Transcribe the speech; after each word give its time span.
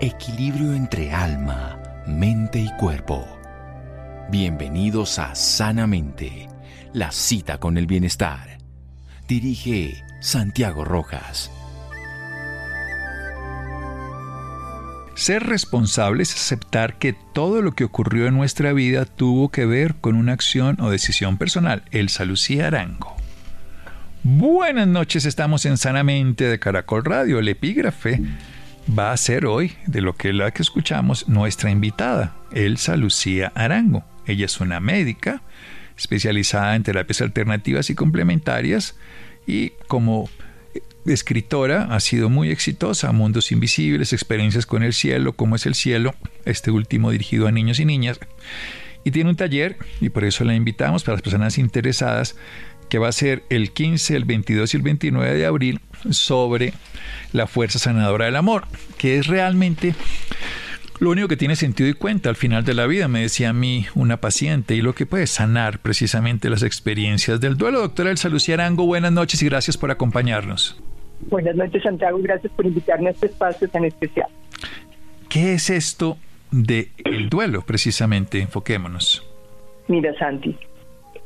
equilibrio 0.00 0.74
entre 0.74 1.12
alma, 1.12 1.82
mente 2.06 2.60
y 2.60 2.70
cuerpo. 2.76 3.26
Bienvenidos 4.30 5.18
a 5.18 5.34
Sanamente, 5.34 6.48
la 6.92 7.10
cita 7.10 7.58
con 7.58 7.76
el 7.76 7.88
bienestar. 7.88 8.58
Dirige 9.26 10.04
Santiago 10.20 10.84
Rojas. 10.84 11.50
Ser 15.16 15.42
responsable 15.42 16.22
es 16.22 16.32
aceptar 16.32 16.98
que 16.98 17.12
todo 17.34 17.60
lo 17.60 17.72
que 17.72 17.82
ocurrió 17.82 18.28
en 18.28 18.36
nuestra 18.36 18.72
vida 18.72 19.04
tuvo 19.04 19.48
que 19.48 19.66
ver 19.66 19.96
con 19.96 20.14
una 20.14 20.32
acción 20.32 20.80
o 20.80 20.90
decisión 20.90 21.38
personal. 21.38 21.82
Elsa 21.90 22.24
Lucía 22.24 22.68
Arango. 22.68 23.16
Buenas 24.22 24.86
noches, 24.86 25.24
estamos 25.24 25.64
en 25.64 25.76
Sanamente 25.76 26.44
de 26.44 26.60
Caracol 26.60 27.04
Radio. 27.04 27.40
El 27.40 27.48
epígrafe 27.48 28.20
va 28.96 29.12
a 29.12 29.16
ser 29.16 29.46
hoy, 29.46 29.72
de 29.86 30.00
lo 30.00 30.14
que 30.14 30.32
la 30.32 30.50
que 30.50 30.62
escuchamos, 30.62 31.28
nuestra 31.28 31.70
invitada, 31.70 32.36
Elsa 32.52 32.96
Lucía 32.96 33.52
Arango. 33.54 34.04
Ella 34.26 34.46
es 34.46 34.60
una 34.60 34.80
médica 34.80 35.42
especializada 35.96 36.76
en 36.76 36.82
terapias 36.82 37.20
alternativas 37.20 37.90
y 37.90 37.94
complementarias 37.94 38.96
y 39.46 39.70
como 39.88 40.28
escritora 41.06 41.84
ha 41.90 42.00
sido 42.00 42.28
muy 42.28 42.50
exitosa, 42.50 43.12
Mundos 43.12 43.50
Invisibles, 43.52 44.12
Experiencias 44.12 44.66
con 44.66 44.82
el 44.82 44.92
Cielo, 44.92 45.32
Cómo 45.34 45.56
es 45.56 45.66
el 45.66 45.74
Cielo, 45.74 46.14
este 46.44 46.70
último 46.70 47.10
dirigido 47.10 47.46
a 47.46 47.52
niños 47.52 47.80
y 47.80 47.84
niñas. 47.84 48.20
Y 49.04 49.10
tiene 49.10 49.30
un 49.30 49.36
taller, 49.36 49.76
y 50.00 50.10
por 50.10 50.24
eso 50.24 50.44
la 50.44 50.54
invitamos 50.54 51.04
para 51.04 51.14
las 51.14 51.22
personas 51.22 51.56
interesadas, 51.56 52.36
que 52.88 52.98
va 52.98 53.08
a 53.08 53.12
ser 53.12 53.44
el 53.48 53.72
15, 53.72 54.16
el 54.16 54.24
22 54.24 54.74
y 54.74 54.76
el 54.76 54.82
29 54.82 55.34
de 55.34 55.46
abril 55.46 55.80
sobre 56.10 56.72
la 57.32 57.46
fuerza 57.46 57.78
sanadora 57.78 58.26
del 58.26 58.36
amor, 58.36 58.66
que 58.96 59.18
es 59.18 59.26
realmente 59.26 59.94
lo 61.00 61.10
único 61.10 61.28
que 61.28 61.36
tiene 61.36 61.54
sentido 61.54 61.88
y 61.88 61.94
cuenta 61.94 62.28
al 62.28 62.34
final 62.34 62.64
de 62.64 62.74
la 62.74 62.86
vida, 62.86 63.06
me 63.06 63.20
decía 63.20 63.50
a 63.50 63.52
mí 63.52 63.86
una 63.94 64.16
paciente, 64.16 64.74
y 64.74 64.82
lo 64.82 64.94
que 64.94 65.06
puede 65.06 65.26
sanar 65.28 65.78
precisamente 65.78 66.50
las 66.50 66.64
experiencias 66.64 67.40
del 67.40 67.56
duelo. 67.56 67.80
Doctora 67.80 68.10
Elsa 68.10 68.28
Lucía 68.28 68.54
Arango, 68.54 68.84
buenas 68.84 69.12
noches 69.12 69.40
y 69.42 69.46
gracias 69.46 69.76
por 69.76 69.92
acompañarnos. 69.92 70.80
Buenas 71.28 71.54
noches, 71.54 71.82
Santiago, 71.82 72.18
gracias 72.20 72.52
por 72.52 72.66
invitarme 72.66 73.08
a 73.08 73.12
este 73.12 73.26
espacio 73.26 73.68
tan 73.68 73.84
especial. 73.84 74.28
¿Qué 75.28 75.54
es 75.54 75.70
esto 75.70 76.18
del 76.50 76.88
el 77.04 77.28
duelo, 77.28 77.62
precisamente? 77.62 78.40
Enfoquémonos. 78.40 79.24
Mira, 79.86 80.12
Santi, 80.18 80.56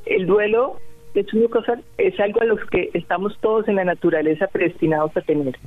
el 0.07 0.27
duelo 0.27 0.81
es 1.15 1.33
una 1.35 1.49
cosa, 1.49 1.79
es 1.99 2.19
algo 2.21 2.41
a 2.41 2.45
lo 2.45 2.57
que 2.57 2.91
estamos 2.95 3.37
todos 3.41 3.69
en 3.69 3.77
la 3.77 3.85
naturaleza 3.85 4.47
predestinados 4.47 5.17
a 5.17 5.21
tener, 5.21 5.59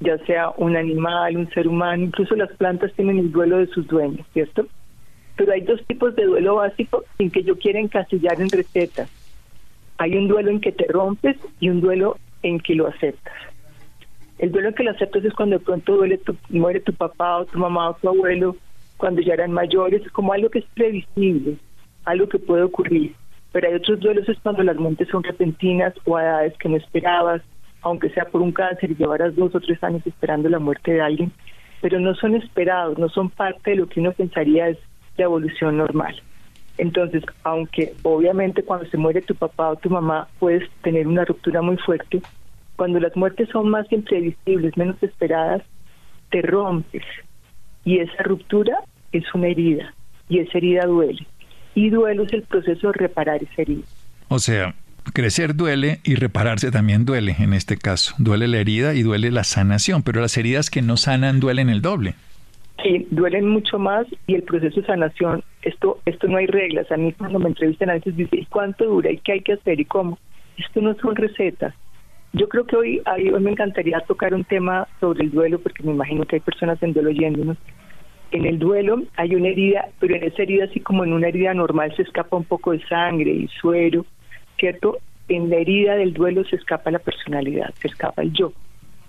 ya 0.00 0.18
sea 0.26 0.50
un 0.56 0.76
animal, 0.76 1.36
un 1.36 1.50
ser 1.50 1.68
humano, 1.68 2.04
incluso 2.04 2.36
las 2.36 2.50
plantas 2.52 2.92
tienen 2.94 3.18
el 3.18 3.32
duelo 3.32 3.58
de 3.58 3.66
sus 3.68 3.86
dueños, 3.86 4.26
¿cierto? 4.32 4.66
Pero 5.36 5.52
hay 5.52 5.62
dos 5.62 5.82
tipos 5.86 6.14
de 6.16 6.26
duelo 6.26 6.56
básico 6.56 7.04
sin 7.16 7.30
que 7.30 7.42
yo 7.42 7.56
quiera 7.56 7.80
encasillar 7.80 8.40
en 8.40 8.50
recetas. 8.50 9.08
Hay 9.96 10.16
un 10.16 10.28
duelo 10.28 10.50
en 10.50 10.60
que 10.60 10.72
te 10.72 10.86
rompes 10.88 11.36
y 11.60 11.70
un 11.70 11.80
duelo 11.80 12.18
en 12.42 12.60
que 12.60 12.74
lo 12.74 12.86
aceptas. 12.86 13.34
El 14.38 14.52
duelo 14.52 14.68
en 14.68 14.74
que 14.74 14.84
lo 14.84 14.90
aceptas 14.90 15.24
es 15.24 15.32
cuando 15.34 15.58
de 15.58 15.64
pronto 15.64 15.96
duele 15.96 16.18
tu, 16.18 16.36
muere 16.50 16.80
tu 16.80 16.92
papá 16.92 17.38
o 17.38 17.46
tu 17.46 17.58
mamá 17.58 17.90
o 17.90 17.94
tu 17.94 18.08
abuelo, 18.08 18.56
cuando 18.96 19.20
ya 19.22 19.34
eran 19.34 19.52
mayores, 19.52 20.02
como 20.12 20.32
algo 20.32 20.50
que 20.50 20.58
es 20.60 20.64
previsible, 20.74 21.56
algo 22.04 22.28
que 22.28 22.38
puede 22.38 22.64
ocurrir 22.64 23.14
pero 23.52 23.68
hay 23.68 23.74
otros 23.74 24.00
duelos 24.00 24.28
es 24.28 24.38
cuando 24.40 24.62
las 24.62 24.76
muertes 24.76 25.08
son 25.08 25.22
repentinas 25.22 25.94
o 26.04 26.16
a 26.16 26.22
edades 26.22 26.58
que 26.58 26.68
no 26.68 26.76
esperabas, 26.76 27.42
aunque 27.82 28.10
sea 28.10 28.26
por 28.26 28.42
un 28.42 28.52
cáncer 28.52 28.90
y 28.90 28.96
llevaras 28.96 29.34
dos 29.36 29.54
o 29.54 29.60
tres 29.60 29.82
años 29.82 30.06
esperando 30.06 30.48
la 30.48 30.58
muerte 30.58 30.92
de 30.92 31.00
alguien, 31.00 31.32
pero 31.80 31.98
no 32.00 32.14
son 32.14 32.34
esperados, 32.34 32.98
no 32.98 33.08
son 33.08 33.30
parte 33.30 33.70
de 33.70 33.76
lo 33.76 33.88
que 33.88 34.00
uno 34.00 34.12
pensaría 34.12 34.68
es 34.68 34.78
la 35.16 35.24
evolución 35.24 35.78
normal. 35.78 36.20
Entonces, 36.76 37.24
aunque 37.42 37.94
obviamente 38.02 38.62
cuando 38.62 38.86
se 38.86 38.96
muere 38.96 39.22
tu 39.22 39.34
papá 39.34 39.70
o 39.70 39.76
tu 39.76 39.90
mamá 39.90 40.28
puedes 40.38 40.68
tener 40.82 41.06
una 41.06 41.24
ruptura 41.24 41.62
muy 41.62 41.76
fuerte, 41.78 42.20
cuando 42.76 43.00
las 43.00 43.16
muertes 43.16 43.48
son 43.48 43.68
más 43.70 43.90
imprevisibles, 43.90 44.76
menos 44.76 45.02
esperadas, 45.02 45.62
te 46.30 46.42
rompes. 46.42 47.02
Y 47.84 47.98
esa 47.98 48.22
ruptura 48.22 48.78
es 49.10 49.24
una 49.34 49.48
herida, 49.48 49.92
y 50.28 50.38
esa 50.38 50.58
herida 50.58 50.86
duele 50.86 51.26
y 51.78 51.90
duelo 51.90 52.24
es 52.24 52.32
el 52.32 52.42
proceso 52.42 52.88
de 52.88 52.92
reparar 52.94 53.40
esa 53.40 53.62
herida. 53.62 53.84
O 54.26 54.40
sea, 54.40 54.74
crecer 55.14 55.54
duele 55.54 56.00
y 56.02 56.16
repararse 56.16 56.72
también 56.72 57.04
duele 57.04 57.36
en 57.38 57.52
este 57.52 57.76
caso. 57.76 58.14
Duele 58.18 58.48
la 58.48 58.58
herida 58.58 58.94
y 58.94 59.02
duele 59.02 59.30
la 59.30 59.44
sanación, 59.44 60.02
pero 60.02 60.20
las 60.20 60.36
heridas 60.36 60.70
que 60.70 60.82
no 60.82 60.96
sanan 60.96 61.38
duelen 61.38 61.70
el 61.70 61.80
doble. 61.80 62.14
Sí, 62.82 63.06
duelen 63.10 63.48
mucho 63.48 63.78
más 63.78 64.06
y 64.26 64.34
el 64.34 64.42
proceso 64.42 64.80
de 64.80 64.86
sanación, 64.86 65.44
esto 65.62 66.00
esto 66.04 66.26
no 66.26 66.38
hay 66.38 66.46
reglas. 66.46 66.90
A 66.90 66.96
mí 66.96 67.12
cuando 67.12 67.38
me 67.38 67.48
entrevistan 67.48 67.90
a 67.90 67.94
veces 67.94 68.16
dicen, 68.16 68.46
¿cuánto 68.50 68.84
dura 68.84 69.12
y 69.12 69.18
qué 69.18 69.32
hay 69.32 69.40
que 69.40 69.52
hacer 69.52 69.78
y 69.78 69.84
cómo? 69.84 70.18
Esto 70.56 70.80
no 70.80 70.94
son 70.96 71.14
recetas. 71.14 71.74
Yo 72.32 72.48
creo 72.48 72.66
que 72.66 72.76
hoy, 72.76 73.02
hoy 73.06 73.40
me 73.40 73.52
encantaría 73.52 74.00
tocar 74.00 74.34
un 74.34 74.44
tema 74.44 74.88
sobre 74.98 75.24
el 75.24 75.30
duelo 75.30 75.60
porque 75.60 75.84
me 75.84 75.92
imagino 75.92 76.24
que 76.24 76.36
hay 76.36 76.40
personas 76.40 76.82
en 76.82 76.92
duelo 76.92 77.10
oyéndonos 77.10 77.56
en 78.30 78.44
el 78.44 78.58
duelo 78.58 79.02
hay 79.16 79.34
una 79.34 79.48
herida, 79.48 79.88
pero 79.98 80.14
en 80.14 80.24
esa 80.24 80.42
herida, 80.42 80.64
así 80.64 80.80
como 80.80 81.04
en 81.04 81.12
una 81.12 81.28
herida 81.28 81.54
normal, 81.54 81.94
se 81.96 82.02
escapa 82.02 82.36
un 82.36 82.44
poco 82.44 82.72
de 82.72 82.84
sangre 82.86 83.30
y 83.30 83.48
suero, 83.48 84.04
¿cierto? 84.58 84.98
En 85.28 85.50
la 85.50 85.56
herida 85.56 85.96
del 85.96 86.12
duelo 86.12 86.44
se 86.44 86.56
escapa 86.56 86.90
la 86.90 86.98
personalidad, 86.98 87.72
se 87.80 87.88
escapa 87.88 88.22
el 88.22 88.32
yo, 88.32 88.52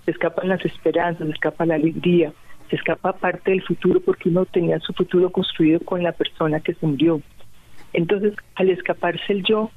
se 0.04 0.10
escapan 0.10 0.48
las 0.48 0.64
esperanzas, 0.64 1.26
se 1.26 1.32
escapa 1.32 1.66
la 1.66 1.74
alegría, 1.74 2.32
se 2.68 2.76
escapa 2.76 3.12
parte 3.12 3.50
del 3.50 3.62
futuro 3.62 4.00
porque 4.00 4.28
uno 4.28 4.46
tenía 4.46 4.78
su 4.80 4.92
futuro 4.92 5.30
construido 5.30 5.80
con 5.80 6.02
la 6.02 6.12
persona 6.12 6.60
que 6.60 6.74
se 6.74 6.86
murió. 6.86 7.20
Entonces, 7.92 8.34
al 8.54 8.70
escaparse 8.70 9.32
el 9.32 9.42
yo, 9.42 9.70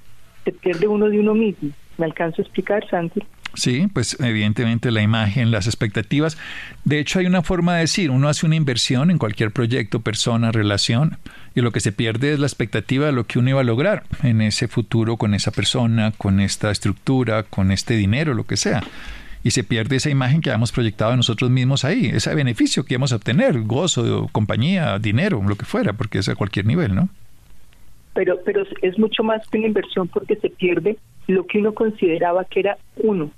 se 0.43 0.51
pierde 0.51 0.87
uno 0.87 1.09
de 1.09 1.19
uno 1.19 1.33
mismo. 1.33 1.71
¿Me 1.97 2.05
alcanzo 2.05 2.41
a 2.41 2.43
explicar, 2.43 2.87
Santi? 2.89 3.21
Sí, 3.55 3.87
pues 3.93 4.17
evidentemente 4.19 4.89
la 4.89 5.03
imagen, 5.03 5.51
las 5.51 5.67
expectativas. 5.67 6.37
De 6.85 6.99
hecho, 6.99 7.19
hay 7.19 7.27
una 7.27 7.43
forma 7.43 7.75
de 7.75 7.81
decir, 7.81 8.09
uno 8.09 8.27
hace 8.27 8.47
una 8.47 8.55
inversión 8.55 9.11
en 9.11 9.19
cualquier 9.19 9.51
proyecto, 9.51 9.99
persona, 9.99 10.51
relación, 10.51 11.17
y 11.53 11.61
lo 11.61 11.71
que 11.71 11.79
se 11.79 11.91
pierde 11.91 12.33
es 12.33 12.39
la 12.39 12.47
expectativa 12.47 13.05
de 13.05 13.11
lo 13.11 13.25
que 13.25 13.37
uno 13.37 13.51
iba 13.51 13.61
a 13.61 13.63
lograr 13.63 14.03
en 14.23 14.41
ese 14.41 14.67
futuro 14.67 15.17
con 15.17 15.35
esa 15.35 15.51
persona, 15.51 16.13
con 16.17 16.39
esta 16.39 16.71
estructura, 16.71 17.43
con 17.43 17.71
este 17.71 17.95
dinero, 17.95 18.33
lo 18.33 18.45
que 18.45 18.57
sea. 18.57 18.81
Y 19.43 19.51
se 19.51 19.63
pierde 19.63 19.97
esa 19.97 20.09
imagen 20.09 20.41
que 20.41 20.49
hemos 20.49 20.71
proyectado 20.71 21.15
nosotros 21.15 21.51
mismos 21.51 21.85
ahí, 21.85 22.07
ese 22.07 22.33
beneficio 22.33 22.85
que 22.85 22.95
íbamos 22.95 23.13
a 23.13 23.17
obtener, 23.17 23.61
gozo, 23.61 24.29
compañía, 24.31 24.97
dinero, 24.97 25.43
lo 25.47 25.55
que 25.55 25.65
fuera, 25.65 25.93
porque 25.93 26.17
es 26.17 26.29
a 26.29 26.35
cualquier 26.35 26.65
nivel, 26.65 26.95
¿no? 26.95 27.09
Pero, 28.15 28.39
pero 28.45 28.63
es 28.81 28.97
mucho 28.97 29.23
más 29.23 29.47
que 29.49 29.57
una 29.59 29.67
inversión 29.67 30.07
porque 30.07 30.37
se 30.37 30.49
pierde 30.49 30.97
lo 31.27 31.45
que 31.45 31.59
uno 31.59 31.73
consideraba 31.73 32.45
que 32.45 32.61
era 32.61 32.77
uno, 32.97 33.31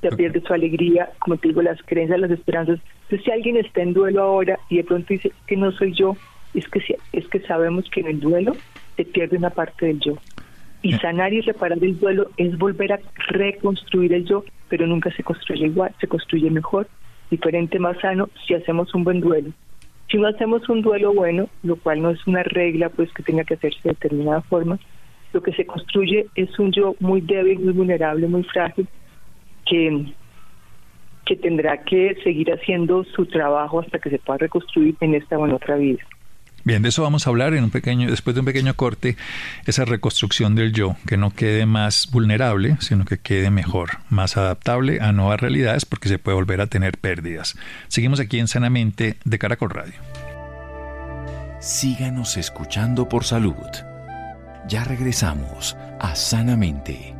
se 0.00 0.10
pierde 0.16 0.40
su 0.40 0.52
alegría, 0.52 1.10
como 1.18 1.36
te 1.36 1.48
digo, 1.48 1.62
las 1.62 1.80
creencias, 1.82 2.20
las 2.20 2.30
esperanzas. 2.30 2.80
Entonces, 3.02 3.24
si 3.24 3.30
alguien 3.30 3.56
está 3.56 3.82
en 3.82 3.92
duelo 3.92 4.22
ahora 4.22 4.58
y 4.68 4.78
de 4.78 4.84
pronto 4.84 5.06
dice 5.08 5.32
que 5.46 5.56
no 5.56 5.72
soy 5.72 5.92
yo, 5.94 6.16
es 6.54 6.66
que 6.68 6.80
es 7.12 7.28
que 7.28 7.40
sabemos 7.40 7.88
que 7.90 8.00
en 8.00 8.08
el 8.08 8.20
duelo 8.20 8.56
se 8.96 9.04
pierde 9.04 9.36
una 9.36 9.50
parte 9.50 9.86
del 9.86 10.00
yo. 10.00 10.14
Y 10.82 10.94
sanar 10.94 11.32
y 11.32 11.42
reparar 11.42 11.78
el 11.82 11.98
duelo 11.98 12.30
es 12.38 12.56
volver 12.56 12.94
a 12.94 13.00
reconstruir 13.28 14.14
el 14.14 14.24
yo, 14.24 14.44
pero 14.68 14.86
nunca 14.86 15.10
se 15.14 15.22
construye 15.22 15.66
igual, 15.66 15.94
se 16.00 16.06
construye 16.06 16.50
mejor, 16.50 16.88
diferente, 17.30 17.78
más 17.78 17.98
sano, 17.98 18.30
si 18.46 18.54
hacemos 18.54 18.94
un 18.94 19.04
buen 19.04 19.20
duelo. 19.20 19.50
Si 20.10 20.16
no 20.16 20.26
hacemos 20.26 20.68
un 20.68 20.80
duelo 20.80 21.12
bueno, 21.12 21.48
lo 21.62 21.76
cual 21.76 22.02
no 22.02 22.10
es 22.10 22.26
una 22.26 22.42
regla 22.42 22.88
pues 22.88 23.12
que 23.12 23.22
tenga 23.22 23.44
que 23.44 23.54
hacerse 23.54 23.80
de 23.84 23.90
determinada 23.90 24.40
forma, 24.40 24.78
lo 25.32 25.42
que 25.42 25.52
se 25.52 25.66
construye 25.66 26.26
es 26.34 26.58
un 26.58 26.72
yo 26.72 26.96
muy 26.98 27.20
débil, 27.20 27.60
muy 27.60 27.72
vulnerable, 27.72 28.26
muy 28.26 28.42
frágil, 28.42 28.88
que, 29.70 30.12
que 31.24 31.36
tendrá 31.36 31.82
que 31.84 32.16
seguir 32.24 32.52
haciendo 32.52 33.04
su 33.04 33.26
trabajo 33.26 33.80
hasta 33.80 33.98
que 33.98 34.10
se 34.10 34.18
pueda 34.18 34.38
reconstruir 34.38 34.96
en 35.00 35.14
esta 35.14 35.38
o 35.38 35.46
en 35.46 35.52
otra 35.52 35.76
vida. 35.76 36.02
Bien, 36.62 36.82
de 36.82 36.90
eso 36.90 37.02
vamos 37.02 37.26
a 37.26 37.30
hablar 37.30 37.54
en 37.54 37.64
un 37.64 37.70
pequeño, 37.70 38.10
después 38.10 38.34
de 38.34 38.40
un 38.40 38.46
pequeño 38.46 38.74
corte, 38.74 39.16
esa 39.66 39.86
reconstrucción 39.86 40.54
del 40.54 40.72
yo, 40.72 40.96
que 41.06 41.16
no 41.16 41.30
quede 41.30 41.64
más 41.64 42.10
vulnerable, 42.12 42.76
sino 42.80 43.06
que 43.06 43.16
quede 43.16 43.50
mejor, 43.50 43.90
más 44.10 44.36
adaptable 44.36 44.98
a 45.00 45.12
nuevas 45.12 45.40
realidades, 45.40 45.86
porque 45.86 46.10
se 46.10 46.18
puede 46.18 46.34
volver 46.34 46.60
a 46.60 46.66
tener 46.66 46.98
pérdidas. 46.98 47.56
Seguimos 47.88 48.20
aquí 48.20 48.38
en 48.38 48.48
Sanamente 48.48 49.16
de 49.24 49.38
Caracol 49.38 49.70
Radio. 49.70 49.94
Síganos 51.60 52.36
escuchando 52.36 53.08
por 53.08 53.24
salud. 53.24 53.54
Ya 54.68 54.84
regresamos 54.84 55.76
a 55.98 56.14
Sanamente. 56.14 57.19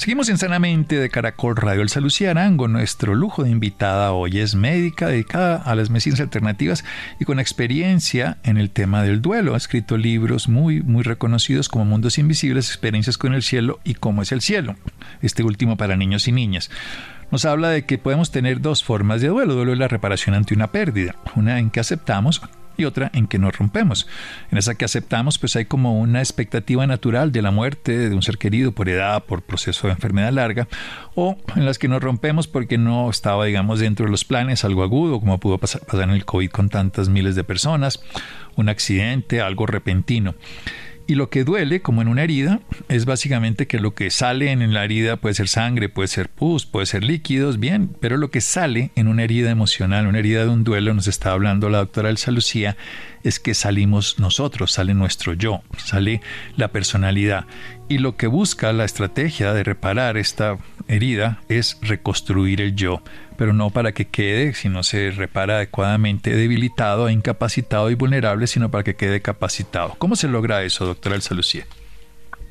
Seguimos 0.00 0.30
en 0.30 0.38
Sanamente 0.38 0.98
de 0.98 1.10
Caracol 1.10 1.56
Radio. 1.56 1.82
El 1.82 2.02
Lucía 2.02 2.30
Arango, 2.30 2.68
nuestro 2.68 3.14
lujo 3.14 3.44
de 3.44 3.50
invitada 3.50 4.12
hoy, 4.12 4.38
es 4.38 4.54
médica 4.54 5.08
dedicada 5.08 5.56
a 5.56 5.74
las 5.74 5.90
medicinas 5.90 6.20
alternativas 6.20 6.86
y 7.18 7.26
con 7.26 7.38
experiencia 7.38 8.38
en 8.42 8.56
el 8.56 8.70
tema 8.70 9.02
del 9.02 9.20
duelo. 9.20 9.52
Ha 9.52 9.58
escrito 9.58 9.98
libros 9.98 10.48
muy, 10.48 10.80
muy 10.80 11.02
reconocidos 11.02 11.68
como 11.68 11.84
Mundos 11.84 12.16
Invisibles, 12.16 12.70
Experiencias 12.70 13.18
con 13.18 13.34
el 13.34 13.42
Cielo 13.42 13.78
y 13.84 13.92
Cómo 13.92 14.22
es 14.22 14.32
el 14.32 14.40
Cielo. 14.40 14.74
Este 15.20 15.42
último 15.42 15.76
para 15.76 15.96
niños 15.96 16.26
y 16.28 16.32
niñas 16.32 16.70
nos 17.30 17.44
habla 17.44 17.68
de 17.68 17.84
que 17.84 17.98
podemos 17.98 18.30
tener 18.30 18.62
dos 18.62 18.82
formas 18.82 19.20
de 19.20 19.28
duelo. 19.28 19.52
Duelo 19.52 19.74
es 19.74 19.78
la 19.78 19.88
reparación 19.88 20.34
ante 20.34 20.54
una 20.54 20.72
pérdida, 20.72 21.14
una 21.36 21.58
en 21.58 21.68
que 21.68 21.80
aceptamos 21.80 22.40
y 22.76 22.84
otra 22.84 23.10
en 23.14 23.26
que 23.26 23.38
nos 23.38 23.56
rompemos. 23.56 24.06
En 24.50 24.58
esa 24.58 24.74
que 24.74 24.84
aceptamos, 24.84 25.38
pues 25.38 25.56
hay 25.56 25.64
como 25.64 25.98
una 25.98 26.20
expectativa 26.20 26.86
natural 26.86 27.32
de 27.32 27.42
la 27.42 27.50
muerte 27.50 28.08
de 28.08 28.14
un 28.14 28.22
ser 28.22 28.38
querido 28.38 28.72
por 28.72 28.88
edad, 28.88 29.24
por 29.24 29.42
proceso 29.42 29.86
de 29.86 29.94
enfermedad 29.94 30.32
larga, 30.32 30.68
o 31.14 31.36
en 31.56 31.66
las 31.66 31.78
que 31.78 31.88
nos 31.88 32.02
rompemos 32.02 32.48
porque 32.48 32.78
no 32.78 33.10
estaba, 33.10 33.44
digamos, 33.46 33.80
dentro 33.80 34.06
de 34.06 34.10
los 34.10 34.24
planes 34.24 34.64
algo 34.64 34.82
agudo, 34.82 35.20
como 35.20 35.38
pudo 35.38 35.58
pasar, 35.58 35.82
en 35.92 36.10
el 36.10 36.24
COVID 36.24 36.50
con 36.50 36.68
tantas 36.68 37.08
miles 37.08 37.34
de 37.34 37.44
personas, 37.44 38.02
un 38.56 38.68
accidente, 38.68 39.40
algo 39.40 39.66
repentino. 39.66 40.34
Y 41.10 41.16
lo 41.16 41.28
que 41.28 41.42
duele, 41.42 41.82
como 41.82 42.02
en 42.02 42.06
una 42.06 42.22
herida, 42.22 42.60
es 42.88 43.04
básicamente 43.04 43.66
que 43.66 43.80
lo 43.80 43.96
que 43.96 44.12
sale 44.12 44.52
en 44.52 44.72
la 44.72 44.84
herida 44.84 45.16
puede 45.16 45.34
ser 45.34 45.48
sangre, 45.48 45.88
puede 45.88 46.06
ser 46.06 46.28
pus, 46.28 46.66
puede 46.66 46.86
ser 46.86 47.02
líquidos, 47.02 47.58
bien, 47.58 47.90
pero 48.00 48.16
lo 48.16 48.30
que 48.30 48.40
sale 48.40 48.92
en 48.94 49.08
una 49.08 49.24
herida 49.24 49.50
emocional, 49.50 50.06
una 50.06 50.20
herida 50.20 50.44
de 50.44 50.50
un 50.50 50.62
duelo, 50.62 50.94
nos 50.94 51.08
está 51.08 51.32
hablando 51.32 51.68
la 51.68 51.78
doctora 51.78 52.10
Elsa 52.10 52.30
Lucía, 52.30 52.76
es 53.24 53.40
que 53.40 53.54
salimos 53.54 54.20
nosotros, 54.20 54.70
sale 54.70 54.94
nuestro 54.94 55.32
yo, 55.32 55.64
sale 55.78 56.20
la 56.56 56.68
personalidad. 56.68 57.44
Y 57.90 57.98
lo 57.98 58.16
que 58.16 58.28
busca 58.28 58.72
la 58.72 58.84
estrategia 58.84 59.52
de 59.52 59.64
reparar 59.64 60.16
esta 60.16 60.56
herida 60.86 61.40
es 61.48 61.76
reconstruir 61.82 62.62
el 62.62 62.74
yo 62.74 63.02
pero 63.40 63.54
no 63.54 63.70
para 63.70 63.92
que 63.92 64.04
quede, 64.04 64.52
si 64.52 64.68
no 64.68 64.82
se 64.82 65.12
repara 65.12 65.56
adecuadamente, 65.56 66.36
debilitado, 66.36 67.08
incapacitado 67.08 67.90
y 67.90 67.94
vulnerable, 67.94 68.46
sino 68.46 68.70
para 68.70 68.84
que 68.84 68.96
quede 68.96 69.22
capacitado. 69.22 69.94
¿Cómo 69.96 70.14
se 70.14 70.28
logra 70.28 70.62
eso, 70.62 70.84
doctora 70.84 71.14
Elsa 71.14 71.34
Lucía? 71.34 71.64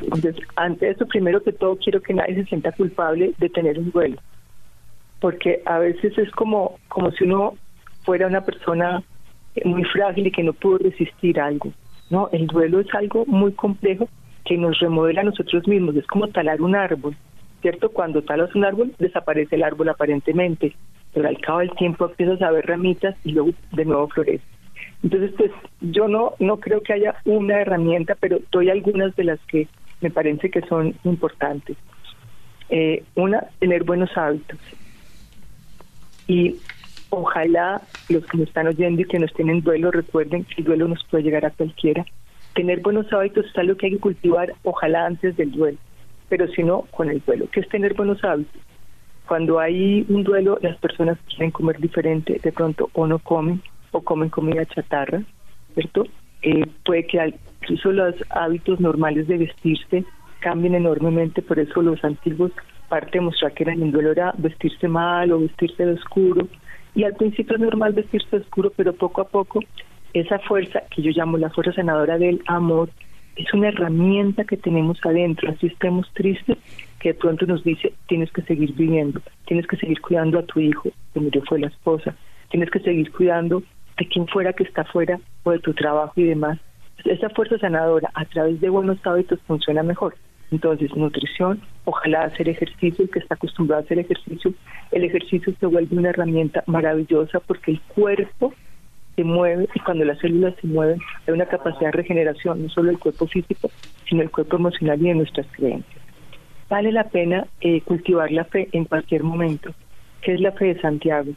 Entonces, 0.02 0.36
ante 0.56 0.90
eso, 0.90 1.06
primero 1.06 1.44
que 1.44 1.52
todo, 1.54 1.78
quiero 1.78 2.02
que 2.02 2.16
nadie 2.16 2.34
se 2.38 2.46
sienta 2.46 2.72
culpable 2.72 3.34
de 3.38 3.50
tener 3.50 3.78
un 3.78 3.92
duelo, 3.92 4.18
porque 5.22 5.62
a 5.68 5.78
veces 5.78 6.18
es 6.18 6.32
como, 6.32 6.80
como 6.88 7.12
si 7.12 7.26
uno 7.26 7.54
fuera 8.04 8.26
una 8.26 8.44
persona 8.44 9.04
muy 9.64 9.84
frágil 9.84 10.26
y 10.26 10.32
que 10.32 10.42
no 10.42 10.54
pudo 10.54 10.80
resistir 10.80 11.40
algo. 11.40 11.72
No, 12.10 12.30
el 12.32 12.48
duelo 12.48 12.80
es 12.80 12.92
algo 12.96 13.28
muy 13.28 13.52
complejo 13.52 14.10
que 14.46 14.58
nos 14.58 14.80
remodela 14.80 15.22
a 15.22 15.26
nosotros 15.26 15.68
mismos, 15.68 15.96
es 15.96 16.08
como 16.08 16.28
talar 16.28 16.62
un 16.62 16.76
árbol. 16.76 17.16
¿cierto? 17.62 17.90
Cuando 17.90 18.22
talas 18.22 18.54
un 18.56 18.66
árbol, 18.66 18.94
desaparece 19.00 19.56
el 19.56 19.64
árbol 19.64 19.90
aparentemente, 19.90 20.76
pero 21.14 21.28
al 21.28 21.40
cabo 21.40 21.60
del 21.60 21.72
tiempo 21.72 22.06
empiezas 22.06 22.42
a 22.42 22.52
ver 22.52 22.66
ramitas 22.66 23.16
y 23.24 23.32
luego 23.32 23.52
de 23.72 23.86
nuevo 23.86 24.08
florece. 24.10 24.44
Entonces, 25.04 25.32
pues 25.38 25.52
yo 25.82 26.08
no, 26.08 26.34
no 26.40 26.58
creo 26.58 26.82
que 26.82 26.94
haya 26.94 27.16
una 27.26 27.62
herramienta, 27.62 28.16
pero 28.20 28.40
doy 28.52 28.70
algunas 28.70 29.16
de 29.16 29.24
las 29.24 29.40
que 29.48 29.68
me 30.02 30.10
parece 30.10 30.50
que 30.50 30.62
son 30.62 30.96
importantes. 31.04 31.78
Eh, 32.70 33.04
una, 33.16 33.48
tener 33.60 33.84
buenos 33.84 34.16
hábitos. 34.16 34.60
Y 36.28 36.58
ojalá 37.10 37.82
los 38.10 38.26
que 38.28 38.38
nos 38.38 38.48
están 38.48 38.68
oyendo 38.68 39.02
y 39.02 39.06
que 39.06 39.20
nos 39.20 39.34
tienen 39.34 39.62
duelo 39.62 39.90
recuerden 39.90 40.44
que 40.44 40.56
el 40.62 40.66
duelo 40.66 40.88
nos 40.88 41.04
puede 41.06 41.24
llegar 41.24 41.46
a 41.46 41.50
cualquiera. 41.50 42.06
Tener 42.60 42.82
buenos 42.82 43.14
hábitos 43.14 43.46
es 43.46 43.58
algo 43.58 43.78
que 43.78 43.86
hay 43.86 43.94
que 43.94 44.00
cultivar, 44.00 44.54
ojalá 44.66 45.06
antes 45.06 45.38
del 45.38 45.50
duelo 45.50 45.78
pero 46.28 46.46
si 46.50 46.62
no, 46.62 46.82
con 46.92 47.10
el 47.10 47.24
duelo, 47.26 47.48
que 47.50 47.62
es 47.62 47.70
tener 47.70 47.94
buenos 47.94 48.22
hábitos. 48.22 48.62
Cuando 49.26 49.62
hay 49.62 50.06
un 50.10 50.26
duelo, 50.26 50.60
las 50.62 50.78
personas 50.78 51.18
quieren 51.30 51.52
comer 51.52 51.80
diferente, 51.80 52.38
de 52.44 52.52
pronto 52.52 52.90
o 52.92 53.08
no 53.08 53.18
comen, 53.18 53.62
o 53.92 54.02
comen 54.02 54.28
comida 54.28 54.66
chatarra, 54.66 55.24
¿cierto? 55.74 56.04
Eh, 56.42 56.66
puede 56.86 57.08
que 57.08 57.34
incluso 57.62 57.94
los 57.94 58.14
hábitos 58.30 58.82
normales 58.82 59.30
de 59.30 59.38
vestirse 59.38 60.04
cambien 60.42 60.76
enormemente, 60.76 61.42
por 61.42 61.60
eso 61.60 61.82
los 61.82 62.04
antiguos 62.04 62.52
parte 62.90 63.22
mostrar 63.22 63.54
que 63.54 63.64
eran 63.64 63.82
en 63.82 63.92
duelo 63.92 64.12
era 64.12 64.34
vestirse 64.38 64.90
mal 64.90 65.32
o 65.32 65.40
vestirse 65.40 65.86
de 65.86 65.94
oscuro, 65.94 66.46
y 66.94 67.06
al 67.06 67.16
principio 67.16 67.56
es 67.56 67.62
normal 67.62 67.94
vestirse 67.94 68.28
de 68.36 68.44
oscuro, 68.44 68.74
pero 68.76 68.92
poco 68.92 69.22
a 69.22 69.30
poco 69.30 69.62
esa 70.14 70.40
fuerza 70.40 70.84
que 70.90 71.02
yo 71.02 71.12
llamo 71.12 71.38
la 71.38 71.50
fuerza 71.50 71.74
sanadora 71.74 72.18
del 72.18 72.42
amor 72.48 72.90
es 73.36 73.54
una 73.54 73.70
herramienta 73.70 74.44
que 74.44 74.58
tenemos 74.58 75.00
adentro, 75.06 75.50
así 75.50 75.68
estemos 75.68 76.12
tristes, 76.14 76.58
que 77.00 77.10
de 77.10 77.20
pronto 77.20 77.46
nos 77.46 77.64
dice, 77.64 77.94
tienes 78.08 78.32
que 78.32 78.42
seguir 78.42 78.74
viviendo, 78.74 79.22
tienes 79.46 79.66
que 79.66 79.78
seguir 79.78 80.02
cuidando 80.02 80.40
a 80.40 80.44
tu 80.44 80.60
hijo, 80.60 80.90
que 81.14 81.20
murió 81.20 81.42
fue 81.48 81.60
la 81.60 81.68
esposa, 81.68 82.16
tienes 82.50 82.70
que 82.70 82.80
seguir 82.80 83.12
cuidando 83.12 83.64
de 83.98 84.08
quien 84.08 84.28
fuera 84.28 84.54
que 84.54 84.64
está 84.64 84.84
fuera 84.84 85.20
o 85.44 85.52
de 85.52 85.60
tu 85.60 85.74
trabajo 85.74 86.14
y 86.18 86.24
demás. 86.24 86.60
Esa 87.06 87.30
fuerza 87.30 87.58
sanadora 87.58 88.10
a 88.14 88.26
través 88.26 88.60
de 88.60 88.70
buenos 88.70 88.98
hábitos 89.06 89.40
funciona 89.48 89.84
mejor. 89.84 90.16
Entonces, 90.52 90.94
nutrición, 90.96 91.62
ojalá 91.86 92.24
hacer 92.24 92.50
ejercicio, 92.50 93.06
el 93.06 93.12
que 93.12 93.20
está 93.20 93.36
acostumbrado 93.36 93.82
a 93.82 93.86
hacer 93.86 94.00
ejercicio, 94.00 94.54
el 94.92 95.04
ejercicio 95.04 95.54
se 95.60 95.66
vuelve 95.66 95.96
una 95.96 96.10
herramienta 96.10 96.64
maravillosa 96.66 97.40
porque 97.40 97.72
el 97.72 97.82
cuerpo 97.82 98.54
se 99.20 99.26
mueve 99.26 99.68
y 99.76 99.80
cuando 99.82 100.06
las 100.06 100.18
células 100.20 100.56
se 100.62 100.68
mueven 100.68 100.98
hay 101.28 101.34
una 101.34 101.46
capacidad 101.46 101.88
de 101.88 101.98
regeneración, 101.98 102.64
no 102.64 102.70
solo 102.70 102.88
del 102.88 103.00
cuerpo 103.00 103.28
físico, 103.28 103.70
sino 104.08 104.22
del 104.22 104.32
cuerpo 104.32 104.56
emocional 104.56 104.98
y 105.02 105.10
de 105.10 105.16
nuestras 105.16 105.46
creencias. 105.52 106.02
Vale 106.70 106.94
la 106.94 107.04
pena 107.04 107.46
eh, 107.60 107.82
cultivar 107.82 108.32
la 108.32 108.46
fe 108.46 108.70
en 108.72 108.86
cualquier 108.86 109.24
momento. 109.24 109.72
¿Qué 110.22 110.36
es 110.36 110.40
la 110.40 110.54
fe 110.54 110.74
de 110.74 110.82
Santiago? 110.82 111.34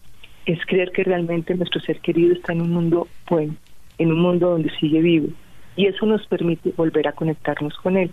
Es 0.46 0.64
creer 0.66 0.92
que 0.92 1.02
realmente 1.02 1.56
nuestro 1.56 1.80
ser 1.80 1.98
querido 1.98 2.34
está 2.34 2.52
en 2.52 2.60
un 2.60 2.70
mundo 2.70 3.08
bueno, 3.28 3.56
en 3.98 4.12
un 4.12 4.20
mundo 4.20 4.50
donde 4.50 4.70
sigue 4.78 5.00
vivo. 5.00 5.28
Y 5.74 5.86
eso 5.86 6.06
nos 6.06 6.24
permite 6.28 6.72
volver 6.76 7.08
a 7.08 7.12
conectarnos 7.12 7.76
con 7.78 7.96
él. 7.96 8.12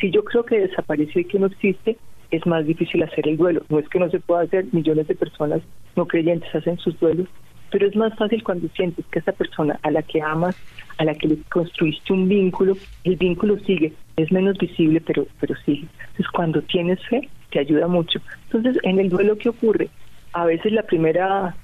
Si 0.00 0.10
yo 0.10 0.24
creo 0.24 0.44
que 0.44 0.58
desapareció 0.58 1.20
y 1.20 1.26
que 1.26 1.38
no 1.38 1.46
existe, 1.46 1.98
es 2.32 2.44
más 2.46 2.66
difícil 2.66 3.04
hacer 3.04 3.28
el 3.28 3.36
duelo. 3.36 3.62
No 3.68 3.78
es 3.78 3.88
que 3.88 4.00
no 4.00 4.10
se 4.10 4.18
pueda 4.18 4.42
hacer, 4.42 4.64
millones 4.72 5.06
de 5.06 5.14
personas 5.14 5.62
no 5.94 6.06
creyentes 6.06 6.52
hacen 6.52 6.78
sus 6.78 6.98
duelos, 6.98 7.28
pero 7.70 7.86
es 7.86 7.96
más 7.96 8.14
fácil 8.16 8.42
cuando 8.42 8.68
sientes 8.68 9.04
que 9.06 9.18
esa 9.18 9.32
persona 9.32 9.78
a 9.82 9.90
la 9.90 10.02
que 10.02 10.22
amas, 10.22 10.56
a 10.98 11.04
la 11.04 11.14
que 11.14 11.28
le 11.28 11.38
construiste 11.50 12.12
un 12.12 12.28
vínculo, 12.28 12.76
el 13.04 13.16
vínculo 13.16 13.58
sigue, 13.60 13.92
es 14.16 14.30
menos 14.30 14.56
visible, 14.58 15.00
pero, 15.00 15.26
pero 15.40 15.54
sigue. 15.64 15.88
Entonces, 15.98 16.28
cuando 16.32 16.62
tienes 16.62 17.04
fe, 17.08 17.28
te 17.50 17.58
ayuda 17.58 17.88
mucho. 17.88 18.20
Entonces, 18.44 18.78
en 18.82 18.98
el 18.98 19.08
duelo, 19.08 19.36
¿qué 19.38 19.48
ocurre? 19.48 19.88
A 20.32 20.44
veces 20.44 20.72
la 20.72 20.82
primera, 20.82 21.56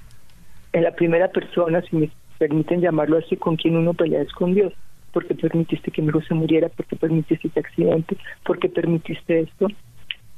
la 0.73 0.91
primera 0.95 1.29
persona, 1.29 1.81
si 1.81 1.95
me 1.95 2.09
permiten 2.37 2.81
llamarlo 2.81 3.17
así, 3.17 3.37
con 3.37 3.55
quien 3.55 3.77
uno 3.77 3.93
pelea 3.93 4.21
es 4.21 4.31
con 4.31 4.53
Dios. 4.53 4.73
porque 5.13 5.35
permitiste 5.35 5.91
que 5.91 6.01
mi 6.01 6.07
hijo 6.07 6.21
se 6.21 6.33
muriera? 6.33 6.69
porque 6.69 6.95
permitiste 6.95 7.47
este 7.47 7.59
accidente? 7.59 8.17
porque 8.43 8.69
permitiste 8.69 9.41
esto? 9.41 9.67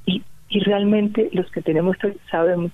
Y, 0.05 0.23
y 0.49 0.59
realmente 0.61 1.29
los 1.31 1.49
que 1.51 1.61
tenemos 1.61 1.95
sabemos 2.29 2.71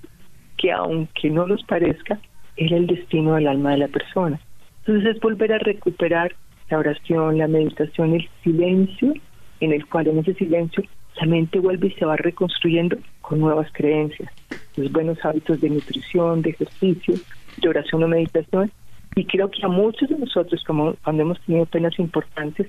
que 0.56 0.72
aunque 0.72 1.30
no 1.30 1.46
nos 1.46 1.62
parezca, 1.64 2.18
era 2.60 2.76
el 2.76 2.86
destino 2.86 3.34
del 3.34 3.48
alma 3.48 3.70
de 3.70 3.78
la 3.78 3.88
persona. 3.88 4.38
Entonces 4.80 5.16
es 5.16 5.20
volver 5.20 5.52
a 5.54 5.58
recuperar 5.58 6.36
la 6.68 6.78
oración, 6.78 7.38
la 7.38 7.48
meditación, 7.48 8.14
el 8.14 8.28
silencio, 8.44 9.14
en 9.60 9.72
el 9.72 9.86
cual 9.86 10.08
en 10.08 10.18
ese 10.18 10.34
silencio 10.34 10.84
la 11.18 11.26
mente 11.26 11.58
vuelve 11.58 11.88
y 11.88 11.92
se 11.92 12.04
va 12.04 12.16
reconstruyendo 12.16 12.98
con 13.22 13.40
nuevas 13.40 13.68
creencias, 13.72 14.30
los 14.76 14.92
buenos 14.92 15.18
hábitos 15.24 15.60
de 15.62 15.70
nutrición, 15.70 16.42
de 16.42 16.50
ejercicio, 16.50 17.14
de 17.62 17.68
oración 17.68 18.02
o 18.04 18.08
meditación. 18.08 18.70
Y 19.16 19.24
creo 19.24 19.50
que 19.50 19.64
a 19.64 19.68
muchos 19.68 20.10
de 20.10 20.18
nosotros, 20.18 20.62
como 20.64 20.94
cuando 21.02 21.22
hemos 21.22 21.40
tenido 21.40 21.64
penas 21.64 21.98
importantes, 21.98 22.68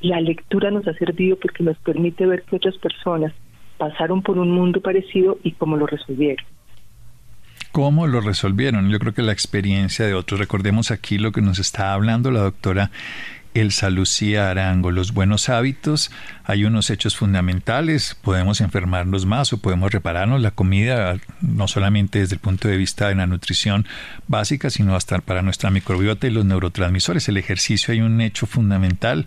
la 0.00 0.20
lectura 0.20 0.70
nos 0.70 0.86
ha 0.86 0.94
servido 0.94 1.36
porque 1.36 1.64
nos 1.64 1.76
permite 1.78 2.26
ver 2.26 2.42
que 2.42 2.56
otras 2.56 2.78
personas 2.78 3.32
pasaron 3.76 4.22
por 4.22 4.38
un 4.38 4.52
mundo 4.52 4.80
parecido 4.80 5.38
y 5.42 5.52
cómo 5.52 5.76
lo 5.76 5.86
resolvieron 5.86 6.44
cómo 7.72 8.06
lo 8.06 8.20
resolvieron. 8.20 8.90
Yo 8.90 8.98
creo 8.98 9.14
que 9.14 9.22
la 9.22 9.32
experiencia 9.32 10.06
de 10.06 10.14
otros, 10.14 10.38
recordemos 10.38 10.90
aquí 10.90 11.18
lo 11.18 11.32
que 11.32 11.40
nos 11.40 11.58
está 11.58 11.94
hablando 11.94 12.30
la 12.30 12.40
doctora 12.40 12.90
Elsa 13.54 13.90
Lucía 13.90 14.50
Arango. 14.50 14.90
Los 14.90 15.12
buenos 15.12 15.48
hábitos, 15.48 16.10
hay 16.44 16.64
unos 16.64 16.90
hechos 16.90 17.16
fundamentales, 17.16 18.16
podemos 18.22 18.60
enfermarnos 18.60 19.26
más 19.26 19.52
o 19.52 19.58
podemos 19.58 19.92
repararnos. 19.92 20.40
La 20.40 20.50
comida, 20.50 21.16
no 21.40 21.68
solamente 21.68 22.20
desde 22.20 22.34
el 22.34 22.40
punto 22.40 22.68
de 22.68 22.76
vista 22.76 23.08
de 23.08 23.14
la 23.14 23.26
nutrición 23.26 23.86
básica, 24.28 24.70
sino 24.70 24.94
hasta 24.94 25.18
para 25.18 25.42
nuestra 25.42 25.70
microbiota 25.70 26.26
y 26.26 26.30
los 26.30 26.44
neurotransmisores. 26.44 27.28
El 27.28 27.36
ejercicio 27.36 27.92
hay 27.92 28.00
un 28.00 28.20
hecho 28.20 28.46
fundamental 28.46 29.26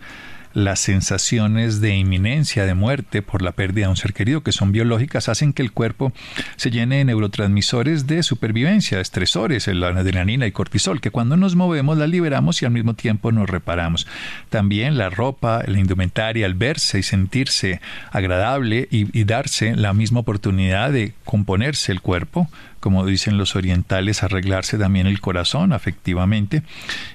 las 0.55 0.79
sensaciones 0.79 1.81
de 1.81 1.95
inminencia 1.95 2.65
de 2.65 2.74
muerte 2.74 3.21
por 3.21 3.41
la 3.41 3.51
pérdida 3.51 3.85
de 3.85 3.91
un 3.91 3.97
ser 3.97 4.13
querido, 4.13 4.41
que 4.41 4.53
son 4.53 4.71
biológicas, 4.71 5.29
hacen 5.29 5.53
que 5.53 5.62
el 5.62 5.74
cuerpo 5.74 6.13
se 6.55 6.71
llene 6.71 6.97
de 6.97 7.05
neurotransmisores 7.05 8.07
de 8.07 8.24
supervivencia, 8.24 9.01
estresores, 9.01 9.67
la 9.67 9.89
adrenalina 9.89 10.47
y 10.47 10.53
cortisol, 10.53 11.01
que 11.01 11.12
cuando 11.12 11.35
nos 11.35 11.55
movemos 11.55 11.97
la 11.97 12.07
liberamos 12.07 12.62
y 12.62 12.65
al 12.65 12.71
mismo 12.71 12.93
tiempo 12.93 13.33
nos 13.33 13.50
reparamos. 13.50 14.07
También 14.50 14.97
la 14.97 15.09
ropa, 15.09 15.62
la 15.67 15.77
indumentaria, 15.77 16.45
al 16.45 16.53
verse 16.53 17.00
y 17.00 17.03
sentirse 17.03 17.81
agradable 18.12 18.88
y 18.89 19.24
darse 19.25 19.75
la 19.75 19.93
misma 19.93 20.21
oportunidad 20.21 20.91
de 20.91 21.13
componerse 21.25 21.91
el 21.91 22.00
cuerpo, 22.00 22.47
como 22.86 23.04
dicen 23.04 23.39
los 23.39 23.56
orientales, 23.56 24.22
arreglarse 24.22 24.77
también 24.77 25.08
el 25.08 25.20
corazón 25.20 25.74
afectivamente 25.74 26.62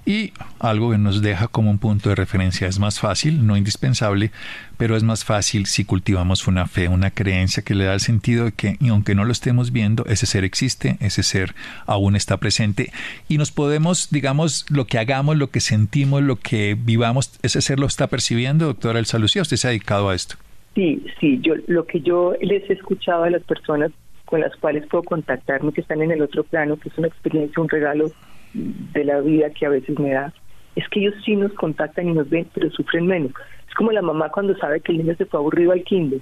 y 0.05 0.33
algo 0.59 0.91
que 0.91 0.99
nos 0.99 1.23
deja 1.23 1.47
como 1.47 1.71
un 1.71 1.79
punto 1.79 2.09
de 2.09 2.17
referencia. 2.17 2.67
Es 2.67 2.81
más 2.81 2.99
fácil, 2.99 3.47
no 3.47 3.57
indispensable, 3.57 4.33
pero 4.79 4.97
es 4.97 5.05
más 5.05 5.25
fácil 5.25 5.67
si 5.67 5.85
cultivamos 5.85 6.49
una 6.49 6.67
fe, 6.67 6.89
una 6.89 7.13
creencia 7.13 7.63
que 7.63 7.77
le 7.77 7.85
da 7.85 7.95
el 7.95 8.01
sentido 8.01 8.47
de 8.47 8.51
que, 8.53 8.79
aunque 8.91 9.15
no 9.15 9.25
lo 9.25 9.31
estemos 9.31 9.71
viendo, 9.71 10.05
ese 10.07 10.27
ser 10.27 10.43
existe, 10.43 10.97
ese 10.99 11.23
ser 11.23 11.55
aún 11.87 12.17
está 12.17 12.39
presente 12.39 12.91
y 13.29 13.39
nos 13.39 13.53
podemos, 13.53 14.11
digamos, 14.11 14.67
lo 14.71 14.89
que 14.89 14.99
hagamos, 14.99 15.37
lo 15.37 15.53
que 15.53 15.61
sentimos, 15.61 16.21
lo 16.21 16.35
que 16.35 16.77
vivamos, 16.77 17.39
ese 17.43 17.61
ser 17.61 17.79
lo 17.79 17.87
está 17.87 18.09
percibiendo, 18.09 18.67
doctora 18.67 18.99
Elsa 18.99 19.21
Lucía, 19.21 19.43
usted 19.43 19.57
se 19.57 19.69
ha 19.69 19.71
dedicado 19.71 20.09
a 20.09 20.17
esto. 20.17 20.35
Sí, 20.75 21.01
sí, 21.21 21.39
yo 21.43 21.55
lo 21.69 21.87
que 21.87 22.01
yo 22.01 22.35
les 22.43 22.69
he 22.69 22.73
escuchado 22.73 23.23
a 23.23 23.31
las 23.31 23.45
personas 23.45 23.93
con 24.31 24.41
las 24.41 24.55
cuales 24.57 24.87
puedo 24.87 25.03
contactarme, 25.03 25.73
que 25.73 25.81
están 25.81 26.01
en 26.01 26.13
el 26.13 26.23
otro 26.23 26.45
plano, 26.45 26.79
que 26.79 26.89
es 26.89 26.97
una 26.97 27.09
experiencia, 27.09 27.61
un 27.61 27.69
regalo 27.69 28.11
de 28.55 29.05
la 29.05 29.21
vida 29.21 29.51
que 29.51 29.67
a 29.67 29.71
veces 29.71 29.99
me 29.99 30.11
da, 30.11 30.33
es 30.77 30.89
que 30.89 31.01
ellos 31.01 31.15
sí 31.25 31.35
nos 31.35 31.53
contactan 31.55 32.09
y 32.09 32.13
nos 32.13 32.31
ven, 32.31 32.49
pero 32.55 32.71
sufren 32.71 33.07
menos. 33.07 33.33
Es 33.69 33.75
como 33.75 33.91
la 33.91 34.03
mamá 34.03 34.31
cuando 34.31 34.57
sabe 34.57 34.81
que 34.81 34.93
el 34.93 34.99
niño 34.99 35.17
se 35.17 35.27
fue 35.27 35.41
aburrido 35.41 35.73
al 35.73 35.83
kinder. 35.83 36.21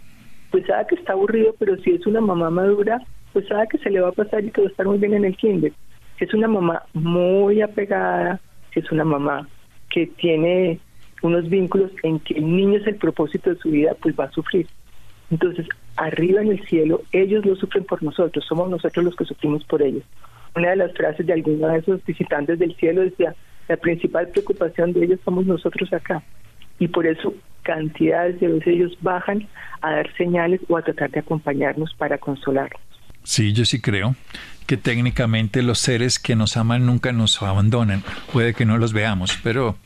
Pues 0.50 0.66
sabe 0.66 0.86
que 0.88 0.94
está 0.94 1.12
aburrido, 1.12 1.54
pero 1.58 1.76
si 1.76 1.90
es 1.90 2.06
una 2.06 2.22
mamá 2.22 2.48
madura, 2.48 2.98
pues 3.34 3.46
sabe 3.46 3.68
que 3.68 3.78
se 3.78 3.90
le 3.90 4.00
va 4.00 4.08
a 4.08 4.12
pasar 4.12 4.42
y 4.42 4.50
que 4.50 4.62
va 4.62 4.68
a 4.68 4.70
estar 4.70 4.86
muy 4.86 4.98
bien 4.98 5.12
en 5.12 5.26
el 5.26 5.36
kinder. 5.36 5.72
Si 6.18 6.24
es 6.24 6.32
una 6.32 6.48
mamá 6.48 6.82
muy 6.94 7.60
apegada, 7.60 8.40
si 8.72 8.80
es 8.80 8.90
una 8.90 9.04
mamá 9.04 9.46
que 9.90 10.06
tiene 10.06 10.80
unos 11.22 11.48
vínculos 11.48 11.90
en 12.02 12.20
que 12.20 12.34
el 12.34 12.56
niño 12.56 12.78
es 12.78 12.86
el 12.86 12.96
propósito 12.96 13.50
de 13.50 13.56
su 13.56 13.70
vida, 13.70 13.94
pues 14.00 14.14
va 14.18 14.24
a 14.24 14.30
sufrir. 14.30 14.66
Entonces, 15.30 15.66
arriba 15.98 16.40
en 16.40 16.48
el 16.48 16.64
cielo, 16.66 17.02
ellos 17.12 17.44
lo 17.44 17.56
sufren 17.56 17.84
por 17.84 18.02
nosotros, 18.02 18.44
somos 18.46 18.70
nosotros 18.70 19.04
los 19.04 19.16
que 19.16 19.24
sufrimos 19.24 19.64
por 19.64 19.82
ellos. 19.82 20.04
Una 20.54 20.70
de 20.70 20.76
las 20.76 20.92
frases 20.92 21.26
de 21.26 21.32
alguno 21.32 21.68
de 21.68 21.78
esos 21.78 22.04
visitantes 22.04 22.58
del 22.58 22.74
cielo 22.76 23.02
decía, 23.02 23.34
la 23.68 23.76
principal 23.76 24.28
preocupación 24.28 24.92
de 24.92 25.04
ellos 25.04 25.20
somos 25.24 25.44
nosotros 25.44 25.92
acá. 25.92 26.22
Y 26.78 26.88
por 26.88 27.06
eso 27.06 27.34
cantidades 27.62 28.40
de 28.40 28.48
veces 28.48 28.68
ellos 28.68 28.96
bajan 29.02 29.46
a 29.82 29.92
dar 29.92 30.16
señales 30.16 30.60
o 30.68 30.76
a 30.76 30.82
tratar 30.82 31.10
de 31.10 31.20
acompañarnos 31.20 31.92
para 31.94 32.16
consolarnos. 32.16 32.80
Sí, 33.22 33.52
yo 33.52 33.64
sí 33.64 33.80
creo 33.80 34.14
que 34.68 34.76
técnicamente 34.76 35.62
los 35.62 35.78
seres 35.78 36.18
que 36.18 36.36
nos 36.36 36.58
aman 36.58 36.84
nunca 36.84 37.10
nos 37.12 37.42
abandonan. 37.42 38.02
Puede 38.34 38.52
que 38.52 38.66
no 38.66 38.76
los 38.76 38.92
veamos, 38.92 39.38
pero 39.42 39.76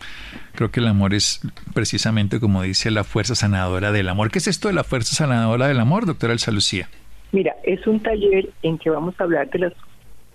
creo 0.56 0.72
que 0.72 0.80
el 0.80 0.88
amor 0.88 1.14
es 1.14 1.40
precisamente 1.72 2.40
como 2.40 2.62
dice 2.62 2.90
la 2.90 3.04
fuerza 3.04 3.36
sanadora 3.36 3.92
del 3.92 4.08
amor. 4.08 4.32
¿Qué 4.32 4.38
es 4.38 4.48
esto 4.48 4.66
de 4.66 4.74
la 4.74 4.82
fuerza 4.82 5.14
sanadora 5.14 5.68
del 5.68 5.78
amor, 5.78 6.04
doctora 6.04 6.32
Elsa 6.32 6.50
Lucía? 6.50 6.88
Mira, 7.30 7.54
es 7.62 7.86
un 7.86 8.00
taller 8.00 8.50
en 8.64 8.76
que 8.76 8.90
vamos 8.90 9.14
a 9.18 9.22
hablar 9.22 9.48
de, 9.50 9.60
las, 9.60 9.72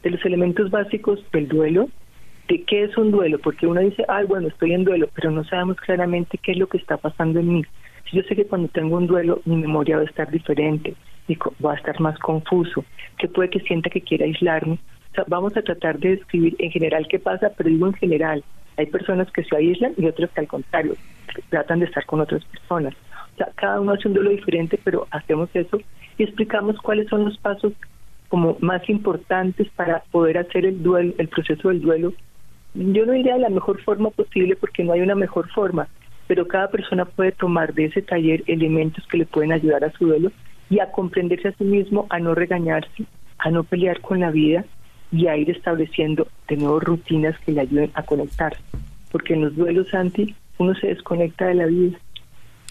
de 0.01 0.11
los 0.11 0.25
elementos 0.25 0.71
básicos 0.71 1.19
del 1.33 1.49
duelo, 1.49 1.89
de 2.47 2.63
qué 2.63 2.85
es 2.85 2.97
un 2.97 3.11
duelo, 3.11 3.39
porque 3.39 3.67
uno 3.67 3.81
dice, 3.81 4.05
ay, 4.07 4.25
bueno, 4.27 4.47
estoy 4.47 4.71
en 4.71 4.85
duelo, 4.85 5.09
pero 5.13 5.29
no 5.29 5.43
sabemos 5.43 5.75
claramente 5.75 6.39
qué 6.41 6.53
es 6.53 6.57
lo 6.57 6.67
que 6.67 6.77
está 6.77 6.95
pasando 6.95 7.41
en 7.41 7.53
mí. 7.53 7.65
Yo 8.13 8.21
sé 8.23 8.35
que 8.37 8.45
cuando 8.45 8.69
tengo 8.69 8.95
un 8.95 9.07
duelo, 9.07 9.41
mi 9.43 9.57
memoria 9.57 9.97
va 9.97 10.03
a 10.03 10.05
estar 10.05 10.31
diferente, 10.31 10.95
y 11.27 11.37
va 11.63 11.73
a 11.73 11.75
estar 11.75 11.99
más 11.99 12.17
confuso, 12.19 12.83
que 13.17 13.27
puede 13.27 13.49
que 13.49 13.59
sienta 13.61 13.89
que 13.89 14.01
quiera 14.01 14.25
aislarme. 14.25 14.79
vamos 15.27 15.55
a 15.57 15.61
tratar 15.61 15.99
de 15.99 16.17
describir 16.17 16.55
en 16.59 16.71
general 16.71 17.07
qué 17.09 17.19
pasa, 17.19 17.51
pero 17.57 17.69
digo 17.69 17.87
en 17.87 17.93
general, 17.93 18.43
hay 18.77 18.85
personas 18.85 19.29
que 19.31 19.43
se 19.43 19.55
aíslan 19.55 19.93
y 19.97 20.05
otras 20.05 20.29
que 20.31 20.41
al 20.41 20.47
contrario, 20.47 20.95
tratan 21.49 21.79
de 21.79 21.85
estar 21.85 22.05
con 22.05 22.21
otras 22.21 22.43
personas. 22.45 22.93
Cada 23.55 23.79
uno 23.81 23.93
hace 23.93 24.07
un 24.07 24.13
duelo 24.13 24.29
diferente, 24.29 24.79
pero 24.83 25.07
hacemos 25.11 25.49
eso 25.53 25.79
y 26.17 26.23
explicamos 26.23 26.77
cuáles 26.79 27.07
son 27.09 27.25
los 27.25 27.37
pasos 27.37 27.73
como 28.29 28.57
más 28.59 28.87
importantes 28.89 29.67
para 29.75 30.03
poder 30.11 30.37
hacer 30.37 30.65
el 30.65 30.81
duelo, 30.81 31.13
el 31.17 31.27
proceso 31.27 31.69
del 31.69 31.81
duelo. 31.81 32.13
Yo 32.73 33.05
no 33.05 33.13
diría 33.13 33.35
de 33.35 33.39
la 33.39 33.49
mejor 33.49 33.81
forma 33.83 34.09
posible 34.09 34.55
porque 34.55 34.83
no 34.83 34.93
hay 34.93 35.01
una 35.01 35.15
mejor 35.15 35.49
forma, 35.49 35.87
pero 36.27 36.47
cada 36.47 36.69
persona 36.69 37.05
puede 37.05 37.31
tomar 37.31 37.73
de 37.73 37.85
ese 37.85 38.01
taller 38.01 38.43
elementos 38.47 39.05
que 39.07 39.17
le 39.17 39.25
pueden 39.25 39.51
ayudar 39.51 39.83
a 39.83 39.91
su 39.91 40.07
duelo 40.07 40.31
y 40.69 40.79
a 40.79 40.91
comprenderse 40.91 41.49
a 41.49 41.53
sí 41.53 41.63
mismo, 41.63 42.07
a 42.09 42.19
no 42.19 42.35
regañarse, 42.35 43.05
a 43.37 43.49
no 43.49 43.63
pelear 43.63 44.01
con 44.01 44.19
la 44.19 44.31
vida 44.31 44.65
y 45.11 45.27
a 45.27 45.37
ir 45.37 45.49
estableciendo 45.49 46.27
de 46.47 46.57
nuevo 46.57 46.79
rutinas 46.79 47.37
que 47.39 47.51
le 47.51 47.61
ayuden 47.61 47.91
a 47.93 48.03
conectarse. 48.03 48.61
Porque 49.11 49.33
en 49.33 49.45
los 49.45 49.55
duelos 49.55 49.93
anti 49.93 50.35
uno 50.57 50.75
se 50.75 50.87
desconecta 50.87 51.45
de 51.45 51.55
la 51.55 51.65
vida. 51.65 51.97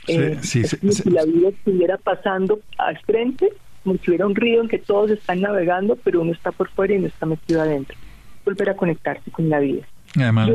Eh, 0.09 0.39
si 0.43 0.63
la 1.11 1.25
vida 1.25 1.49
estuviera 1.49 1.97
pasando 1.97 2.61
al 2.79 2.99
frente, 3.01 3.53
como 3.83 3.97
si 3.99 4.11
hubiera 4.11 4.27
un 4.27 4.35
río 4.35 4.61
en 4.61 4.69
que 4.69 4.79
todos 4.79 5.11
están 5.11 5.41
navegando, 5.41 5.97
pero 5.97 6.21
uno 6.21 6.33
está 6.33 6.53
por 6.53 6.69
fuera 6.69 6.95
y 6.95 6.99
no 6.99 7.07
está 7.07 7.27
metido 7.27 7.63
adentro. 7.63 7.97
Volver 8.45 8.71
a 8.71 8.77
conectarse 8.77 9.31
con 9.31 9.49
la 9.49 9.59
vida. 9.59 9.87
Además, 10.17 10.51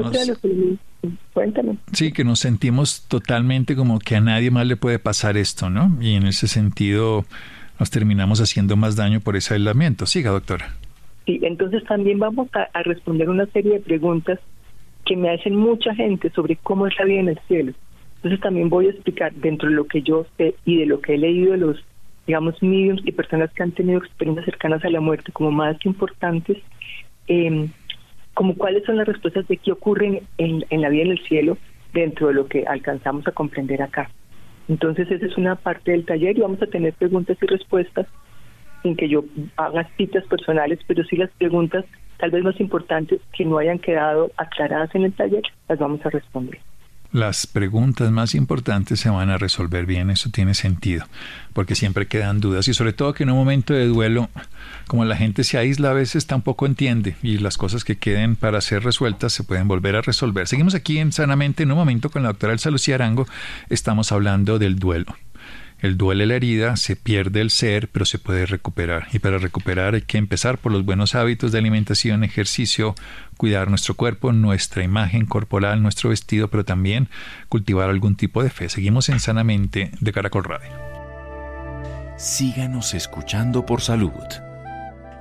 Cuéntame. 1.34 1.78
Sí, 1.94 2.12
que 2.12 2.24
nos 2.24 2.40
sentimos 2.40 3.08
totalmente 3.08 3.76
como 3.76 4.00
que 4.00 4.18
a 4.18 4.22
nadie 4.22 4.52
más 4.52 4.68
le 4.68 4.76
puede 4.76 5.00
pasar 5.00 5.38
esto, 5.38 5.70
¿no? 5.70 5.98
Y 6.00 6.14
en 6.14 6.28
ese 6.28 6.48
sentido 6.48 7.26
nos 7.80 7.90
terminamos 7.90 8.40
haciendo 8.40 8.76
más 8.76 8.96
daño 8.96 9.20
por 9.20 9.36
ese 9.36 9.56
aislamiento. 9.56 10.06
Siga, 10.06 10.30
doctora. 10.30 10.76
Sí, 11.26 11.40
entonces 11.42 11.84
también 11.86 12.20
vamos 12.20 12.50
a, 12.54 12.68
a 12.78 12.84
responder 12.84 13.30
una 13.30 13.48
serie 13.48 13.74
de 13.74 13.80
preguntas 13.80 14.40
que 15.06 15.16
me 15.16 15.32
hacen 15.32 15.56
mucha 15.56 15.96
gente 15.96 16.30
sobre 16.32 16.58
cómo 16.58 16.86
es 16.86 16.94
la 17.00 17.06
vida 17.06 17.20
en 17.22 17.30
el 17.30 17.40
cielo. 17.48 17.74
Entonces 18.18 18.40
también 18.42 18.70
voy 18.70 18.88
a 18.88 18.92
explicar 18.92 19.34
dentro 19.34 19.70
de 19.70 19.76
lo 19.76 19.86
que 19.86 20.04
yo 20.04 20.28
sé 20.38 20.56
y 20.66 20.78
de 20.78 20.86
lo 20.86 21.02
que 21.02 21.16
he 21.16 21.18
leído 21.18 21.54
de 21.54 21.58
los, 21.58 21.84
digamos, 22.28 22.62
mediums 22.62 23.02
y 23.04 23.12
personas 23.12 23.52
que 23.52 23.64
han 23.64 23.72
tenido 23.72 23.98
experiencias 23.98 24.46
cercanas 24.46 24.86
a 24.86 24.90
la 24.90 25.02
muerte 25.02 25.32
como 25.32 25.50
más 25.50 25.84
importantes, 25.86 26.58
eh, 27.28 27.68
como 28.42 28.56
cuáles 28.56 28.84
son 28.86 28.98
las 28.98 29.08
respuestas 29.08 29.48
de 29.48 29.58
qué 29.58 29.72
ocurre 29.72 30.24
en, 30.40 30.66
en 30.68 30.82
la 30.82 30.90
vida 30.90 31.04
en 31.04 31.12
el 31.12 31.24
cielo 31.28 31.60
dentro 31.94 32.30
de 32.30 32.34
lo 32.34 32.48
que 32.48 32.66
alcanzamos 32.66 33.28
a 33.28 33.34
comprender 33.34 33.84
acá. 33.84 34.10
Entonces 34.68 35.12
esa 35.12 35.28
es 35.28 35.38
una 35.38 35.58
parte 35.58 35.92
del 35.92 36.08
taller 36.08 36.36
y 36.36 36.42
vamos 36.42 36.60
a 36.60 36.66
tener 36.66 36.96
preguntas 36.96 37.38
y 37.40 37.46
respuestas 37.46 38.08
sin 38.82 38.96
que 38.96 39.08
yo 39.08 39.26
haga 39.58 39.88
citas 39.96 40.26
personales, 40.26 40.80
pero 40.88 41.04
sí 41.04 41.18
las 41.18 41.30
preguntas 41.38 41.86
tal 42.18 42.32
vez 42.32 42.44
más 42.44 42.60
importantes 42.60 43.22
que 43.32 43.46
no 43.46 43.60
hayan 43.60 43.78
quedado 43.78 44.32
aclaradas 44.38 44.90
en 44.96 45.04
el 45.04 45.14
taller, 45.14 45.44
las 45.70 45.78
vamos 45.78 46.04
a 46.04 46.10
responder 46.10 46.58
las 47.12 47.46
preguntas 47.46 48.10
más 48.12 48.36
importantes 48.36 49.00
se 49.00 49.10
van 49.10 49.30
a 49.30 49.38
resolver 49.38 49.86
bien, 49.86 50.10
eso 50.10 50.30
tiene 50.30 50.54
sentido, 50.54 51.06
porque 51.54 51.76
siempre 51.76 52.08
quedan 52.08 52.40
dudas 52.40 52.68
y 52.68 52.74
sobre 52.74 52.94
todo 52.94 53.14
que 53.14 53.24
en 53.24 53.32
un 53.32 53.38
momento 53.38 53.74
de 53.74 53.88
duelo, 53.88 54.30
como 54.88 55.06
la 55.06 55.18
gente 55.18 55.44
se 55.44 55.58
aísla 55.58 55.92
a 55.92 55.94
veces 55.94 56.26
tampoco 56.28 56.66
entiende 56.66 57.16
y 57.22 57.38
las 57.38 57.58
cosas 57.58 57.84
que 57.84 57.98
queden 57.98 58.36
para 58.36 58.62
ser 58.62 58.84
resueltas 58.84 59.34
se 59.34 59.44
pueden 59.44 59.68
volver 59.68 59.96
a 59.96 60.02
resolver. 60.02 60.48
Seguimos 60.48 60.76
aquí 60.76 61.00
en 61.00 61.12
Sanamente 61.12 61.64
en 61.64 61.72
un 61.72 61.78
momento 61.78 62.10
con 62.10 62.24
la 62.24 62.30
doctora 62.30 62.54
Elsa 62.54 62.72
Lucía 62.72 62.96
Arango, 62.96 63.28
estamos 63.70 64.12
hablando 64.12 64.60
del 64.60 64.78
duelo. 64.78 65.16
El 65.82 65.98
duele 65.98 66.28
la 66.28 66.36
herida, 66.36 66.76
se 66.76 66.96
pierde 66.96 67.42
el 67.42 67.50
ser, 67.50 67.90
pero 67.90 68.06
se 68.06 68.20
puede 68.20 68.46
recuperar. 68.46 69.08
Y 69.14 69.20
para 69.20 69.40
recuperar 69.40 69.96
hay 69.96 70.04
que 70.04 70.20
empezar 70.20 70.60
por 70.60 70.72
los 70.72 70.86
buenos 70.86 71.16
hábitos 71.16 71.52
de 71.52 71.58
alimentación, 71.58 72.24
ejercicio, 72.24 72.94
cuidar 73.36 73.68
nuestro 73.68 73.96
cuerpo, 73.96 74.32
nuestra 74.32 74.84
imagen 74.84 75.26
corporal, 75.26 75.82
nuestro 75.82 76.12
vestido, 76.12 76.50
pero 76.50 76.64
también 76.64 77.10
cultivar 77.50 77.90
algún 77.90 78.16
tipo 78.16 78.44
de 78.44 78.52
fe. 78.52 78.70
Seguimos 78.70 79.10
en 79.10 79.20
Sanamente 79.20 79.90
de 80.00 80.12
Caracol 80.12 80.44
Radio. 80.44 80.70
Síganos 82.16 82.94
escuchando 82.94 83.66
por 83.66 83.82
salud. 83.82 84.12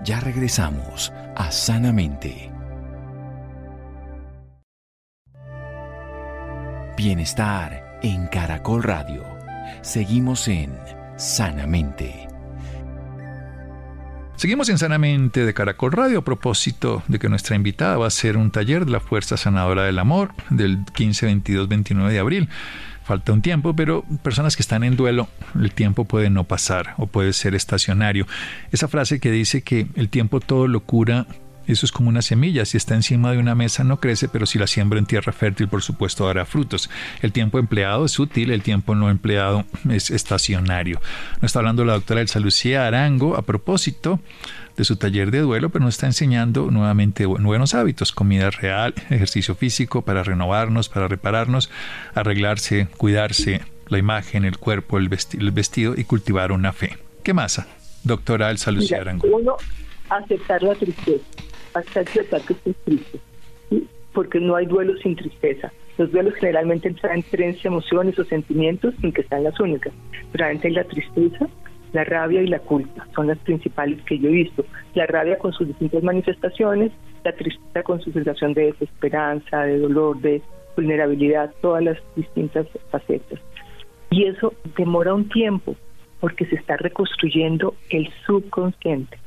Ya 0.04 0.20
regresamos 0.20 1.10
a 1.36 1.50
Sanamente. 1.50 2.50
Bienestar 6.98 7.98
en 8.02 8.26
Caracol 8.26 8.82
Radio. 8.82 9.29
Seguimos 9.82 10.46
en 10.46 10.76
Sanamente. 11.16 12.28
Seguimos 14.36 14.68
en 14.68 14.76
Sanamente 14.76 15.46
de 15.46 15.54
Caracol 15.54 15.92
Radio 15.92 16.18
a 16.18 16.24
propósito 16.24 17.02
de 17.08 17.18
que 17.18 17.30
nuestra 17.30 17.56
invitada 17.56 17.96
va 17.96 18.06
a 18.06 18.10
ser 18.10 18.36
un 18.36 18.50
taller 18.50 18.84
de 18.84 18.92
la 18.92 19.00
Fuerza 19.00 19.38
Sanadora 19.38 19.84
del 19.84 19.98
Amor 19.98 20.32
del 20.50 20.84
15, 20.94 21.26
22, 21.26 21.68
29 21.68 22.12
de 22.12 22.18
abril. 22.18 22.48
Falta 23.04 23.32
un 23.32 23.40
tiempo, 23.40 23.74
pero 23.74 24.04
personas 24.22 24.54
que 24.54 24.62
están 24.62 24.84
en 24.84 24.96
duelo, 24.96 25.28
el 25.54 25.72
tiempo 25.72 26.04
puede 26.04 26.28
no 26.28 26.44
pasar 26.44 26.94
o 26.98 27.06
puede 27.06 27.32
ser 27.32 27.54
estacionario. 27.54 28.26
Esa 28.72 28.86
frase 28.86 29.18
que 29.18 29.30
dice 29.30 29.62
que 29.62 29.86
el 29.96 30.10
tiempo 30.10 30.40
todo 30.40 30.68
lo 30.68 30.80
cura 30.80 31.26
Eso 31.70 31.86
es 31.86 31.92
como 31.92 32.08
una 32.08 32.22
semilla. 32.22 32.64
Si 32.64 32.76
está 32.76 32.94
encima 32.94 33.30
de 33.30 33.38
una 33.38 33.54
mesa 33.54 33.84
no 33.84 34.00
crece, 34.00 34.28
pero 34.28 34.44
si 34.44 34.58
la 34.58 34.66
siembro 34.66 34.98
en 34.98 35.06
tierra 35.06 35.32
fértil, 35.32 35.68
por 35.68 35.82
supuesto, 35.82 36.26
dará 36.26 36.44
frutos. 36.44 36.90
El 37.22 37.32
tiempo 37.32 37.58
empleado 37.58 38.04
es 38.04 38.18
útil, 38.18 38.50
el 38.50 38.62
tiempo 38.62 38.94
no 38.94 39.08
empleado 39.08 39.64
es 39.88 40.10
estacionario. 40.10 41.00
Nos 41.40 41.50
está 41.50 41.60
hablando 41.60 41.84
la 41.84 41.92
doctora 41.92 42.20
Elsa 42.20 42.40
Lucía 42.40 42.86
Arango 42.86 43.36
a 43.36 43.42
propósito 43.42 44.20
de 44.76 44.84
su 44.84 44.96
taller 44.96 45.30
de 45.30 45.40
duelo, 45.40 45.70
pero 45.70 45.84
nos 45.84 45.94
está 45.94 46.06
enseñando 46.06 46.70
nuevamente 46.70 47.26
buenos 47.26 47.74
hábitos, 47.74 48.12
comida 48.12 48.50
real, 48.50 48.94
ejercicio 49.10 49.54
físico 49.54 50.02
para 50.02 50.22
renovarnos, 50.22 50.88
para 50.88 51.06
repararnos, 51.06 51.70
arreglarse, 52.14 52.88
cuidarse, 52.96 53.60
la 53.88 53.98
imagen, 53.98 54.44
el 54.44 54.58
cuerpo, 54.58 54.98
el, 54.98 55.08
vestido 55.08 55.94
y 55.96 56.04
cultivar 56.04 56.50
una 56.50 56.72
fe. 56.72 56.96
¿Qué 57.22 57.34
más, 57.34 57.64
doctora 58.04 58.50
Elsa 58.50 58.70
Lucía 58.70 59.02
Arango? 59.02 59.28
Uno, 59.28 59.56
aceptar 60.08 60.62
la 60.62 60.74
tristeza, 60.74 61.24
aceptar 61.74 62.40
que 62.42 62.52
estoy 62.52 62.74
triste, 62.84 63.18
porque 64.12 64.40
no 64.40 64.56
hay 64.56 64.66
duelo 64.66 64.96
sin 64.98 65.16
tristeza. 65.16 65.72
Los 65.98 66.10
duelos 66.12 66.34
generalmente 66.34 66.92
traen 66.94 67.22
tres 67.30 67.64
emociones 67.64 68.18
o 68.18 68.24
sentimientos 68.24 68.94
sin 69.00 69.12
que 69.12 69.22
sean 69.24 69.44
las 69.44 69.58
únicas, 69.60 69.92
pero 70.32 70.46
hay 70.46 70.58
la 70.70 70.84
tristeza, 70.84 71.48
la 71.92 72.04
rabia 72.04 72.42
y 72.42 72.46
la 72.46 72.60
culpa 72.60 73.06
son 73.14 73.26
las 73.26 73.38
principales 73.38 74.00
que 74.04 74.18
yo 74.18 74.28
he 74.28 74.32
visto. 74.32 74.64
La 74.94 75.06
rabia 75.06 75.38
con 75.38 75.52
sus 75.52 75.68
distintas 75.68 76.02
manifestaciones, 76.02 76.92
la 77.24 77.32
tristeza 77.32 77.82
con 77.82 78.00
su 78.00 78.12
sensación 78.12 78.54
de 78.54 78.66
desesperanza, 78.66 79.62
de 79.62 79.78
dolor, 79.78 80.20
de 80.20 80.40
vulnerabilidad, 80.76 81.52
todas 81.60 81.82
las 81.82 81.98
distintas 82.16 82.66
facetas. 82.90 83.40
Y 84.10 84.24
eso 84.24 84.54
demora 84.76 85.14
un 85.14 85.28
tiempo 85.28 85.76
porque 86.20 86.46
se 86.46 86.56
está 86.56 86.76
reconstruyendo 86.76 87.74
el 87.90 88.08
subconsciente. 88.26 89.18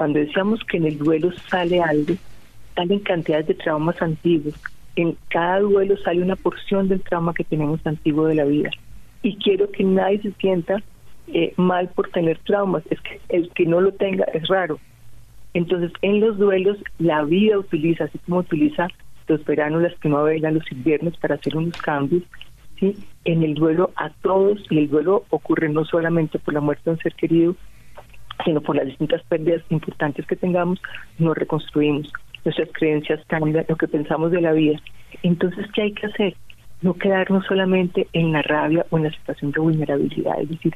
Cuando 0.00 0.18
decíamos 0.18 0.64
que 0.64 0.78
en 0.78 0.86
el 0.86 0.96
duelo 0.96 1.30
sale 1.50 1.78
algo, 1.78 2.14
salen 2.74 3.00
cantidades 3.00 3.48
de 3.48 3.54
traumas 3.54 4.00
antiguos. 4.00 4.54
En 4.96 5.14
cada 5.28 5.60
duelo 5.60 5.94
sale 5.98 6.22
una 6.22 6.36
porción 6.36 6.88
del 6.88 7.02
trauma 7.02 7.34
que 7.34 7.44
tenemos 7.44 7.86
antiguo 7.86 8.24
de 8.24 8.34
la 8.34 8.46
vida. 8.46 8.70
Y 9.22 9.36
quiero 9.36 9.70
que 9.70 9.84
nadie 9.84 10.22
se 10.22 10.32
sienta 10.40 10.82
eh, 11.26 11.52
mal 11.58 11.88
por 11.88 12.08
tener 12.08 12.38
traumas, 12.46 12.82
es 12.88 12.98
que 13.02 13.20
el 13.28 13.50
que 13.50 13.66
no 13.66 13.82
lo 13.82 13.92
tenga 13.92 14.24
es 14.32 14.48
raro. 14.48 14.78
Entonces, 15.52 15.92
en 16.00 16.20
los 16.20 16.38
duelos, 16.38 16.78
la 16.98 17.22
vida 17.24 17.58
utiliza, 17.58 18.04
así 18.04 18.16
como 18.20 18.38
utiliza 18.38 18.88
los 19.28 19.44
veranos, 19.44 19.82
las 19.82 19.94
primaveras, 19.96 20.54
los 20.54 20.72
inviernos 20.72 21.14
para 21.18 21.34
hacer 21.34 21.54
unos 21.58 21.76
cambios, 21.76 22.22
¿sí? 22.78 22.96
en 23.26 23.42
el 23.42 23.52
duelo 23.52 23.90
a 23.96 24.08
todos, 24.22 24.64
y 24.70 24.78
el 24.78 24.88
duelo 24.88 25.26
ocurre 25.28 25.68
no 25.68 25.84
solamente 25.84 26.38
por 26.38 26.54
la 26.54 26.62
muerte 26.62 26.84
de 26.86 26.92
un 26.92 26.98
ser 27.00 27.14
querido, 27.16 27.54
sino 28.44 28.60
por 28.60 28.76
las 28.76 28.86
distintas 28.86 29.22
pérdidas 29.24 29.62
importantes 29.70 30.26
que 30.26 30.36
tengamos, 30.36 30.80
nos 31.18 31.36
reconstruimos. 31.36 32.12
Nuestras 32.44 32.68
creencias 32.72 33.20
cambian, 33.26 33.66
lo 33.68 33.76
que 33.76 33.88
pensamos 33.88 34.30
de 34.30 34.40
la 34.40 34.52
vida. 34.52 34.80
Entonces, 35.22 35.66
¿qué 35.74 35.82
hay 35.82 35.92
que 35.92 36.06
hacer? 36.06 36.34
No 36.82 36.94
quedarnos 36.94 37.44
solamente 37.46 38.08
en 38.12 38.32
la 38.32 38.42
rabia 38.42 38.86
o 38.90 38.96
en 38.96 39.04
la 39.04 39.10
situación 39.10 39.52
de 39.52 39.60
vulnerabilidad, 39.60 40.40
es 40.40 40.48
decir, 40.48 40.74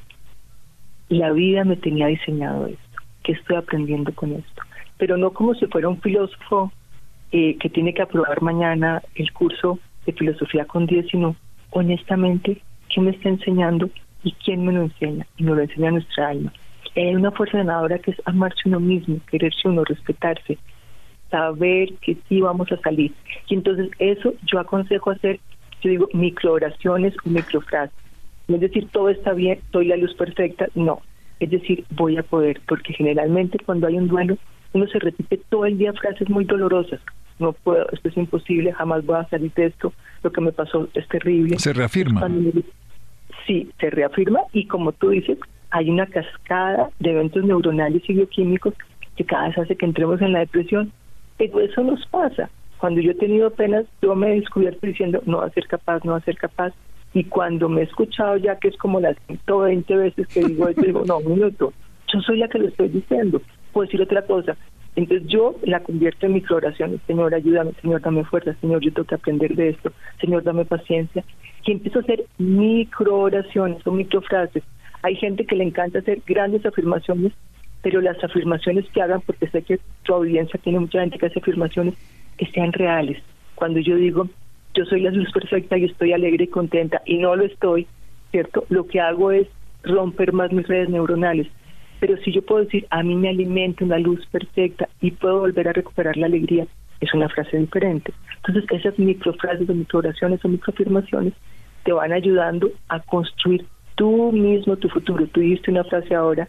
la 1.09 1.33
vida 1.33 1.65
me 1.65 1.77
tenía 1.77 2.07
diseñado 2.07 2.67
esto, 2.67 3.03
que 3.23 3.33
estoy 3.33 3.57
aprendiendo 3.57 4.13
con 4.15 4.33
esto, 4.33 4.63
pero 4.99 5.17
no 5.17 5.33
como 5.33 5.55
si 5.55 5.67
fuera 5.67 5.89
un 5.89 6.01
filósofo 6.01 6.73
eh, 7.33 7.57
que 7.59 7.69
tiene 7.69 7.95
que 7.95 8.03
aprobar 8.03 8.43
mañana 8.43 9.03
el 9.15 9.33
curso 9.33 9.79
de 10.07 10.13
filosofía 10.13 10.65
con 10.67 10.87
10, 10.87 11.09
sino 11.11 11.37
honestamente, 11.71 12.61
¿qué 12.89 13.01
me 13.01 13.11
está 13.11 13.29
enseñando 13.29 13.91
y 14.23 14.33
quién 14.33 14.65
me 14.65 14.73
lo 14.73 14.83
enseña? 14.83 15.27
Y 15.37 15.45
nos 15.45 15.57
lo 15.57 15.63
enseña 15.63 15.91
nuestra 15.91 16.29
alma. 16.29 16.53
Hay 16.97 17.15
una 17.15 17.31
fuerza 17.33 17.59
ganadora 17.59 17.99
que 17.99 18.13
es 18.13 18.23
amarse 18.25 18.63
uno 18.67 18.81
mismo, 18.81 19.19
quererse 19.31 19.69
uno, 19.69 19.85
respetarse, 19.85 20.59
saber 21.31 21.93
que 22.01 22.17
sí 22.29 22.41
vamos 22.41 22.71
a 22.71 22.77
salir. 22.79 23.13
Y 23.49 23.55
entonces 23.55 23.91
eso 23.99 24.35
yo 24.45 24.61
aconsejo 24.61 25.11
hacer, 25.11 25.41
yo 25.83 25.91
digo, 25.91 26.09
microoraciones 26.13 27.15
o 27.25 27.29
microfrases 27.31 28.05
no 28.49 28.57
es 28.57 28.61
decir, 28.61 28.89
todo 28.93 29.09
está 29.09 29.33
bien, 29.33 29.59
soy 29.73 29.87
la 29.87 29.97
luz 29.97 30.15
perfecta, 30.15 30.69
no. 30.75 31.01
Es 31.41 31.51
decir, 31.51 31.85
voy 31.91 32.17
a 32.17 32.23
poder, 32.23 32.61
porque 32.67 32.93
generalmente 32.93 33.59
cuando 33.65 33.87
hay 33.87 33.97
un 33.97 34.09
duelo, 34.09 34.37
uno 34.73 34.87
se 34.89 34.99
repite 34.99 35.41
todo 35.49 35.67
el 35.67 35.79
día 35.79 35.93
frases 35.93 36.29
muy 36.29 36.45
dolorosas. 36.45 37.01
No 37.39 37.53
puedo, 37.53 37.89
esto 37.91 38.09
es 38.09 38.17
imposible, 38.17 38.73
jamás 38.73 39.05
voy 39.05 39.17
a 39.17 39.29
salir 39.29 39.53
de 39.55 39.67
esto, 39.67 39.93
lo 40.23 40.31
que 40.31 40.41
me 40.41 40.53
pasó 40.53 40.89
es 40.95 41.09
terrible. 41.09 41.59
Se 41.59 41.73
reafirma. 41.73 42.29
Sí, 43.47 43.71
se 43.81 43.91
reafirma 43.91 44.41
y 44.53 44.67
como 44.67 44.93
tú 44.93 45.11
dices, 45.11 45.39
hay 45.75 45.91
una 45.91 46.07
cascada 46.07 46.89
de 47.01 47.11
eventos 47.11 47.43
neuronales 47.43 48.09
y 48.09 48.15
bioquímicos 48.15 48.75
que 49.17 49.25
cada 49.25 49.49
vez 49.49 49.59
hace 49.59 49.75
que 49.75 49.85
entremos 49.85 50.23
en 50.23 50.33
la 50.33 50.39
depresión. 50.39 50.93
Eso 51.37 51.83
nos 51.83 52.07
pasa. 52.07 52.49
Cuando 52.79 53.01
yo 53.01 53.11
he 53.11 53.17
tenido 53.17 53.51
penas, 53.51 53.85
yo 54.01 54.15
me 54.15 54.31
he 54.31 54.41
descubierto 54.41 54.87
diciendo, 54.87 55.21
no 55.27 55.39
va 55.39 55.47
a 55.47 55.51
ser 55.51 55.67
capaz, 55.67 56.05
no 56.05 56.13
va 56.13 56.19
a 56.19 56.25
ser 56.25 56.37
capaz, 56.37 56.73
y 57.13 57.25
cuando 57.25 57.69
me 57.69 57.81
he 57.81 57.85
escuchado 57.85 58.37
ya 58.37 58.57
que 58.57 58.69
es 58.69 58.77
como 58.77 59.01
las 59.01 59.17
120 59.27 59.97
veces 59.97 60.29
que 60.29 60.45
digo 60.45 60.69
esto, 60.69 60.83
digo, 60.83 61.03
no, 61.05 61.19
un 61.19 61.33
minuto, 61.33 61.73
yo 62.13 62.21
soy 62.21 62.39
la 62.39 62.47
que 62.47 62.61
lo 62.61 62.69
estoy 62.69 62.89
diciendo, 62.89 63.43
puedo 63.73 63.87
decir 63.87 64.01
otra 64.01 64.23
cosa. 64.23 64.57
Entonces 64.95 65.27
yo 65.27 65.57
la 65.65 65.81
convierto 65.81 66.27
en 66.27 66.35
microoraciones, 66.35 67.01
Señor, 67.09 67.35
ayúdame, 67.35 67.73
Señor, 67.83 68.01
dame 68.01 68.23
fuerza, 68.23 68.55
Señor, 68.61 68.81
yo 68.81 68.93
tengo 68.93 69.09
que 69.09 69.17
aprender 69.17 69.57
de 69.57 69.71
esto, 69.71 69.91
Señor, 70.21 70.45
dame 70.45 70.65
paciencia. 70.65 71.25
Y 71.67 71.73
empiezo 71.73 71.99
a 71.99 72.03
hacer 72.03 72.27
microoraciones 72.39 73.85
o 73.85 73.91
microfrases. 73.91 74.63
Hay 75.05 75.17
gente 75.17 75.45
que 75.45 75.55
le 75.55 75.65
encanta 75.65 75.99
hacer 75.99 76.23
grandes 76.27 76.65
afirmaciones, 76.65 77.35
pero 77.83 78.01
las 78.01 78.17
afirmaciones 78.25 78.87
que 78.89 79.03
hagan, 79.03 79.21
porque 79.21 79.47
sé 79.49 79.61
que 79.61 79.79
tu 80.03 80.15
audiencia 80.15 80.59
tiene 80.65 80.81
mucha 80.81 81.01
gente 81.01 81.19
que 81.19 81.27
hace 81.27 81.41
afirmaciones, 81.41 81.93
que 82.39 82.47
sean 82.47 82.73
reales. 82.73 83.23
Cuando 83.55 83.81
yo 83.81 83.97
digo, 83.97 84.27
yo 84.73 84.87
soy 84.87 85.03
la 85.03 85.11
luz 85.11 85.31
perfecta 85.31 85.77
y 85.77 85.85
estoy 85.85 86.15
alegre 86.15 86.45
y 86.45 86.47
contenta 86.47 87.03
y 87.05 87.19
no 87.19 87.37
lo 87.37 87.45
estoy, 87.45 87.87
¿cierto? 88.31 88.65
Lo 88.71 88.87
que 88.87 88.99
hago 88.99 89.31
es 89.31 89.47
romper 89.83 90.33
más 90.33 90.51
mis 90.53 90.67
redes 90.67 90.89
neuronales. 90.89 91.49
Pero 92.01 92.17
si 92.25 92.33
yo 92.33 92.41
puedo 92.41 92.65
decir, 92.65 92.87
a 92.89 93.03
mí 93.03 93.15
me 93.15 93.29
alimenta 93.29 93.85
una 93.85 93.99
luz 93.99 94.27
perfecta 94.29 94.89
y 95.03 95.11
puedo 95.11 95.41
volver 95.41 95.69
a 95.69 95.75
recuperar 95.75 96.17
la 96.17 96.25
alegría, 96.25 96.67
es 97.03 97.13
una 97.13 97.29
frase 97.29 97.59
diferente. 97.59 98.11
Entonces, 98.37 98.65
esas 98.71 98.99
microfrases 98.99 99.69
o 99.69 99.75
microoraciones 99.75 100.43
o 100.43 100.49
microafirmaciones 100.49 101.35
te 101.85 101.93
van 101.93 102.15
ayudando 102.15 102.71
a 102.89 103.01
construir 103.01 103.67
tú 103.95 104.33
mismo 104.33 104.77
tu 104.77 104.89
futuro. 104.89 105.27
Tú 105.29 105.41
dijiste 105.41 105.71
una 105.71 105.85
frase 105.85 106.15
ahora 106.15 106.49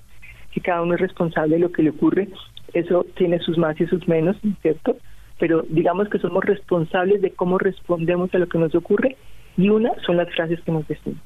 que 0.51 0.61
cada 0.61 0.81
uno 0.81 0.95
es 0.95 1.01
responsable 1.01 1.55
de 1.55 1.61
lo 1.61 1.71
que 1.71 1.83
le 1.83 1.89
ocurre. 1.91 2.29
Eso 2.73 3.05
tiene 3.15 3.39
sus 3.39 3.57
más 3.57 3.79
y 3.79 3.85
sus 3.87 4.07
menos, 4.07 4.37
¿cierto? 4.61 4.97
pero 5.39 5.65
digamos 5.69 6.09
que 6.09 6.19
somos 6.19 6.43
responsables 6.43 7.21
de 7.21 7.31
cómo 7.31 7.57
respondemos 7.57 8.33
a 8.33 8.37
lo 8.37 8.47
que 8.47 8.57
nos 8.57 8.73
ocurre 8.75 9.17
y 9.57 9.69
una 9.69 9.91
son 10.05 10.17
las 10.17 10.29
frases 10.33 10.59
que 10.61 10.71
nos 10.71 10.87
decimos. 10.87 11.19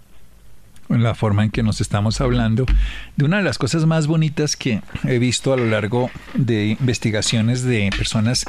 La 0.90 1.14
forma 1.14 1.44
en 1.44 1.52
que 1.52 1.62
nos 1.62 1.82
estamos 1.82 2.20
hablando 2.20 2.66
de 3.16 3.26
una 3.26 3.38
de 3.38 3.44
las 3.44 3.60
cosas 3.60 3.86
más 3.86 4.08
bonitas 4.08 4.56
que 4.56 4.82
he 5.08 5.20
visto 5.20 5.54
a 5.54 5.58
lo 5.58 5.66
largo 5.66 6.10
de 6.34 6.78
investigaciones 6.80 7.64
de 7.64 7.92
personas 7.96 8.46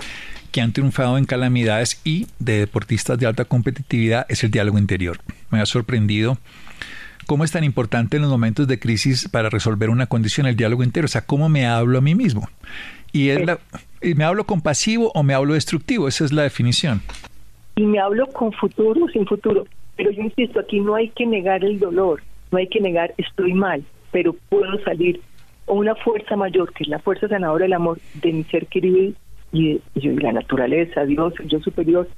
que 0.51 0.63
han 0.63 0.73
triunfado 0.73 1.19
en 1.19 1.27
calamidades 1.27 2.01
y 2.03 2.29
de 2.39 2.61
deportistas 2.61 3.19
de 3.19 3.27
alta 3.27 3.45
competitividad 3.45 4.25
es 4.31 4.43
el 4.43 4.51
diálogo 4.51 4.79
interior. 4.79 5.19
Me 5.51 5.61
ha 5.61 5.67
sorprendido 5.67 6.39
cómo 7.31 7.45
es 7.45 7.53
tan 7.53 7.63
importante 7.63 8.17
en 8.17 8.23
los 8.23 8.31
momentos 8.33 8.67
de 8.67 8.81
crisis 8.81 9.29
para 9.29 9.51
resolver 9.51 9.89
una 9.89 10.09
condición 10.09 10.49
el 10.49 10.57
diálogo 10.57 10.83
interior, 10.83 11.05
o 11.05 11.09
sea, 11.09 11.21
cómo 11.21 11.49
me 11.49 11.65
hablo 11.65 11.99
a 11.99 12.01
mí 12.01 12.17
mismo. 12.17 12.49
Y 13.13 13.29
es 13.29 13.47
la, 13.47 13.61
¿Me 14.03 14.25
hablo 14.25 14.43
compasivo 14.43 15.13
o 15.15 15.23
me 15.23 15.33
hablo 15.33 15.55
destructivo? 15.55 16.09
Esa 16.09 16.25
es 16.25 16.33
la 16.33 16.43
definición. 16.43 17.03
Y 17.77 17.85
me 17.85 18.01
hablo 18.01 18.27
con 18.27 18.51
futuro 18.51 19.05
o 19.05 19.09
sin 19.11 19.27
futuro. 19.27 19.65
Pero 19.95 20.11
yo 20.11 20.23
insisto, 20.23 20.59
aquí 20.59 20.81
no 20.81 20.97
hay 20.97 21.11
que 21.11 21.25
negar 21.25 21.65
el 21.65 21.79
dolor, 21.79 22.21
no 22.51 22.59
hay 22.59 22.67
que 22.67 22.81
negar 22.81 23.15
estoy 23.17 23.55
mal, 23.55 23.85
pero 24.11 24.35
puedo 24.49 24.83
salir. 24.83 25.21
O 25.67 25.75
una 25.75 25.95
fuerza 25.95 26.35
mayor, 26.35 26.73
que 26.73 26.83
es 26.83 26.89
la 26.89 26.99
fuerza 26.99 27.29
sanadora 27.29 27.63
del 27.63 27.75
amor 27.75 28.01
de 28.15 28.33
mi 28.33 28.43
ser 28.43 28.67
querido 28.67 29.13
y, 29.53 29.81
de, 29.95 30.21
la 30.21 30.33
naturaleza, 30.33 31.05
Dios, 31.05 31.33
el 31.39 31.47
yo 31.47 31.61
superior, 31.61 32.09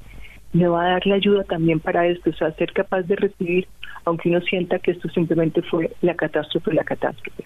me 0.55 0.68
va 0.68 0.87
a 0.87 0.90
dar 0.92 1.07
la 1.07 1.16
ayuda 1.16 1.44
también 1.44 1.81
para 1.81 2.07
esto, 2.07 2.31
o 2.31 2.33
sea, 2.33 2.51
ser 2.53 2.72
capaz 2.72 3.03
de 3.03 3.16
recibir, 3.16 3.68
aunque 4.05 4.29
uno 4.29 4.41
sienta 4.41 4.79
que 4.79 4.93
esto 4.93 5.09
simplemente 5.11 5.62
fue 5.62 5.91
la 6.03 6.15
catástrofe, 6.15 6.73
la 6.73 6.85
catástrofe. 6.85 7.45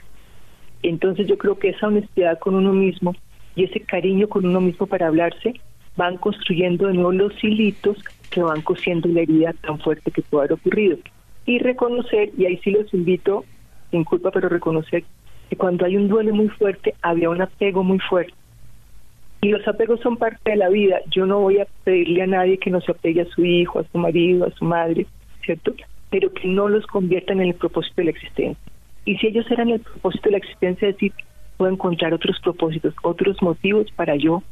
Entonces 0.83 1.27
yo 1.27 1.37
creo 1.38 1.59
que 1.59 1.71
esa 1.71 1.88
honestidad 1.88 2.38
con 2.38 2.55
uno 2.55 2.73
mismo 2.73 3.14
y 3.57 3.64
ese 3.64 3.81
cariño 3.81 4.29
con 4.29 4.47
uno 4.47 4.61
mismo 4.61 4.87
para 4.87 5.09
hablarse, 5.09 5.55
van 5.97 6.19
construyendo 6.19 6.87
de 6.87 6.95
nuevo 6.95 7.12
los 7.12 7.33
hilitos 7.42 7.97
que 8.31 8.42
van 8.42 8.61
cosiendo 8.61 9.09
la 9.09 9.23
herida 9.23 9.55
tan 9.55 9.79
fuerte 9.81 10.11
que 10.11 10.23
puede 10.23 10.42
haber 10.45 10.53
ocurrido. 10.53 10.99
Y 11.47 11.59
reconocer, 11.59 12.31
y 12.37 12.45
ahí 12.45 12.59
sí 12.59 12.71
los 12.71 12.92
invito, 12.92 13.45
sin 13.90 14.05
culpa, 14.05 14.31
pero 14.31 14.49
reconocer 14.49 15.05
que 15.49 15.57
cuando 15.57 15.87
hay 15.87 15.97
un 15.97 16.09
duelo 16.09 16.35
muy 16.35 16.49
fuerte, 16.49 16.95
había 17.03 17.31
un 17.31 17.40
apego 17.40 17.83
muy 17.83 17.99
fuerte. 17.99 18.35
Y 19.40 19.49
los 19.49 19.66
apegos 19.66 20.01
son 20.01 20.16
parte 20.16 20.51
de 20.51 20.57
la 20.57 20.69
vida. 20.69 21.01
Yo 21.11 21.25
no 21.25 21.40
voy 21.40 21.59
a 21.59 21.66
pedirle 21.85 22.23
a 22.23 22.27
nadie 22.27 22.59
que 22.59 22.71
no 22.71 22.81
se 22.81 22.92
apegue 22.92 23.23
a 23.23 23.27
su 23.27 23.45
hijo, 23.45 23.79
a 23.79 23.85
su 23.85 23.97
marido, 23.97 24.47
a 24.47 24.51
su 24.51 24.64
madre, 24.64 25.07
¿cierto? 25.45 25.73
Pero 26.11 26.33
que 26.33 26.49
no 26.49 26.69
los 26.69 26.87
conviertan 26.87 27.40
en 27.40 27.49
el 27.49 27.55
propósito 27.55 27.95
de 27.97 28.05
la 28.05 28.11
existencia. 28.11 28.73
Y 29.05 29.16
si 29.19 29.29
ellos 29.29 29.47
eran 29.51 29.71
el 29.71 29.81
propósito 29.81 30.25
de 30.25 30.33
la 30.33 30.38
existencia, 30.38 30.88
es 30.88 30.95
decir, 30.95 31.12
puedo 31.57 31.73
encontrar 31.73 32.12
otros 32.12 32.38
propósitos, 32.40 32.95
otros 33.03 33.40
motivos 33.42 33.87
para 33.95 34.16
yo 34.16 34.42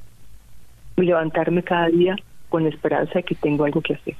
levantarme 0.96 1.62
cada 1.62 1.88
día 1.88 2.16
con 2.48 2.64
la 2.64 2.70
esperanza 2.70 3.14
de 3.14 3.22
que 3.24 3.34
tengo 3.34 3.64
algo 3.64 3.80
que 3.82 3.94
hacer. 3.94 4.14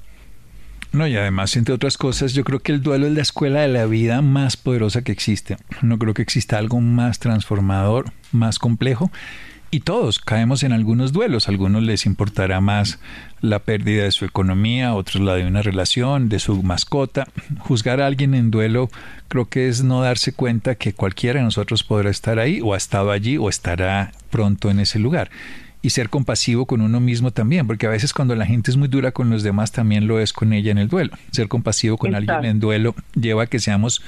No, 0.92 1.08
y 1.08 1.16
además, 1.16 1.56
entre 1.56 1.74
otras 1.74 1.96
cosas, 1.96 2.34
yo 2.34 2.44
creo 2.44 2.60
que 2.60 2.70
el 2.70 2.80
duelo 2.80 3.06
es 3.06 3.12
la 3.14 3.22
escuela 3.22 3.62
de 3.62 3.68
la 3.68 3.86
vida 3.86 4.22
más 4.22 4.56
poderosa 4.56 5.02
que 5.02 5.10
existe. 5.10 5.56
No 5.82 5.98
creo 5.98 6.14
que 6.14 6.22
exista 6.22 6.56
algo 6.56 6.80
más 6.80 7.18
transformador, 7.18 8.06
más 8.30 8.60
complejo. 8.60 9.10
Y 9.74 9.80
todos 9.80 10.20
caemos 10.20 10.62
en 10.62 10.70
algunos 10.70 11.12
duelos. 11.12 11.48
A 11.48 11.50
algunos 11.50 11.82
les 11.82 12.06
importará 12.06 12.60
más 12.60 13.00
la 13.40 13.58
pérdida 13.58 14.04
de 14.04 14.12
su 14.12 14.24
economía, 14.24 14.94
otros 14.94 15.20
la 15.20 15.34
de 15.34 15.48
una 15.48 15.62
relación, 15.62 16.28
de 16.28 16.38
su 16.38 16.62
mascota. 16.62 17.26
Juzgar 17.58 18.00
a 18.00 18.06
alguien 18.06 18.36
en 18.36 18.52
duelo 18.52 18.88
creo 19.26 19.46
que 19.46 19.68
es 19.68 19.82
no 19.82 20.00
darse 20.00 20.32
cuenta 20.32 20.76
que 20.76 20.92
cualquiera 20.92 21.40
de 21.40 21.44
nosotros 21.46 21.82
podrá 21.82 22.10
estar 22.10 22.38
ahí 22.38 22.60
o 22.62 22.72
ha 22.72 22.76
estado 22.76 23.10
allí 23.10 23.36
o 23.36 23.48
estará 23.48 24.12
pronto 24.30 24.70
en 24.70 24.78
ese 24.78 25.00
lugar 25.00 25.28
y 25.84 25.90
ser 25.90 26.08
compasivo 26.08 26.64
con 26.64 26.80
uno 26.80 26.98
mismo 26.98 27.30
también, 27.30 27.66
porque 27.66 27.86
a 27.86 27.90
veces 27.90 28.14
cuando 28.14 28.34
la 28.34 28.46
gente 28.46 28.70
es 28.70 28.78
muy 28.78 28.88
dura 28.88 29.12
con 29.12 29.28
los 29.28 29.42
demás 29.42 29.70
también 29.70 30.06
lo 30.06 30.18
es 30.18 30.32
con 30.32 30.54
ella 30.54 30.70
en 30.70 30.78
el 30.78 30.88
duelo. 30.88 31.12
Ser 31.30 31.46
compasivo 31.46 31.98
con 31.98 32.14
alguien 32.14 32.46
en 32.46 32.58
duelo 32.58 32.94
lleva 33.14 33.42
a 33.42 33.46
que 33.48 33.58
seamos 33.58 34.02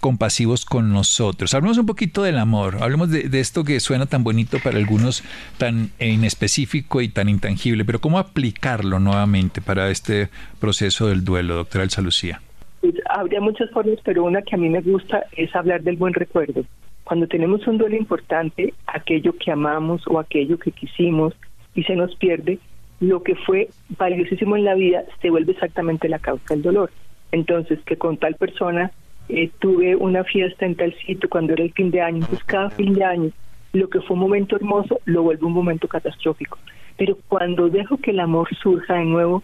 compasivos 0.00 0.66
con 0.66 0.92
nosotros. 0.92 1.54
Hablemos 1.54 1.78
un 1.78 1.86
poquito 1.86 2.22
del 2.22 2.36
amor, 2.36 2.76
hablemos 2.82 3.10
de, 3.10 3.30
de, 3.30 3.40
esto 3.40 3.64
que 3.64 3.80
suena 3.80 4.04
tan 4.04 4.22
bonito 4.22 4.58
para 4.62 4.76
algunos, 4.76 5.24
tan 5.56 5.92
inespecífico 5.98 7.00
y 7.00 7.08
tan 7.08 7.30
intangible, 7.30 7.86
pero 7.86 8.00
¿cómo 8.00 8.18
aplicarlo 8.18 9.00
nuevamente 9.00 9.62
para 9.62 9.88
este 9.88 10.28
proceso 10.60 11.06
del 11.06 11.24
duelo, 11.24 11.54
doctora 11.54 11.84
Elsa 11.84 12.02
Lucía? 12.02 12.42
Pues, 12.82 12.96
habría 13.08 13.40
muchas 13.40 13.70
formas, 13.70 13.96
pero 14.04 14.24
una 14.24 14.42
que 14.42 14.56
a 14.56 14.58
mí 14.58 14.68
me 14.68 14.82
gusta 14.82 15.24
es 15.38 15.56
hablar 15.56 15.82
del 15.82 15.96
buen 15.96 16.12
recuerdo. 16.12 16.66
Cuando 17.04 17.26
tenemos 17.26 17.66
un 17.66 17.78
duelo 17.78 17.96
importante, 17.96 18.72
aquello 18.86 19.34
que 19.36 19.50
amamos 19.50 20.02
o 20.06 20.18
aquello 20.18 20.58
que 20.58 20.72
quisimos 20.72 21.34
y 21.74 21.82
se 21.84 21.96
nos 21.96 22.16
pierde, 22.16 22.58
lo 23.00 23.22
que 23.22 23.34
fue 23.34 23.68
valiosísimo 23.98 24.56
en 24.56 24.64
la 24.64 24.74
vida 24.74 25.04
se 25.20 25.30
vuelve 25.30 25.52
exactamente 25.52 26.08
la 26.08 26.18
causa 26.18 26.54
del 26.54 26.62
dolor. 26.62 26.90
Entonces, 27.32 27.78
que 27.84 27.96
con 27.96 28.16
tal 28.16 28.34
persona 28.36 28.90
eh, 29.28 29.50
tuve 29.58 29.96
una 29.96 30.24
fiesta 30.24 30.64
en 30.64 30.76
tal 30.76 30.94
sitio 31.06 31.28
cuando 31.28 31.52
era 31.52 31.64
el 31.64 31.72
fin 31.72 31.90
de 31.90 32.00
año, 32.00 32.18
entonces 32.18 32.44
cada 32.44 32.70
fin 32.70 32.94
de 32.94 33.04
año 33.04 33.30
lo 33.72 33.88
que 33.88 34.00
fue 34.00 34.14
un 34.14 34.20
momento 34.20 34.56
hermoso 34.56 35.00
lo 35.04 35.22
vuelve 35.22 35.44
un 35.44 35.52
momento 35.52 35.88
catastrófico. 35.88 36.58
Pero 36.96 37.18
cuando 37.28 37.68
dejo 37.68 37.96
que 37.96 38.12
el 38.12 38.20
amor 38.20 38.48
surja 38.62 38.94
de 38.94 39.04
nuevo, 39.04 39.42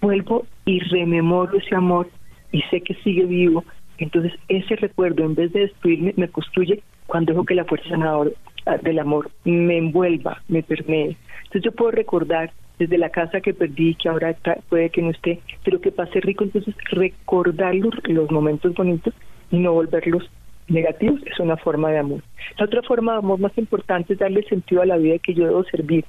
vuelvo 0.00 0.46
y 0.64 0.78
rememoro 0.80 1.58
ese 1.58 1.74
amor 1.74 2.08
y 2.52 2.62
sé 2.70 2.80
que 2.80 2.94
sigue 2.94 3.24
vivo 3.24 3.64
entonces, 3.98 4.32
ese 4.48 4.76
recuerdo, 4.76 5.24
en 5.24 5.34
vez 5.34 5.52
de 5.52 5.60
destruirme, 5.60 6.14
me 6.16 6.28
construye 6.28 6.82
cuando 7.06 7.32
dejo 7.32 7.44
que 7.44 7.54
la 7.54 7.64
fuerza 7.64 7.88
sanadora 7.88 8.30
ah, 8.66 8.76
del 8.78 8.98
amor 8.98 9.30
me 9.44 9.78
envuelva, 9.78 10.42
me 10.48 10.62
permee. 10.62 11.16
Entonces, 11.44 11.62
yo 11.62 11.72
puedo 11.72 11.92
recordar 11.92 12.52
desde 12.78 12.98
la 12.98 13.10
casa 13.10 13.40
que 13.40 13.54
perdí, 13.54 13.94
que 13.94 14.08
ahora 14.08 14.36
puede 14.68 14.90
que 14.90 15.02
no 15.02 15.10
esté, 15.10 15.40
pero 15.64 15.80
que 15.80 15.92
pase 15.92 16.20
rico, 16.20 16.44
entonces 16.44 16.74
recordar 16.90 17.74
los, 17.74 17.94
los 18.04 18.30
momentos 18.30 18.74
bonitos 18.74 19.14
y 19.50 19.58
no 19.58 19.72
volverlos 19.72 20.28
negativos 20.68 21.20
es 21.24 21.38
una 21.38 21.56
forma 21.56 21.90
de 21.90 21.98
amor. 21.98 22.22
La 22.58 22.66
otra 22.66 22.82
forma 22.82 23.12
de 23.12 23.18
amor 23.18 23.38
más 23.38 23.56
importante 23.56 24.12
es 24.12 24.18
darle 24.18 24.42
sentido 24.42 24.82
a 24.82 24.86
la 24.86 24.96
vida 24.96 25.18
que 25.18 25.34
yo 25.34 25.46
debo 25.46 25.64
servir. 25.64 26.04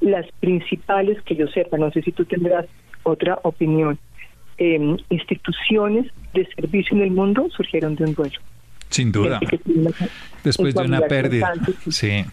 Las 0.00 0.26
principales 0.40 1.20
que 1.22 1.34
yo 1.34 1.46
sepa, 1.48 1.76
no 1.76 1.90
sé 1.90 2.02
si 2.02 2.12
tú 2.12 2.24
tendrás 2.24 2.66
otra 3.02 3.38
opinión, 3.42 3.98
eh, 4.58 4.96
instituciones 5.10 6.06
de 6.34 6.46
servicio 6.54 6.96
en 6.96 7.02
el 7.02 7.10
mundo 7.10 7.48
surgieron 7.50 7.96
de 7.96 8.04
un 8.04 8.14
duelo. 8.14 8.38
Sin 8.90 9.12
duda. 9.12 9.40
Después 10.44 10.74
de 10.74 10.82
una 10.82 11.00
pérdida. 11.02 11.52
sí. 11.88 12.24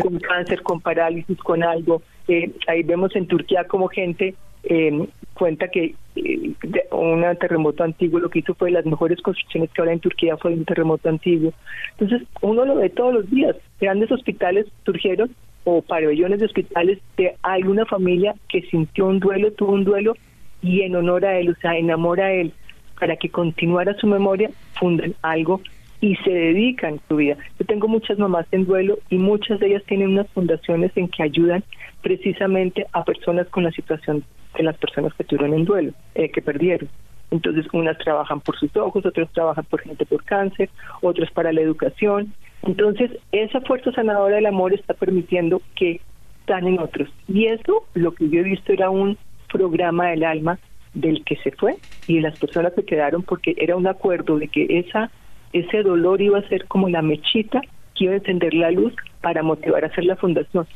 Con 0.00 0.18
cáncer, 0.18 0.62
con 0.62 0.80
parálisis, 0.80 1.38
con 1.38 1.62
algo. 1.62 2.02
Eh, 2.28 2.50
ahí 2.68 2.82
vemos 2.82 3.14
en 3.16 3.26
Turquía 3.26 3.64
como 3.64 3.88
gente 3.88 4.34
eh, 4.62 5.06
cuenta 5.34 5.68
que 5.68 5.94
eh, 6.16 6.52
un 6.90 7.24
terremoto 7.38 7.82
antiguo 7.82 8.20
lo 8.20 8.28
que 8.28 8.40
hizo 8.40 8.54
fue 8.54 8.70
las 8.70 8.84
mejores 8.84 9.20
construcciones 9.22 9.70
que 9.70 9.80
ahora 9.80 9.92
en 9.92 10.00
Turquía 10.00 10.36
fue 10.36 10.52
un 10.52 10.64
terremoto 10.64 11.08
antiguo. 11.08 11.52
Entonces, 11.98 12.28
uno 12.42 12.64
lo 12.64 12.76
ve 12.76 12.90
todos 12.90 13.14
los 13.14 13.30
días. 13.30 13.56
Grandes 13.80 14.10
hospitales 14.12 14.66
surgieron 14.84 15.30
o 15.64 15.82
pabellones 15.82 16.40
de 16.40 16.46
hospitales 16.46 16.98
de 17.16 17.36
alguna 17.42 17.84
familia 17.86 18.34
que 18.48 18.62
sintió 18.62 19.06
un 19.06 19.20
duelo, 19.20 19.52
tuvo 19.52 19.72
un 19.72 19.84
duelo 19.84 20.14
y 20.62 20.82
en 20.82 20.96
honor 20.96 21.24
a 21.24 21.38
él, 21.38 21.50
o 21.50 21.54
sea, 21.60 21.76
en 21.76 21.90
amor 21.90 22.20
a 22.20 22.32
él, 22.32 22.52
para 22.98 23.16
que 23.16 23.30
continuara 23.30 23.94
su 23.94 24.06
memoria, 24.06 24.50
fundan 24.74 25.14
algo 25.22 25.60
y 26.00 26.16
se 26.16 26.30
dedican 26.30 27.00
su 27.08 27.16
vida. 27.16 27.36
Yo 27.58 27.66
tengo 27.66 27.88
muchas 27.88 28.18
mamás 28.18 28.46
en 28.52 28.64
duelo 28.64 28.98
y 29.10 29.16
muchas 29.16 29.60
de 29.60 29.68
ellas 29.68 29.82
tienen 29.86 30.08
unas 30.08 30.28
fundaciones 30.28 30.92
en 30.96 31.08
que 31.08 31.22
ayudan 31.22 31.62
precisamente 32.02 32.86
a 32.92 33.04
personas 33.04 33.48
con 33.48 33.64
la 33.64 33.70
situación 33.70 34.24
de 34.56 34.62
las 34.62 34.76
personas 34.78 35.12
que 35.14 35.24
tuvieron 35.24 35.54
en 35.54 35.64
duelo, 35.64 35.92
eh, 36.14 36.30
que 36.30 36.42
perdieron. 36.42 36.88
Entonces, 37.30 37.66
unas 37.72 37.96
trabajan 37.98 38.40
por 38.40 38.58
sus 38.58 38.74
ojos, 38.76 39.06
otras 39.06 39.30
trabajan 39.32 39.64
por 39.64 39.80
gente 39.80 40.04
por 40.04 40.24
cáncer, 40.24 40.68
otras 41.00 41.30
para 41.30 41.52
la 41.52 41.60
educación. 41.60 42.32
Entonces, 42.62 43.12
esa 43.30 43.60
fuerza 43.60 43.92
sanadora 43.92 44.36
del 44.36 44.46
amor 44.46 44.72
está 44.72 44.94
permitiendo 44.94 45.62
que 45.76 46.00
están 46.40 46.66
en 46.66 46.80
otros. 46.80 47.08
Y 47.28 47.46
eso, 47.46 47.84
lo 47.94 48.12
que 48.12 48.28
yo 48.28 48.40
he 48.40 48.44
visto 48.44 48.72
era 48.72 48.90
un 48.90 49.16
programa 49.52 50.08
del 50.08 50.24
alma 50.24 50.58
del 50.94 51.24
que 51.24 51.36
se 51.36 51.52
fue 51.52 51.76
y 52.06 52.16
de 52.16 52.22
las 52.22 52.38
personas 52.38 52.72
que 52.74 52.84
quedaron 52.84 53.22
porque 53.22 53.54
era 53.58 53.76
un 53.76 53.86
acuerdo 53.86 54.38
de 54.38 54.48
que 54.48 54.66
esa 54.80 55.10
ese 55.52 55.82
dolor 55.82 56.20
iba 56.20 56.38
a 56.38 56.48
ser 56.48 56.66
como 56.66 56.88
la 56.88 57.02
mechita 57.02 57.60
que 57.94 58.04
iba 58.04 58.12
a 58.12 58.16
encender 58.16 58.54
la 58.54 58.70
luz 58.70 58.94
para 59.20 59.42
motivar 59.42 59.84
a 59.84 59.88
hacer 59.88 60.04
la 60.04 60.16
fundación. 60.16 60.66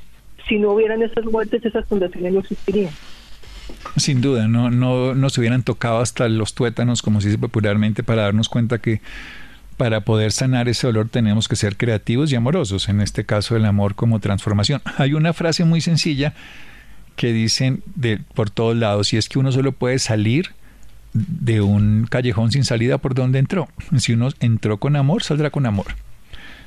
Si 0.49 0.59
no 0.59 0.73
hubieran 0.73 1.03
esas 1.03 1.25
muertes, 1.25 1.65
esas 1.65 1.87
fundaciones 1.87 2.33
no 2.33 2.41
existirían. 2.41 2.91
Sin 3.97 4.21
duda, 4.21 4.49
no, 4.49 4.71
no 4.71 5.15
nos 5.15 5.39
hubieran 5.39 5.63
tocado 5.63 5.99
hasta 5.99 6.29
los 6.29 6.55
tuétanos, 6.55 7.03
como 7.03 7.21
se 7.21 7.29
dice 7.29 7.39
popularmente, 7.39 8.03
para 8.03 8.23
darnos 8.23 8.49
cuenta 8.49 8.79
que 8.79 9.01
para 9.77 10.03
poder 10.03 10.33
sanar 10.33 10.69
ese 10.69 10.87
dolor 10.87 11.09
tenemos 11.09 11.49
que 11.49 11.57
ser 11.57 11.77
creativos 11.77 12.31
y 12.33 12.37
amorosos, 12.37 12.89
en 12.89 13.01
este 13.01 13.25
caso 13.25 13.57
el 13.57 13.65
amor 13.65 13.95
como 13.95 14.21
transformación. 14.21 14.83
Hay 14.99 15.15
una 15.15 15.33
frase 15.33 15.65
muy 15.65 15.81
sencilla 15.81 16.35
que 17.17 17.33
dicen 17.33 17.83
de, 17.95 18.21
por 18.35 18.51
todos 18.51 18.77
lados, 18.77 19.13
y 19.13 19.17
es 19.17 19.29
que 19.29 19.39
uno 19.39 19.53
solo 19.53 19.73
puede 19.73 19.99
salir 19.99 20.51
de 21.13 21.61
un 21.61 22.07
callejón 22.11 22.51
sin 22.51 22.65
salida 22.65 22.99
por 22.99 23.15
donde 23.15 23.39
entró. 23.39 23.69
Si 23.99 24.13
uno 24.13 24.31
entró 24.41 24.79
con 24.79 24.97
amor, 24.97 25.23
saldrá 25.23 25.51
con 25.51 25.67
amor. 25.67 25.95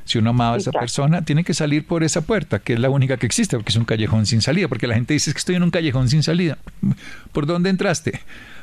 Si 0.05 0.17
uno 0.17 0.29
amaba 0.29 0.55
a 0.55 0.57
esa 0.57 0.71
persona, 0.71 1.23
tiene 1.23 1.43
que 1.43 1.53
salir 1.53 1.85
por 1.85 2.03
esa 2.03 2.21
puerta, 2.21 2.59
que 2.59 2.73
es 2.73 2.79
la 2.79 2.89
única 2.89 3.17
que 3.17 3.25
existe, 3.25 3.57
porque 3.57 3.71
es 3.71 3.75
un 3.75 3.83
callejón 3.83 4.25
sin 4.25 4.41
salida, 4.41 4.69
porque 4.69 4.87
la 4.87 4.95
gente 4.95 5.13
dice 5.13 5.33
que 5.33 5.37
estoy 5.37 5.55
en 5.55 5.63
un 5.63 5.71
callejón 5.71 6.07
sin 6.07 6.23
salida. 6.23 6.57
¿Por 7.33 7.45
dónde 7.45 7.69
entraste? 7.69 8.21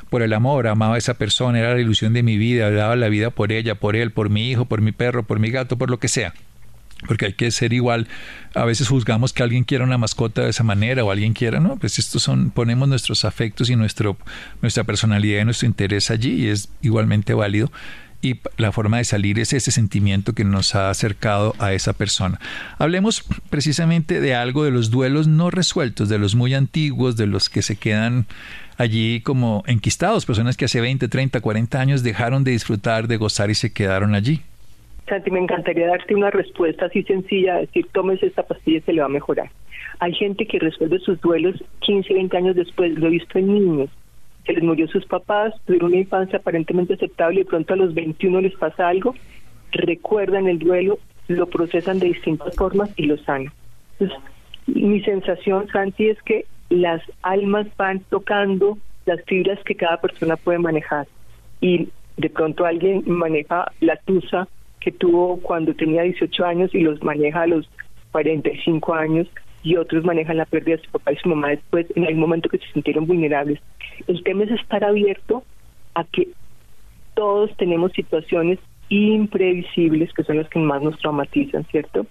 Por 0.09 0.23
el 0.23 0.33
amor, 0.33 0.67
amaba 0.67 0.95
a 0.95 0.97
esa 0.97 1.13
persona, 1.13 1.59
era 1.59 1.75
la 1.75 1.79
ilusión 1.79 2.13
de 2.13 2.23
mi 2.23 2.37
vida, 2.37 2.71
daba 2.71 2.95
la 2.95 3.09
vida 3.09 3.29
por 3.29 3.51
ella, 3.51 3.75
por 3.75 3.95
él, 3.95 4.11
por 4.11 4.31
mi 4.31 4.49
hijo, 4.49 4.65
por 4.65 4.81
mi 4.81 4.91
perro, 4.91 5.21
por 5.23 5.39
mi 5.39 5.51
gato, 5.51 5.77
por 5.77 5.91
lo 5.91 5.99
que 5.99 6.07
sea 6.07 6.33
porque 7.07 7.25
hay 7.27 7.33
que 7.33 7.51
ser 7.51 7.73
igual. 7.73 8.07
A 8.53 8.65
veces 8.65 8.87
juzgamos 8.87 9.33
que 9.33 9.43
alguien 9.43 9.63
quiera 9.63 9.83
una 9.83 9.97
mascota 9.97 10.43
de 10.43 10.49
esa 10.49 10.63
manera 10.63 11.03
o 11.03 11.11
alguien 11.11 11.33
quiera, 11.33 11.59
¿no? 11.59 11.77
Pues 11.77 11.99
estos 11.99 12.23
son, 12.23 12.51
ponemos 12.51 12.87
nuestros 12.87 13.25
afectos 13.25 13.69
y 13.69 13.75
nuestro, 13.75 14.17
nuestra 14.61 14.83
personalidad 14.83 15.41
y 15.41 15.45
nuestro 15.45 15.67
interés 15.67 16.11
allí 16.11 16.45
y 16.45 16.47
es 16.47 16.69
igualmente 16.81 17.33
válido. 17.33 17.71
Y 18.21 18.39
la 18.57 18.71
forma 18.71 18.97
de 18.97 19.03
salir 19.03 19.37
es 19.37 19.53
ese 19.53 19.69
sentimiento 19.69 20.33
que 20.33 20.45
nos 20.45 20.73
ha 20.73 20.89
acercado 20.89 21.53
a 21.59 21.73
esa 21.73 21.93
persona. 21.93 22.39
Hablemos 22.79 23.23
precisamente 23.51 24.19
de 24.19 24.33
algo 24.33 24.63
de 24.63 24.71
los 24.71 24.89
duelos 24.89 25.27
no 25.27 25.51
resueltos, 25.51 26.09
de 26.09 26.17
los 26.17 26.33
muy 26.33 26.55
antiguos, 26.55 27.17
de 27.17 27.27
los 27.27 27.49
que 27.49 27.61
se 27.61 27.75
quedan 27.75 28.25
allí 28.77 29.21
como 29.21 29.63
enquistados, 29.67 30.25
personas 30.25 30.57
que 30.57 30.65
hace 30.65 30.81
20, 30.81 31.07
30, 31.07 31.39
40 31.39 31.79
años 31.79 32.03
dejaron 32.03 32.43
de 32.43 32.51
disfrutar, 32.51 33.07
de 33.07 33.17
gozar 33.17 33.51
y 33.51 33.55
se 33.55 33.71
quedaron 33.71 34.15
allí. 34.15 34.41
Santi, 35.07 35.29
me 35.29 35.39
encantaría 35.39 35.87
darte 35.87 36.15
una 36.15 36.31
respuesta 36.31 36.85
así 36.85 37.03
sencilla, 37.03 37.57
decir, 37.57 37.87
tomes 37.91 38.21
esta 38.23 38.43
pastilla 38.43 38.77
y 38.77 38.81
se 38.81 38.93
le 38.93 39.01
va 39.01 39.05
a 39.05 39.09
mejorar. 39.09 39.51
Hay 39.99 40.13
gente 40.13 40.45
que 40.45 40.59
resuelve 40.59 40.99
sus 40.99 41.21
duelos 41.21 41.63
15, 41.79 42.13
20 42.13 42.37
años 42.37 42.55
después, 42.55 42.97
lo 42.97 43.07
he 43.07 43.11
visto 43.11 43.37
en 43.37 43.53
niños, 43.53 43.89
se 44.45 44.53
les 44.53 44.63
murió 44.63 44.87
sus 44.87 45.05
papás, 45.05 45.53
tuvieron 45.65 45.91
una 45.91 46.01
infancia 46.01 46.39
aparentemente 46.39 46.95
aceptable 46.95 47.41
y 47.41 47.43
pronto 47.43 47.73
a 47.73 47.77
los 47.77 47.93
21 47.93 48.41
les 48.41 48.55
pasa 48.55 48.87
algo, 48.87 49.15
recuerdan 49.71 50.47
el 50.47 50.59
duelo, 50.59 50.99
lo 51.27 51.47
procesan 51.47 51.99
de 51.99 52.07
distintas 52.07 52.55
formas 52.55 52.89
y 52.95 53.05
lo 53.05 53.17
sanan. 53.17 53.51
Entonces, 53.99 54.23
mi 54.67 55.01
sensación, 55.01 55.67
Santi, 55.69 56.09
es 56.09 56.21
que 56.23 56.45
las 56.69 57.01
almas 57.21 57.67
van 57.77 57.99
tocando 58.09 58.77
las 59.05 59.23
fibras 59.25 59.59
que 59.63 59.75
cada 59.75 60.01
persona 60.01 60.35
puede 60.35 60.59
manejar 60.59 61.07
y 61.61 61.89
de 62.17 62.29
pronto 62.29 62.65
alguien 62.65 63.03
maneja 63.05 63.71
la 63.81 63.97
tusa 63.97 64.47
que 64.85 64.91
tuvo 64.91 65.41
cuando 65.41 65.73
tenía 65.73 66.03
18 66.03 66.45
años 66.45 66.73
y 66.73 66.79
los 66.79 67.03
maneja 67.03 67.41
a 67.41 67.47
los 67.47 67.69
45 68.11 68.93
años 68.93 69.27
y 69.63 69.75
otros 69.75 70.05
manejan 70.05 70.37
la 70.37 70.45
pérdida 70.45 70.77
de 70.77 70.83
su 70.83 70.91
papá 70.91 71.11
y 71.11 71.17
su 71.17 71.27
mamá 71.27 71.49
después 71.49 71.87
en 71.95 72.05
algún 72.05 72.21
momento 72.21 72.49
que 72.49 72.59
se 72.59 72.71
sintieron 72.71 73.07
vulnerables. 73.07 73.59
El 74.07 74.23
tema 74.23 74.43
es 74.43 74.51
estar 74.51 74.83
abierto 74.83 75.43
a 75.95 76.03
que 76.03 76.29
todos 77.15 77.49
tenemos 77.57 77.91
situaciones 77.93 78.59
imprevisibles 78.89 80.13
que 80.13 80.23
son 80.23 80.37
las 80.37 80.47
que 80.49 80.59
más 80.59 80.81
nos 80.81 80.97
traumatizan, 80.99 81.65
¿cierto? 81.65 82.05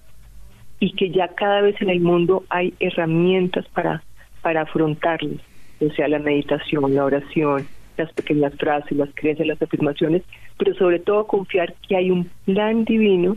y 0.81 0.93
que 0.93 1.11
ya 1.11 1.29
cada 1.29 1.61
vez 1.61 1.81
en 1.81 1.91
el 1.91 2.01
mundo 2.01 2.45
hay 2.51 2.75
herramientas 2.81 3.67
para, 3.69 4.03
para 4.43 4.63
afrontarlos, 4.63 5.41
o 5.81 5.91
sea, 5.95 6.09
la 6.09 6.19
meditación, 6.19 6.95
la 6.95 7.05
oración, 7.05 7.67
las 7.97 8.13
pequeñas 8.13 8.55
frases, 8.55 8.97
las 8.97 9.11
creencias, 9.15 9.49
las 9.49 9.61
afirmaciones, 9.63 10.23
pero 10.59 10.75
sobre 10.75 10.99
todo 10.99 11.27
confiar 11.27 11.75
que 11.87 11.97
hay 11.97 12.11
un 12.11 12.31
plan 12.45 12.85
divino, 12.85 13.37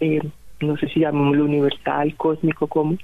eh, 0.00 0.20
no 0.60 0.76
sé 0.76 0.88
si 0.88 1.00
llamémoslo 1.00 1.44
universal, 1.44 2.14
cósmico, 2.16 2.66
como, 2.66 2.96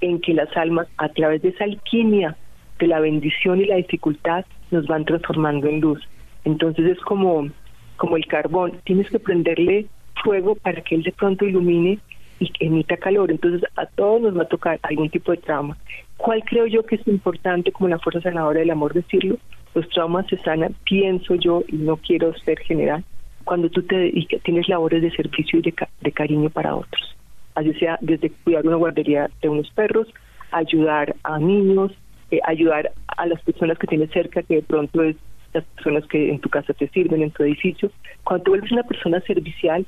en 0.00 0.20
que 0.20 0.34
las 0.34 0.54
almas, 0.56 0.86
a 0.96 1.08
través 1.08 1.42
de 1.42 1.50
esa 1.50 1.64
alquimia 1.64 2.36
de 2.78 2.86
la 2.86 3.00
bendición 3.00 3.60
y 3.60 3.66
la 3.66 3.76
dificultad, 3.76 4.44
nos 4.70 4.86
van 4.86 5.04
transformando 5.04 5.68
en 5.68 5.80
luz. 5.80 6.00
Entonces 6.44 6.86
es 6.86 7.00
como, 7.00 7.48
como 7.96 8.16
el 8.16 8.26
carbón, 8.26 8.80
tienes 8.84 9.08
que 9.10 9.18
prenderle 9.18 9.86
fuego 10.22 10.54
para 10.54 10.80
que 10.82 10.94
él 10.94 11.02
de 11.02 11.12
pronto 11.12 11.44
ilumine 11.44 11.98
y 12.40 12.52
emita 12.60 12.96
calor. 12.96 13.30
Entonces 13.30 13.68
a 13.76 13.86
todos 13.86 14.20
nos 14.22 14.36
va 14.36 14.42
a 14.42 14.48
tocar 14.48 14.78
algún 14.82 15.10
tipo 15.10 15.32
de 15.32 15.38
trauma. 15.38 15.76
¿Cuál 16.16 16.42
creo 16.44 16.66
yo 16.66 16.84
que 16.84 16.96
es 16.96 17.06
importante 17.08 17.72
como 17.72 17.88
la 17.88 17.98
fuerza 17.98 18.20
sanadora 18.20 18.60
del 18.60 18.70
amor 18.70 18.92
decirlo? 18.92 19.38
Los 19.74 19.88
traumas 19.90 20.26
se 20.26 20.36
sanan, 20.38 20.74
pienso 20.84 21.34
yo, 21.34 21.62
y 21.68 21.76
no 21.76 21.96
quiero 21.96 22.34
ser 22.38 22.58
general, 22.60 23.04
cuando 23.44 23.70
tú 23.70 23.82
te 23.82 24.12
tienes 24.42 24.68
labores 24.68 25.02
de 25.02 25.10
servicio 25.10 25.58
y 25.58 25.62
de, 25.62 26.12
cariño 26.12 26.50
para 26.50 26.74
otros. 26.74 27.16
Así 27.54 27.72
sea 27.74 27.98
desde 28.00 28.30
cuidar 28.44 28.66
una 28.66 28.76
guardería 28.76 29.30
de 29.40 29.48
unos 29.48 29.70
perros, 29.70 30.06
ayudar 30.50 31.16
a 31.22 31.38
niños, 31.38 31.92
eh, 32.30 32.40
ayudar 32.44 32.92
a 33.06 33.26
las 33.26 33.40
personas 33.42 33.78
que 33.78 33.86
tienes 33.86 34.10
cerca, 34.10 34.42
que 34.42 34.56
de 34.56 34.62
pronto 34.62 35.02
es 35.02 35.16
las 35.54 35.64
personas 35.64 36.06
que 36.06 36.30
en 36.30 36.40
tu 36.40 36.48
casa 36.48 36.74
te 36.74 36.88
sirven, 36.88 37.22
en 37.22 37.30
tu 37.30 37.42
edificio. 37.42 37.90
Cuando 38.22 38.44
te 38.44 38.50
vuelves 38.50 38.72
una 38.72 38.82
persona 38.82 39.20
servicial, 39.22 39.86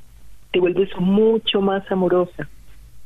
te 0.51 0.59
vuelves 0.59 0.89
mucho 0.97 1.61
más 1.61 1.89
amorosa. 1.91 2.49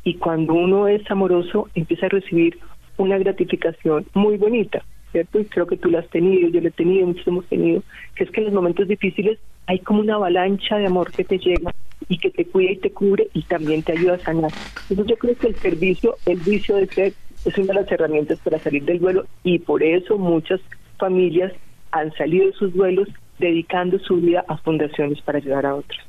Y 0.04 0.16
cuando 0.16 0.54
uno 0.54 0.88
es 0.88 1.10
amoroso, 1.10 1.70
empieza 1.76 2.06
a 2.06 2.10
recibir 2.10 2.58
una 2.98 3.18
gratificación 3.18 4.06
muy 4.14 4.38
bonita, 4.38 4.84
¿cierto? 5.16 5.40
Y 5.40 5.46
creo 5.46 5.66
que 5.66 5.78
tú 5.78 5.90
la 5.90 6.00
has 6.00 6.10
tenido, 6.10 6.50
yo 6.50 6.60
la 6.60 6.68
he 6.68 6.72
tenido, 6.72 7.08
muchos 7.08 7.26
hemos 7.26 7.46
tenido, 7.46 7.82
que 8.16 8.26
es 8.26 8.32
que 8.32 8.42
en 8.42 8.48
los 8.48 8.54
momentos 8.54 8.86
difíciles 8.86 9.40
hay 9.66 9.80
como 9.80 10.02
una 10.02 10.16
avalancha 10.16 10.76
de 10.76 10.88
amor 10.88 11.10
que 11.10 11.24
te 11.24 11.38
llega 11.40 11.74
y 12.10 12.18
que 12.18 12.32
te 12.32 12.44
cuida 12.44 12.72
y 12.72 12.78
te 12.78 12.92
cubre 12.92 13.30
y 13.34 13.44
también 13.44 13.82
te 13.82 13.94
ayuda 13.94 14.16
a 14.16 14.20
sanar. 14.20 14.52
Entonces 14.90 15.16
yo 15.16 15.18
creo 15.18 15.38
que 15.38 15.48
el 15.48 15.56
servicio, 15.56 16.18
el 16.26 16.38
vicio 16.42 16.76
de 16.76 16.88
ser, 16.88 17.14
es 17.46 17.58
una 17.58 17.68
de 17.68 17.74
las 17.76 17.92
herramientas 17.94 18.40
para 18.44 18.60
salir 18.60 18.84
del 18.84 19.00
duelo 19.00 19.26
y 19.46 19.60
por 19.60 19.84
eso 19.84 20.18
muchas 20.18 20.60
familias 20.98 21.54
han 21.92 22.12
salido 22.16 22.48
de 22.48 22.54
sus 22.54 22.74
duelos 22.74 23.08
dedicando 23.40 23.98
su 24.00 24.18
vida 24.18 24.44
a 24.50 24.58
fundaciones 24.58 25.22
para 25.22 25.38
ayudar 25.38 25.66
a 25.66 25.76
otros. 25.76 26.00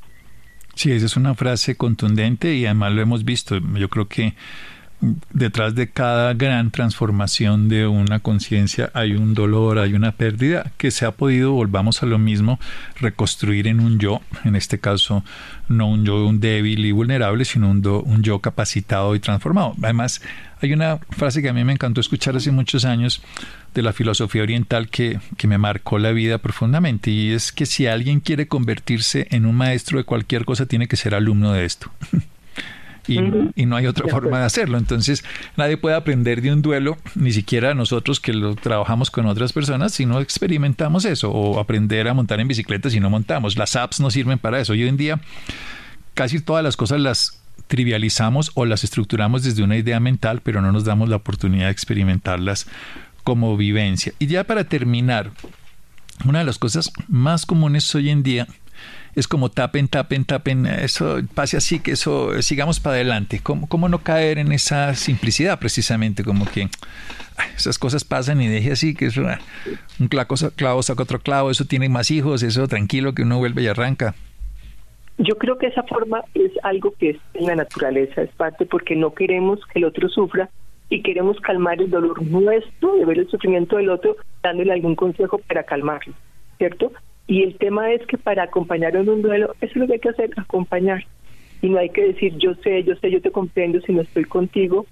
Sí, 0.75 0.90
esa 0.90 1.07
es 1.07 1.16
una 1.16 1.37
frase 1.37 1.77
contundente 1.77 2.55
y 2.57 2.66
además 2.66 2.92
lo 2.92 3.03
hemos 3.03 3.25
visto. 3.25 3.57
Yo 3.79 3.88
creo 3.88 4.09
que 4.09 4.35
detrás 5.32 5.74
de 5.74 5.90
cada 5.90 6.32
gran 6.35 6.70
transformación 6.70 7.68
de 7.68 7.87
una 7.87 8.20
conciencia 8.20 8.90
hay 8.94 9.12
un 9.12 9.35
dolor, 9.35 9.78
hay 9.78 9.94
una 9.94 10.12
pérdida 10.12 10.72
que 10.78 10.90
se 10.90 11.04
ha 11.04 11.12
podido, 11.12 11.52
volvamos 11.52 12.02
a 12.02 12.06
lo 12.06 12.18
mismo, 12.18 12.59
reconstruir 12.98 13.66
en 13.66 13.80
un 13.80 13.98
yo, 13.98 14.20
en 14.44 14.56
este 14.56 14.78
caso 14.78 15.22
no 15.68 15.88
un 15.88 16.04
yo 16.04 16.26
un 16.26 16.40
débil 16.40 16.85
y 16.85 16.92
vulnerable, 16.92 17.44
sino 17.44 17.70
un, 17.70 17.87
un 17.87 18.22
yo 18.22 18.40
capacitado 18.40 19.14
y 19.14 19.20
transformado. 19.20 19.74
Además, 19.82 20.22
hay 20.62 20.72
una 20.72 20.98
frase 21.11 21.42
que 21.42 21.50
a 21.50 21.52
mí 21.52 21.64
me 21.64 21.72
encantó 21.72 22.00
escuchar 22.00 22.37
hace 22.37 22.50
muchos 22.50 22.85
años 22.85 23.22
de 23.74 23.82
la 23.82 23.92
filosofía 23.92 24.42
oriental 24.42 24.88
que, 24.88 25.20
que 25.37 25.46
me 25.46 25.59
marcó 25.59 25.98
la 25.98 26.12
vida 26.12 26.38
profundamente 26.38 27.11
y 27.11 27.32
es 27.32 27.52
que 27.52 27.66
si 27.66 27.87
alguien 27.87 28.20
quiere 28.20 28.48
convertirse 28.48 29.28
en 29.30 29.44
un 29.44 29.56
maestro 29.56 29.98
de 29.98 30.04
cualquier 30.04 30.46
cosa, 30.46 30.64
tiene 30.66 30.88
que 30.88 30.96
ser 30.96 31.14
alumno 31.14 31.52
de 31.52 31.64
esto. 31.66 31.90
y, 33.09 33.66
no 33.66 33.77
hay 33.77 33.87
otra 33.87 34.09
forma 34.09 34.40
de 34.40 34.45
hacerlo. 34.45 34.79
Entonces, 34.79 35.25
nadie 35.57 35.77
puede 35.77 35.97
aprender 35.97 36.42
de 36.42 36.53
un 36.53 36.62
duelo, 36.62 36.97
ni 37.14 37.33
siquiera 37.33 37.75
nosotros 37.75 38.21
que 38.21 38.33
lo 38.33 38.55
trabajamos 38.57 39.11
con 39.11 39.27
otras 39.27 39.53
personas, 39.53 39.92
si 39.92 40.07
no 40.07 40.21
experimentamos 40.21 41.05
eso, 41.05 41.31
o 41.31 41.59
aprender 41.61 42.09
a 42.09 42.14
montar 42.14 42.40
en 42.40 42.49
bicicleta 42.49 42.90
si 42.90 43.01
no 43.01 43.11
montamos. 43.11 43.57
Las 43.57 43.77
apps 43.77 44.01
no 44.01 44.11
sirven 44.11 44.38
para 44.38 44.61
eso. 44.61 44.73
Hoy 44.73 44.87
en 44.87 44.97
día, 44.97 45.21
casi 46.14 46.40
todas 46.40 46.64
las 46.64 46.77
cosas 46.77 47.01
las 47.01 47.40
trivializamos 47.66 48.53
o 48.55 48.64
las 48.64 48.85
estructuramos 48.85 49.42
desde 49.42 49.62
una 49.62 49.77
idea 49.77 50.01
mental, 50.01 50.40
pero 50.42 50.61
no 50.62 50.73
nos 50.73 50.85
damos 50.85 51.09
la 51.09 51.16
oportunidad 51.16 51.66
de 51.66 51.73
experimentarlas 51.73 52.66
como 53.25 53.57
vivencia. 53.57 54.12
Y 54.19 54.27
ya 54.27 54.45
para 54.45 54.64
terminar, 54.64 55.33
una 56.25 56.40
de 56.40 56.45
las 56.45 56.59
cosas 56.59 56.92
más 57.09 57.45
comunes 57.45 57.92
hoy 57.95 58.11
en 58.11 58.23
día 58.23 58.47
es 59.16 59.26
como 59.26 59.50
tapen, 59.50 59.88
tapen, 59.88 60.26
tapen, 60.26 60.66
eso 60.66 61.16
pase 61.35 61.57
así, 61.57 61.81
que 61.81 61.92
eso 61.92 62.42
sigamos 62.42 62.81
para 62.81 62.96
adelante. 62.96 63.40
¿Cómo, 63.42 63.66
cómo 63.66 63.88
no 63.88 64.00
caer 64.00 64.38
en 64.38 64.52
esa 64.52 64.94
simplicidad 64.94 65.59
precisamente? 65.59 66.22
Como 66.22 66.44
que 66.44 66.68
esas 67.57 67.79
cosas 67.79 68.05
pasan 68.05 68.42
y 68.42 68.48
deje 68.48 68.72
así, 68.72 68.94
que 68.94 69.07
es 69.07 69.16
un 69.16 70.09
clavo, 70.09 70.35
clavo 70.55 70.83
saca 70.83 71.02
otro 71.02 71.18
clavo, 71.18 71.50
eso 71.50 71.64
tiene 71.64 71.88
más 71.88 72.11
hijos, 72.11 72.42
eso 72.42 72.68
tranquilo 72.68 73.14
que 73.14 73.22
uno 73.22 73.38
vuelve 73.38 73.62
y 73.62 73.68
arranca. 73.68 74.14
Yo 75.16 75.38
creo 75.38 75.57
que 75.57 75.68
esa 75.68 75.83
forma 75.85 76.22
es 76.35 76.52
algo 76.62 76.92
que 76.98 77.11
es 77.11 77.16
en 77.33 77.46
la 77.46 77.57
naturaleza, 77.57 78.20
es 78.20 78.31
parte 78.33 78.66
porque 78.66 78.96
no 78.96 79.14
queremos 79.14 79.61
que 79.72 79.79
el 79.79 79.87
otro 79.87 80.11
sufra 80.11 80.50
y 80.90 81.02
queremos 81.02 81.40
calmar 81.40 81.81
el 81.81 81.88
dolor 81.90 82.22
nuestro 82.22 82.96
de 82.96 83.07
ver 83.07 83.18
el 83.20 83.31
sufrimiento 83.31 83.79
del 83.79 83.88
otro, 83.88 84.16
dándole 84.42 84.74
algún 84.74 84.94
consejo 84.94 85.38
para 85.38 85.62
calmarlo, 85.62 86.12
¿cierto? 86.59 86.92
Y 87.26 87.42
el 87.42 87.56
tema 87.58 87.92
es 87.92 88.06
que 88.06 88.18
para 88.18 88.44
acompañar 88.44 88.94
en 88.96 89.08
un 89.08 89.22
duelo, 89.22 89.54
eso 89.60 89.72
es 89.72 89.76
lo 89.76 89.86
que 89.86 89.94
hay 89.94 90.00
que 90.00 90.10
hacer, 90.10 90.30
acompañar. 90.36 91.04
Y 91.62 91.68
no 91.68 91.78
hay 91.78 91.90
que 91.90 92.06
decir, 92.06 92.36
yo 92.36 92.54
sé, 92.56 92.84
yo 92.84 92.94
sé, 92.96 93.10
yo 93.10 93.20
te 93.20 93.30
comprendo 93.30 93.80
si 93.80 93.92
no 93.92 94.02
estoy 94.02 94.24
contigo, 94.24 94.86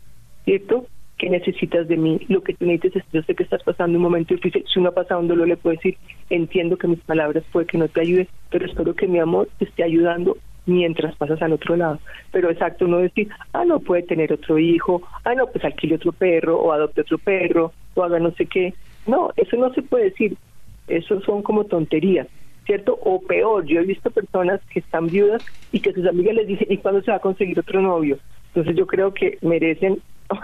¿cierto? 0.44 0.86
¿Qué 1.18 1.30
necesitas 1.30 1.86
de 1.86 1.96
mí? 1.96 2.20
Lo 2.28 2.42
que 2.42 2.54
tú 2.54 2.66
necesitas 2.66 3.04
es, 3.04 3.12
yo 3.12 3.22
sé 3.22 3.34
que 3.34 3.44
estás 3.44 3.62
pasando 3.62 3.98
un 3.98 4.02
momento 4.02 4.34
difícil. 4.34 4.64
Si 4.66 4.80
uno 4.80 4.88
ha 4.88 4.94
pasado 4.94 5.20
un 5.20 5.28
dolor, 5.28 5.46
le 5.46 5.56
puedo 5.56 5.76
decir, 5.76 5.96
entiendo 6.30 6.76
que 6.76 6.88
mis 6.88 7.00
palabras 7.00 7.44
puede 7.52 7.66
que 7.66 7.78
no 7.78 7.86
te 7.86 8.00
ayuden, 8.00 8.28
pero 8.50 8.66
espero 8.66 8.94
que 8.94 9.06
mi 9.06 9.20
amor 9.20 9.48
te 9.58 9.66
esté 9.66 9.84
ayudando 9.84 10.36
mientras 10.66 11.14
pasas 11.16 11.40
al 11.42 11.52
otro 11.52 11.76
lado. 11.76 12.00
Pero 12.32 12.50
exacto, 12.50 12.88
no 12.88 12.98
decir, 12.98 13.28
ah, 13.52 13.64
no, 13.64 13.80
puede 13.80 14.02
tener 14.02 14.32
otro 14.32 14.58
hijo, 14.58 15.02
ah, 15.24 15.34
no, 15.34 15.46
pues 15.46 15.64
alquile 15.64 15.96
otro 15.96 16.12
perro, 16.12 16.58
o 16.58 16.72
adopte 16.72 17.02
otro 17.02 17.18
perro, 17.18 17.72
o 17.94 18.02
haga 18.02 18.18
no 18.18 18.32
sé 18.32 18.46
qué. 18.46 18.74
No, 19.06 19.30
eso 19.36 19.56
no 19.56 19.72
se 19.74 19.82
puede 19.82 20.04
decir. 20.04 20.36
Eso 20.88 21.20
son 21.22 21.42
como 21.42 21.64
tonterías, 21.64 22.28
¿cierto? 22.66 22.98
O 23.02 23.20
peor, 23.20 23.64
yo 23.64 23.80
he 23.80 23.84
visto 23.84 24.10
personas 24.10 24.60
que 24.70 24.80
están 24.80 25.08
viudas 25.08 25.42
y 25.72 25.80
que 25.80 25.92
sus 25.92 26.06
amigas 26.06 26.34
les 26.34 26.46
dicen, 26.46 26.66
¿y 26.70 26.78
cuándo 26.78 27.02
se 27.02 27.10
va 27.10 27.18
a 27.18 27.20
conseguir 27.20 27.58
otro 27.58 27.80
novio? 27.80 28.18
Entonces 28.48 28.76
yo 28.76 28.86
creo 28.86 29.12
que 29.12 29.38
merecen 29.42 30.00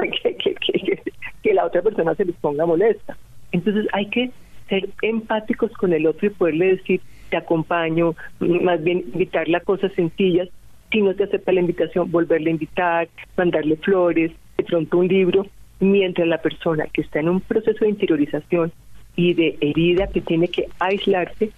que, 1.42 1.54
la 1.54 1.66
otra 1.66 1.82
persona 1.82 2.14
se 2.14 2.24
les 2.24 2.36
ponga 2.36 2.66
molesta. 2.66 3.16
Entonces 3.52 3.86
hay 3.92 4.06
que 4.06 4.30
ser 4.68 4.88
empáticos 5.02 5.72
con 5.72 5.92
el 5.92 6.06
otro 6.06 6.26
y 6.26 6.30
poderle 6.30 6.76
decir, 6.76 7.00
te 7.28 7.36
acompaño, 7.36 8.14
más 8.38 8.82
bien 8.82 9.04
invitarle 9.12 9.56
a 9.56 9.60
cosas 9.60 9.92
sencillas. 9.94 10.48
Si 10.90 11.02
no 11.02 11.14
te 11.14 11.24
acepta 11.24 11.52
la 11.52 11.60
invitación, 11.60 12.10
volverle 12.10 12.50
a 12.50 12.52
invitar, 12.52 13.08
mandarle 13.36 13.76
flores, 13.76 14.32
de 14.56 14.64
pronto 14.64 14.98
un 14.98 15.08
libro, 15.08 15.46
mientras 15.80 16.26
la 16.26 16.42
persona 16.42 16.86
que 16.92 17.02
está 17.02 17.20
en 17.20 17.28
un 17.28 17.40
proceso 17.40 17.84
de 17.84 17.90
interiorización 17.90 18.72
y 19.20 19.34
de 19.34 19.58
herida 19.60 20.06
que 20.06 20.20
tiene 20.20 20.48
que 20.48 20.68
aislarse, 20.78 21.50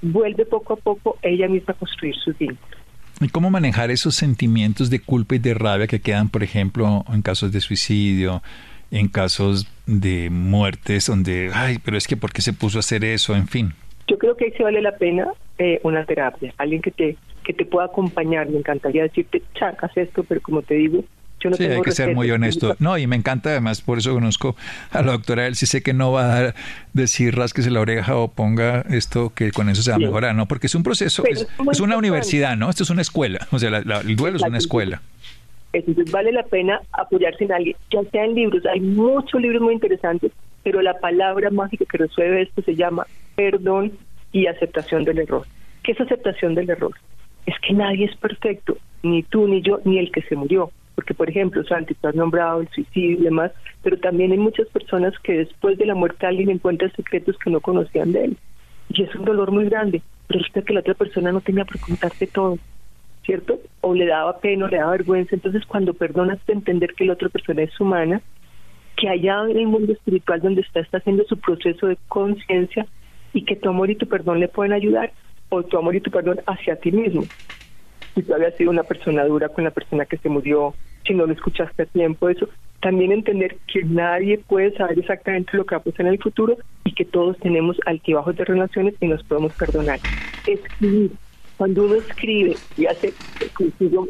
vuelve 0.00 0.46
poco 0.46 0.72
a 0.72 0.76
poco 0.76 1.18
ella 1.22 1.48
misma 1.48 1.72
a 1.72 1.74
construir 1.74 2.14
sus 2.16 2.36
vínculos. 2.38 2.78
¿Y 3.20 3.28
cómo 3.28 3.50
manejar 3.50 3.90
esos 3.90 4.14
sentimientos 4.14 4.88
de 4.88 5.00
culpa 5.00 5.34
y 5.34 5.38
de 5.38 5.52
rabia 5.52 5.86
que 5.86 6.00
quedan, 6.00 6.30
por 6.30 6.42
ejemplo, 6.42 7.04
en 7.12 7.20
casos 7.20 7.52
de 7.52 7.60
suicidio, 7.60 8.42
en 8.90 9.08
casos 9.08 9.70
de 9.86 10.30
muertes, 10.30 11.06
donde, 11.06 11.50
ay, 11.52 11.78
pero 11.84 11.98
es 11.98 12.06
que 12.06 12.16
¿por 12.16 12.32
qué 12.32 12.40
se 12.40 12.54
puso 12.54 12.78
a 12.78 12.80
hacer 12.80 13.04
eso? 13.04 13.36
En 13.36 13.46
fin. 13.46 13.74
Yo 14.08 14.16
creo 14.16 14.36
que 14.36 14.46
ahí 14.46 14.52
se 14.52 14.62
vale 14.62 14.80
la 14.80 14.96
pena 14.96 15.28
eh, 15.58 15.78
una 15.82 16.04
terapia, 16.06 16.54
alguien 16.56 16.80
que 16.80 16.90
te 16.90 17.16
que 17.44 17.52
te 17.52 17.64
pueda 17.64 17.86
acompañar. 17.86 18.48
Me 18.48 18.58
encantaría 18.58 19.02
decirte, 19.02 19.42
chacas 19.54 19.96
esto, 19.96 20.24
pero 20.24 20.40
como 20.40 20.62
te 20.62 20.74
digo, 20.74 21.04
sí, 21.56 21.64
hay 21.64 21.82
que 21.82 21.92
ser 21.92 22.14
muy 22.14 22.30
honesto. 22.30 22.76
No, 22.78 22.98
y 22.98 23.06
me 23.06 23.16
encanta 23.16 23.50
además, 23.50 23.80
por 23.82 23.98
eso 23.98 24.12
conozco 24.12 24.56
a 24.90 25.02
la 25.02 25.12
doctora 25.12 25.46
él 25.46 25.54
sí 25.54 25.66
sé 25.66 25.82
que 25.82 25.92
no 25.92 26.12
va 26.12 26.38
a 26.38 26.54
decir 26.92 27.36
rasquese 27.36 27.70
la 27.70 27.80
oreja 27.80 28.16
o 28.16 28.28
ponga 28.28 28.82
esto 28.90 29.32
que 29.34 29.52
con 29.52 29.68
eso 29.68 29.82
se 29.82 29.90
va 29.90 29.96
a 29.96 30.00
mejorar, 30.00 30.34
¿no? 30.34 30.46
Porque 30.46 30.66
es 30.66 30.74
un 30.74 30.82
proceso, 30.82 31.22
es, 31.24 31.80
una 31.80 31.96
universidad, 31.96 32.56
¿no? 32.56 32.70
Esto 32.70 32.82
es 32.82 32.90
una 32.90 33.02
escuela, 33.02 33.46
o 33.50 33.58
sea, 33.58 33.78
el 33.78 34.16
duelo 34.16 34.36
es 34.36 34.42
una 34.42 34.58
escuela. 34.58 35.02
Entonces 35.72 36.10
vale 36.10 36.32
la 36.32 36.42
pena 36.42 36.80
apoyarse 36.92 37.44
en 37.44 37.52
alguien, 37.52 37.76
ya 37.90 38.02
sea 38.10 38.24
en 38.24 38.34
libros, 38.34 38.64
hay 38.66 38.80
muchos 38.80 39.40
libros 39.40 39.62
muy 39.62 39.74
interesantes, 39.74 40.32
pero 40.62 40.82
la 40.82 40.98
palabra 40.98 41.50
mágica 41.50 41.84
que 41.84 41.98
resuelve 41.98 42.42
esto 42.42 42.62
se 42.62 42.74
llama 42.74 43.06
perdón 43.36 43.92
y 44.32 44.46
aceptación 44.46 45.04
del 45.04 45.18
error. 45.18 45.46
¿Qué 45.82 45.92
es 45.92 46.00
aceptación 46.00 46.54
del 46.54 46.70
error? 46.70 46.92
Es 47.46 47.54
que 47.60 47.72
nadie 47.72 48.06
es 48.06 48.16
perfecto, 48.16 48.76
ni 49.02 49.22
tú, 49.22 49.46
ni 49.46 49.62
yo, 49.62 49.78
ni 49.84 49.98
el 49.98 50.10
que 50.10 50.22
se 50.22 50.36
murió 50.36 50.70
porque 51.00 51.14
por 51.14 51.30
ejemplo, 51.30 51.64
Santi, 51.64 51.94
tú 51.94 52.08
has 52.08 52.14
nombrado 52.14 52.60
el 52.60 52.68
suicidio 52.68 53.20
y 53.20 53.22
demás, 53.22 53.52
pero 53.82 53.96
también 53.96 54.32
hay 54.32 54.38
muchas 54.38 54.68
personas 54.68 55.14
que 55.22 55.32
después 55.32 55.78
de 55.78 55.86
la 55.86 55.94
muerte 55.94 56.26
alguien 56.26 56.50
encuentra 56.50 56.90
secretos 56.90 57.38
que 57.38 57.48
no 57.48 57.58
conocían 57.62 58.12
de 58.12 58.26
él. 58.26 58.36
Y 58.90 59.04
es 59.04 59.14
un 59.14 59.24
dolor 59.24 59.50
muy 59.50 59.64
grande, 59.64 60.02
pero 60.26 60.40
resulta 60.40 60.60
que 60.60 60.74
la 60.74 60.80
otra 60.80 60.92
persona 60.92 61.32
no 61.32 61.40
tenía 61.40 61.64
por 61.64 61.80
contarte 61.80 62.26
todo. 62.26 62.58
¿cierto? 63.24 63.60
O 63.80 63.94
le 63.94 64.04
daba 64.04 64.40
pena, 64.40 64.66
o 64.66 64.68
le 64.68 64.76
daba 64.76 64.90
vergüenza. 64.90 65.34
Entonces, 65.34 65.64
cuando 65.64 65.94
perdonas, 65.94 66.44
de 66.46 66.52
entender 66.52 66.92
que 66.92 67.06
la 67.06 67.14
otra 67.14 67.30
persona 67.30 67.62
es 67.62 67.80
humana, 67.80 68.20
que 68.98 69.08
allá 69.08 69.42
en 69.48 69.56
el 69.56 69.68
mundo 69.68 69.94
espiritual 69.94 70.42
donde 70.42 70.60
está, 70.60 70.80
está 70.80 70.98
haciendo 70.98 71.24
su 71.24 71.38
proceso 71.38 71.86
de 71.86 71.96
conciencia 72.08 72.86
y 73.32 73.46
que 73.46 73.56
tu 73.56 73.70
amor 73.70 73.88
y 73.88 73.96
tu 73.96 74.06
perdón 74.06 74.40
le 74.40 74.48
pueden 74.48 74.74
ayudar, 74.74 75.12
o 75.48 75.62
tu 75.62 75.78
amor 75.78 75.96
y 75.96 76.02
tu 76.02 76.10
perdón 76.10 76.40
hacia 76.46 76.76
ti 76.76 76.92
mismo. 76.92 77.22
Si 78.14 78.22
tú 78.22 78.34
habías 78.34 78.54
sido 78.56 78.70
una 78.70 78.82
persona 78.82 79.24
dura 79.24 79.48
con 79.48 79.64
la 79.64 79.70
persona 79.70 80.04
que 80.04 80.18
se 80.18 80.28
murió, 80.28 80.74
si 81.06 81.14
no 81.14 81.26
lo 81.26 81.32
escuchaste 81.32 81.82
a 81.82 81.86
tiempo, 81.86 82.28
eso, 82.28 82.48
también 82.80 83.12
entender 83.12 83.56
que 83.72 83.84
nadie 83.84 84.38
puede 84.38 84.74
saber 84.76 84.98
exactamente 84.98 85.56
lo 85.56 85.64
que 85.64 85.74
va 85.74 85.80
a 85.80 85.84
pasar 85.84 86.06
en 86.06 86.12
el 86.12 86.18
futuro 86.18 86.56
y 86.84 86.92
que 86.92 87.04
todos 87.04 87.36
tenemos 87.38 87.76
altibajos 87.86 88.36
de 88.36 88.44
relaciones 88.44 88.94
y 89.00 89.06
nos 89.06 89.22
podemos 89.24 89.52
perdonar. 89.52 90.00
Escribir. 90.46 91.12
Cuando 91.56 91.84
uno 91.84 91.96
escribe 91.96 92.56
y 92.78 92.86
hace, 92.86 93.12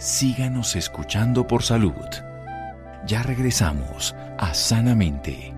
síganos 0.00 0.76
escuchando 0.76 1.46
por 1.46 1.62
salud. 1.62 1.92
Ya 3.06 3.22
regresamos 3.22 4.14
a 4.38 4.54
Sanamente. 4.54 5.54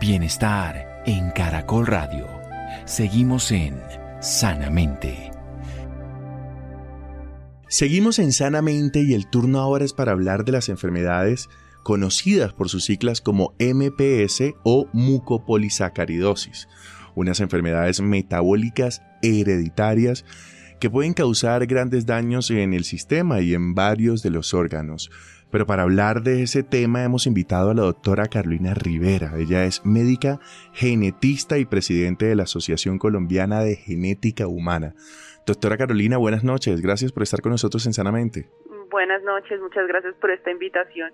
Bienestar 0.00 1.02
en 1.04 1.30
Caracol 1.32 1.86
Radio. 1.88 2.28
Seguimos 2.84 3.50
en 3.50 3.82
Sanamente. 4.20 5.32
Seguimos 7.68 8.20
en 8.20 8.30
Sanamente 8.30 9.02
y 9.02 9.14
el 9.14 9.28
turno 9.28 9.58
ahora 9.58 9.84
es 9.84 9.92
para 9.92 10.12
hablar 10.12 10.44
de 10.44 10.52
las 10.52 10.68
enfermedades 10.68 11.48
conocidas 11.82 12.52
por 12.52 12.68
sus 12.68 12.84
siglas 12.84 13.20
como 13.20 13.56
MPS 13.58 14.54
o 14.62 14.86
mucopolisacaridosis 14.92 16.68
unas 17.16 17.40
enfermedades 17.40 18.00
metabólicas 18.00 19.02
hereditarias 19.22 20.24
que 20.80 20.90
pueden 20.90 21.14
causar 21.14 21.66
grandes 21.66 22.06
daños 22.06 22.50
en 22.50 22.74
el 22.74 22.84
sistema 22.84 23.40
y 23.40 23.54
en 23.54 23.74
varios 23.74 24.22
de 24.22 24.30
los 24.30 24.54
órganos. 24.54 25.10
Pero 25.50 25.66
para 25.66 25.84
hablar 25.84 26.22
de 26.22 26.42
ese 26.42 26.62
tema 26.62 27.04
hemos 27.04 27.26
invitado 27.26 27.70
a 27.70 27.74
la 27.74 27.82
doctora 27.82 28.26
Carolina 28.26 28.74
Rivera. 28.74 29.32
Ella 29.38 29.64
es 29.64 29.86
médica, 29.86 30.38
genetista 30.72 31.56
y 31.58 31.64
presidente 31.64 32.26
de 32.26 32.34
la 32.34 32.42
Asociación 32.42 32.98
Colombiana 32.98 33.60
de 33.60 33.76
Genética 33.76 34.48
Humana. 34.48 34.94
Doctora 35.46 35.76
Carolina, 35.76 36.18
buenas 36.18 36.42
noches. 36.42 36.82
Gracias 36.82 37.12
por 37.12 37.22
estar 37.22 37.40
con 37.40 37.52
nosotros 37.52 37.86
en 37.86 37.92
Sanamente. 37.92 38.50
Buenas 38.90 39.22
noches, 39.22 39.60
muchas 39.60 39.86
gracias 39.86 40.14
por 40.20 40.30
esta 40.30 40.50
invitación. 40.50 41.12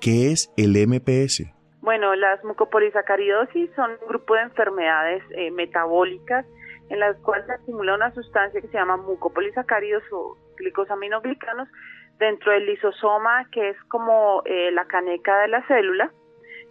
¿Qué 0.00 0.30
es 0.30 0.52
el 0.56 0.76
MPS? 0.86 1.44
Bueno, 1.80 2.14
las 2.14 2.44
mucopolisacaridosis 2.44 3.70
son 3.74 3.92
un 3.92 4.08
grupo 4.08 4.34
de 4.34 4.42
enfermedades 4.42 5.22
eh, 5.30 5.50
metabólicas 5.50 6.44
en 6.88 7.00
las 7.00 7.16
cuales 7.18 7.46
se 7.46 7.52
acumula 7.52 7.94
una 7.94 8.14
sustancia 8.14 8.60
que 8.60 8.68
se 8.68 8.74
llama 8.78 8.96
mucopolisacáridos 8.96 10.02
o 10.12 10.36
glicosaminoglicanos 10.56 11.68
dentro 12.18 12.52
del 12.52 12.66
lisosoma, 12.66 13.48
que 13.50 13.70
es 13.70 13.76
como 13.88 14.42
eh, 14.44 14.70
la 14.72 14.86
caneca 14.86 15.38
de 15.40 15.48
la 15.48 15.66
célula. 15.66 16.12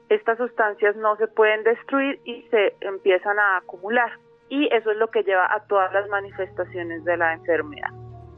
Estas 0.09 0.37
sustancias 0.37 0.95
no 0.95 1.17
se 1.17 1.27
pueden 1.27 1.63
destruir 1.63 2.19
y 2.25 2.43
se 2.49 2.75
empiezan 2.81 3.37
a 3.39 3.57
acumular. 3.57 4.11
Y 4.49 4.67
eso 4.73 4.91
es 4.91 4.97
lo 4.97 5.09
que 5.09 5.23
lleva 5.23 5.51
a 5.53 5.65
todas 5.67 5.91
las 5.91 6.07
manifestaciones 6.09 7.03
de 7.03 7.17
la 7.17 7.33
enfermedad. 7.33 7.89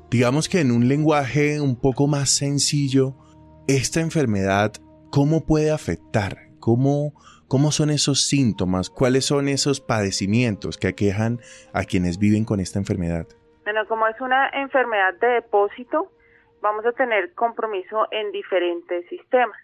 Digamos 0.09 0.47
que 0.47 0.61
en 0.61 0.71
un 0.71 0.87
lenguaje 0.87 1.59
un 1.59 1.79
poco 1.79 2.07
más 2.07 2.29
sencillo, 2.29 3.13
esta 3.67 3.99
enfermedad, 3.99 4.71
¿cómo 5.11 5.45
puede 5.45 5.71
afectar? 5.71 6.37
¿Cómo, 6.59 7.11
¿Cómo 7.47 7.71
son 7.71 7.91
esos 7.91 8.27
síntomas? 8.27 8.89
¿Cuáles 8.89 9.25
son 9.25 9.47
esos 9.47 9.79
padecimientos 9.79 10.77
que 10.77 10.89
aquejan 10.89 11.39
a 11.73 11.85
quienes 11.85 12.19
viven 12.19 12.43
con 12.43 12.59
esta 12.59 12.77
enfermedad? 12.77 13.25
Bueno, 13.63 13.87
como 13.87 14.05
es 14.07 14.19
una 14.19 14.49
enfermedad 14.49 15.13
de 15.13 15.27
depósito, 15.27 16.11
vamos 16.61 16.85
a 16.85 16.91
tener 16.91 17.33
compromiso 17.35 18.05
en 18.11 18.33
diferentes 18.33 19.07
sistemas. 19.07 19.57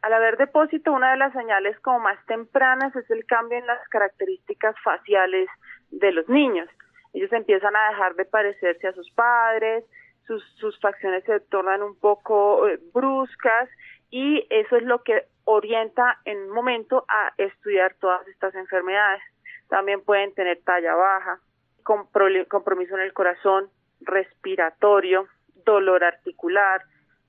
Al 0.00 0.14
haber 0.14 0.38
depósito, 0.38 0.92
una 0.92 1.10
de 1.10 1.18
las 1.18 1.34
señales 1.34 1.78
como 1.80 1.98
más 1.98 2.18
tempranas 2.24 2.96
es 2.96 3.10
el 3.10 3.26
cambio 3.26 3.58
en 3.58 3.66
las 3.66 3.86
características 3.90 4.74
faciales 4.82 5.48
de 5.90 6.10
los 6.10 6.26
niños. 6.30 6.70
Ellos 7.12 7.30
empiezan 7.34 7.76
a 7.76 7.90
dejar 7.90 8.14
de 8.14 8.24
parecerse 8.24 8.88
a 8.88 8.94
sus 8.94 9.10
padres, 9.10 9.84
sus, 10.26 10.80
facciones 10.80 11.22
se 11.24 11.40
tornan 11.40 11.82
un 11.82 11.98
poco 11.98 12.66
eh, 12.66 12.80
bruscas 12.94 13.68
y 14.16 14.46
eso 14.48 14.76
es 14.76 14.84
lo 14.84 15.02
que 15.02 15.24
orienta 15.42 16.20
en 16.24 16.38
un 16.44 16.50
momento 16.50 17.04
a 17.08 17.32
estudiar 17.36 17.96
todas 17.98 18.24
estas 18.28 18.54
enfermedades. 18.54 19.20
También 19.68 20.02
pueden 20.02 20.32
tener 20.34 20.60
talla 20.62 20.94
baja, 20.94 21.40
compromiso 21.82 22.94
en 22.94 23.00
el 23.00 23.12
corazón, 23.12 23.68
respiratorio, 24.02 25.26
dolor 25.64 26.04
articular, 26.04 26.82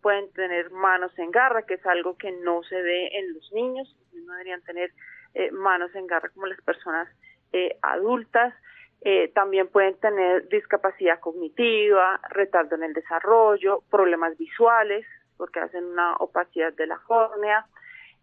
pueden 0.04 0.32
tener 0.34 0.70
manos 0.70 1.12
en 1.18 1.32
garra, 1.32 1.64
que 1.64 1.74
es 1.74 1.86
algo 1.88 2.18
que 2.20 2.32
no 2.32 2.62
se 2.62 2.80
ve 2.80 3.08
en 3.18 3.34
los 3.34 3.52
niños, 3.52 3.98
no 4.14 4.34
deberían 4.34 4.62
tener 4.62 4.92
eh, 5.34 5.50
manos 5.50 5.90
en 5.96 6.06
garra 6.06 6.30
como 6.36 6.46
las 6.46 6.62
personas 6.62 7.10
eh, 7.52 7.80
adultas, 7.82 8.54
eh, 9.02 9.32
también 9.34 9.70
pueden 9.70 10.00
tener 10.00 10.48
discapacidad 10.50 11.20
cognitiva, 11.20 12.20
retardo 12.30 12.76
en 12.76 12.84
el 12.84 12.94
desarrollo, 12.94 13.82
problemas 13.90 14.38
visuales, 14.38 15.04
porque 15.38 15.60
hacen 15.60 15.86
una 15.86 16.14
opacidad 16.16 16.74
de 16.74 16.88
la 16.88 16.98
córnea. 17.06 17.66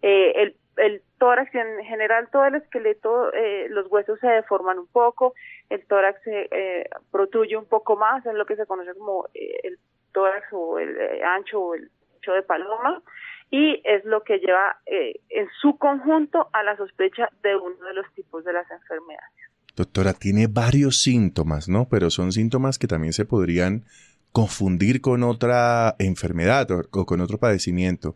Eh, 0.02 0.32
el, 0.42 0.56
el 0.76 1.02
tórax 1.18 1.54
en 1.54 1.84
general, 1.84 2.28
todo 2.32 2.44
el 2.46 2.56
esqueleto, 2.56 3.32
eh, 3.32 3.66
los 3.68 3.90
huesos 3.90 4.18
se 4.20 4.26
deforman 4.26 4.78
un 4.78 4.88
poco, 4.88 5.34
el 5.70 5.84
tórax 5.86 6.22
se 6.22 6.48
eh, 6.50 6.88
protruye 7.10 7.56
un 7.56 7.66
poco 7.66 7.96
más, 7.96 8.24
es 8.26 8.34
lo 8.34 8.46
que 8.46 8.56
se 8.56 8.66
conoce 8.66 8.94
como 8.94 9.28
eh, 9.34 9.60
el 9.62 9.78
tórax 10.12 10.46
o 10.52 10.78
el 10.78 10.96
ancho 11.22 11.60
o 11.60 11.74
el 11.74 11.90
ancho 12.16 12.32
de 12.32 12.42
paloma, 12.42 13.02
y 13.50 13.80
es 13.84 14.04
lo 14.04 14.22
que 14.22 14.38
lleva 14.38 14.78
en 14.86 15.46
su 15.60 15.76
conjunto 15.76 16.48
a 16.54 16.62
la 16.62 16.74
sospecha 16.76 17.28
de 17.42 17.54
uno 17.54 17.76
de 17.84 17.94
los 17.94 18.10
tipos 18.14 18.44
de 18.44 18.52
las 18.54 18.70
enfermedades. 18.70 19.30
Doctora, 19.76 20.14
tiene 20.14 20.46
varios 20.48 21.02
síntomas, 21.02 21.68
¿no? 21.68 21.86
Pero 21.90 22.10
son 22.10 22.32
síntomas 22.32 22.78
que 22.78 22.86
también 22.86 23.12
se 23.12 23.26
podrían 23.26 23.84
confundir 24.32 25.00
con 25.00 25.22
otra 25.22 25.94
enfermedad 25.98 26.66
o, 26.70 27.06
con 27.06 27.20
otro 27.20 27.38
padecimiento. 27.38 28.14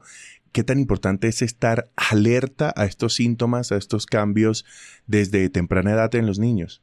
¿Qué 0.52 0.64
tan 0.64 0.78
importante 0.78 1.28
es 1.28 1.42
estar 1.42 1.84
alerta 2.10 2.72
a 2.74 2.86
estos 2.86 3.14
síntomas, 3.14 3.72
a 3.72 3.76
estos 3.76 4.06
cambios 4.06 4.64
desde 5.06 5.50
temprana 5.50 5.92
edad 5.92 6.14
en 6.14 6.26
los 6.26 6.38
niños? 6.38 6.82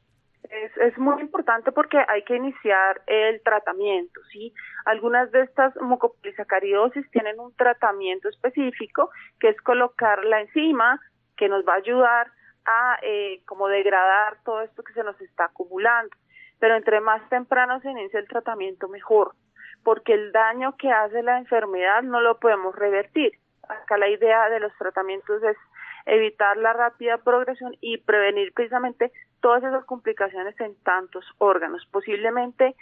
Es, 0.80 0.96
muy 0.96 1.20
importante 1.20 1.72
porque 1.72 1.98
hay 2.08 2.22
que 2.22 2.36
iniciar 2.36 3.02
el 3.06 3.42
tratamiento, 3.42 4.20
¿sí? 4.30 4.54
Algunas 4.84 5.30
de 5.32 5.42
estas 5.42 5.74
mucopolisacaridosis 5.80 7.10
tienen 7.10 7.40
un 7.40 7.52
tratamiento 7.56 8.28
específico 8.28 9.10
que 9.40 9.48
es 9.48 9.60
colocar 9.62 10.24
la 10.24 10.40
enzima 10.40 11.00
que 11.36 11.48
nos 11.48 11.66
va 11.66 11.74
a 11.74 11.78
ayudar 11.78 12.30
a 12.64 12.98
eh, 13.02 13.42
como 13.46 13.68
degradar 13.68 14.38
todo 14.44 14.62
esto 14.62 14.84
que 14.84 14.92
se 14.92 15.02
nos 15.02 15.20
está 15.20 15.46
acumulando 15.46 16.14
pero 16.64 16.76
entre 16.76 17.02
más 17.02 17.20
temprano 17.28 17.78
se 17.80 17.90
inicia 17.90 18.18
el 18.18 18.26
tratamiento 18.26 18.88
mejor, 18.88 19.34
porque 19.82 20.14
el 20.14 20.32
daño 20.32 20.78
que 20.78 20.90
hace 20.90 21.22
la 21.22 21.36
enfermedad 21.36 22.02
no 22.02 22.22
lo 22.22 22.38
podemos 22.38 22.74
revertir. 22.74 23.32
Acá 23.68 23.98
la 23.98 24.08
idea 24.08 24.48
de 24.48 24.60
los 24.60 24.72
tratamientos 24.78 25.42
es 25.42 25.58
evitar 26.06 26.56
la 26.56 26.72
rápida 26.72 27.18
progresión 27.18 27.76
y 27.82 27.98
prevenir 27.98 28.54
precisamente 28.54 29.12
todas 29.42 29.62
esas 29.62 29.84
complicaciones 29.84 30.58
en 30.58 30.74
tantos 30.82 31.26
órganos. 31.36 31.86
Posiblemente 31.92 32.74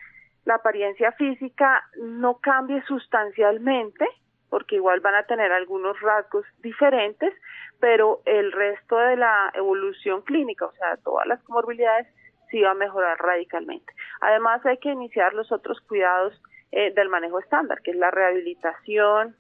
la 0.44 0.54
apariencia 0.54 1.10
física 1.10 1.82
no 2.00 2.38
cambie 2.38 2.84
sustancialmente, 2.84 4.06
porque 4.48 4.76
igual 4.76 5.00
van 5.00 5.16
a 5.16 5.24
tener 5.24 5.50
algunos 5.50 6.00
rasgos 6.00 6.46
diferentes, 6.60 7.34
pero 7.80 8.20
el 8.26 8.52
resto 8.52 8.96
de 8.96 9.16
la 9.16 9.50
evolución 9.54 10.22
clínica, 10.22 10.66
o 10.66 10.72
sea, 10.74 10.98
todas 10.98 11.26
las 11.26 11.42
comorbilidades, 11.42 12.06
sí 12.52 12.60
va 12.60 12.70
a 12.70 12.74
mejorar 12.74 13.18
radicalmente. 13.18 13.92
Además, 14.20 14.64
hay 14.64 14.78
que 14.78 14.90
iniciar 14.90 15.34
los 15.34 15.50
otros 15.50 15.80
cuidados 15.80 16.40
eh, 16.70 16.92
del 16.94 17.08
manejo 17.08 17.40
estándar, 17.40 17.82
que 17.82 17.90
es 17.90 17.96
la 17.96 18.12
rehabilitación, 18.12 19.34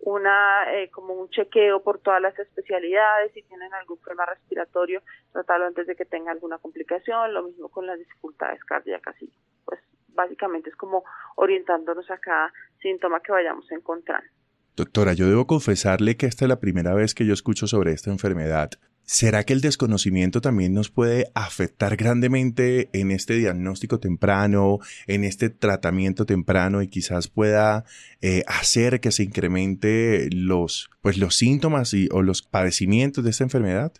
una 0.00 0.64
eh, 0.74 0.90
como 0.90 1.14
un 1.14 1.28
chequeo 1.28 1.82
por 1.82 1.98
todas 2.00 2.20
las 2.20 2.38
especialidades, 2.38 3.32
si 3.32 3.42
tienen 3.42 3.72
algún 3.74 3.98
problema 3.98 4.26
respiratorio, 4.26 5.02
tratarlo 5.32 5.66
antes 5.66 5.86
de 5.86 5.96
que 5.96 6.04
tenga 6.04 6.32
alguna 6.32 6.58
complicación, 6.58 7.34
lo 7.34 7.42
mismo 7.42 7.68
con 7.68 7.86
las 7.86 7.98
dificultades 7.98 8.64
cardíacas 8.64 9.14
y 9.20 9.30
pues 9.64 9.80
básicamente 10.08 10.70
es 10.70 10.76
como 10.76 11.04
orientándonos 11.36 12.10
a 12.10 12.18
cada 12.18 12.52
síntoma 12.80 13.20
que 13.20 13.32
vayamos 13.32 13.70
encontrando. 13.72 14.28
Doctora, 14.76 15.12
yo 15.12 15.28
debo 15.28 15.46
confesarle 15.46 16.16
que 16.16 16.26
esta 16.26 16.44
es 16.44 16.48
la 16.48 16.60
primera 16.60 16.94
vez 16.94 17.14
que 17.14 17.26
yo 17.26 17.34
escucho 17.34 17.66
sobre 17.66 17.92
esta 17.92 18.10
enfermedad. 18.10 18.70
¿Será 19.12 19.42
que 19.42 19.52
el 19.52 19.60
desconocimiento 19.60 20.40
también 20.40 20.72
nos 20.72 20.88
puede 20.88 21.32
afectar 21.34 21.96
grandemente 21.96 22.90
en 22.92 23.10
este 23.10 23.34
diagnóstico 23.34 23.98
temprano, 23.98 24.78
en 25.08 25.24
este 25.24 25.50
tratamiento 25.50 26.26
temprano 26.26 26.80
y 26.80 26.86
quizás 26.86 27.26
pueda 27.26 27.82
eh, 28.22 28.44
hacer 28.46 29.00
que 29.00 29.10
se 29.10 29.24
incremente 29.24 30.28
los, 30.32 30.90
pues, 31.02 31.18
los 31.18 31.34
síntomas 31.34 31.92
y, 31.92 32.08
o 32.12 32.22
los 32.22 32.42
padecimientos 32.42 33.24
de 33.24 33.30
esta 33.30 33.42
enfermedad? 33.42 33.90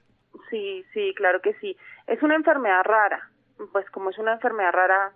Sí, 0.49 0.85
sí, 0.95 1.13
claro 1.17 1.41
que 1.43 1.55
sí. 1.55 1.77
Es 2.07 2.23
una 2.23 2.37
enfermedad 2.37 2.85
rara. 2.85 3.33
Pues 3.73 3.91
como 3.91 4.11
es 4.11 4.19
una 4.19 4.35
enfermedad 4.35 4.71
rara, 4.71 5.13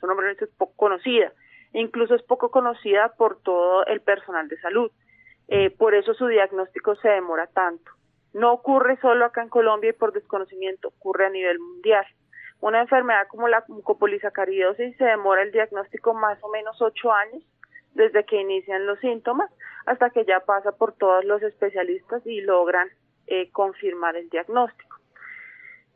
su 0.00 0.06
nombre 0.06 0.32
es 0.32 0.48
poco 0.56 0.72
conocida. 0.74 1.34
Incluso 1.74 2.14
es 2.14 2.22
poco 2.22 2.50
conocida 2.50 3.12
por 3.18 3.42
todo 3.42 3.84
el 3.84 4.00
personal 4.00 4.48
de 4.48 4.58
salud. 4.62 4.90
Eh, 5.48 5.68
por 5.68 5.94
eso 5.94 6.14
su 6.14 6.28
diagnóstico 6.28 6.96
se 6.96 7.08
demora 7.08 7.46
tanto. 7.48 7.92
No 8.34 8.52
ocurre 8.52 8.98
solo 9.00 9.24
acá 9.24 9.42
en 9.42 9.48
Colombia 9.48 9.90
y 9.90 9.94
por 9.94 10.12
desconocimiento, 10.12 10.88
ocurre 10.88 11.26
a 11.26 11.30
nivel 11.30 11.58
mundial. 11.60 12.04
Una 12.60 12.80
enfermedad 12.80 13.28
como 13.28 13.46
la 13.46 13.64
mucopolisacaridosis 13.68 14.96
se 14.96 15.04
demora 15.04 15.42
el 15.42 15.52
diagnóstico 15.52 16.14
más 16.14 16.38
o 16.42 16.48
menos 16.48 16.80
ocho 16.82 17.12
años 17.12 17.42
desde 17.94 18.24
que 18.24 18.40
inician 18.40 18.86
los 18.86 18.98
síntomas 18.98 19.50
hasta 19.86 20.10
que 20.10 20.24
ya 20.24 20.40
pasa 20.40 20.72
por 20.72 20.94
todos 20.94 21.24
los 21.24 21.42
especialistas 21.42 22.26
y 22.26 22.40
logran 22.40 22.88
eh, 23.28 23.50
confirmar 23.52 24.16
el 24.16 24.28
diagnóstico. 24.30 24.96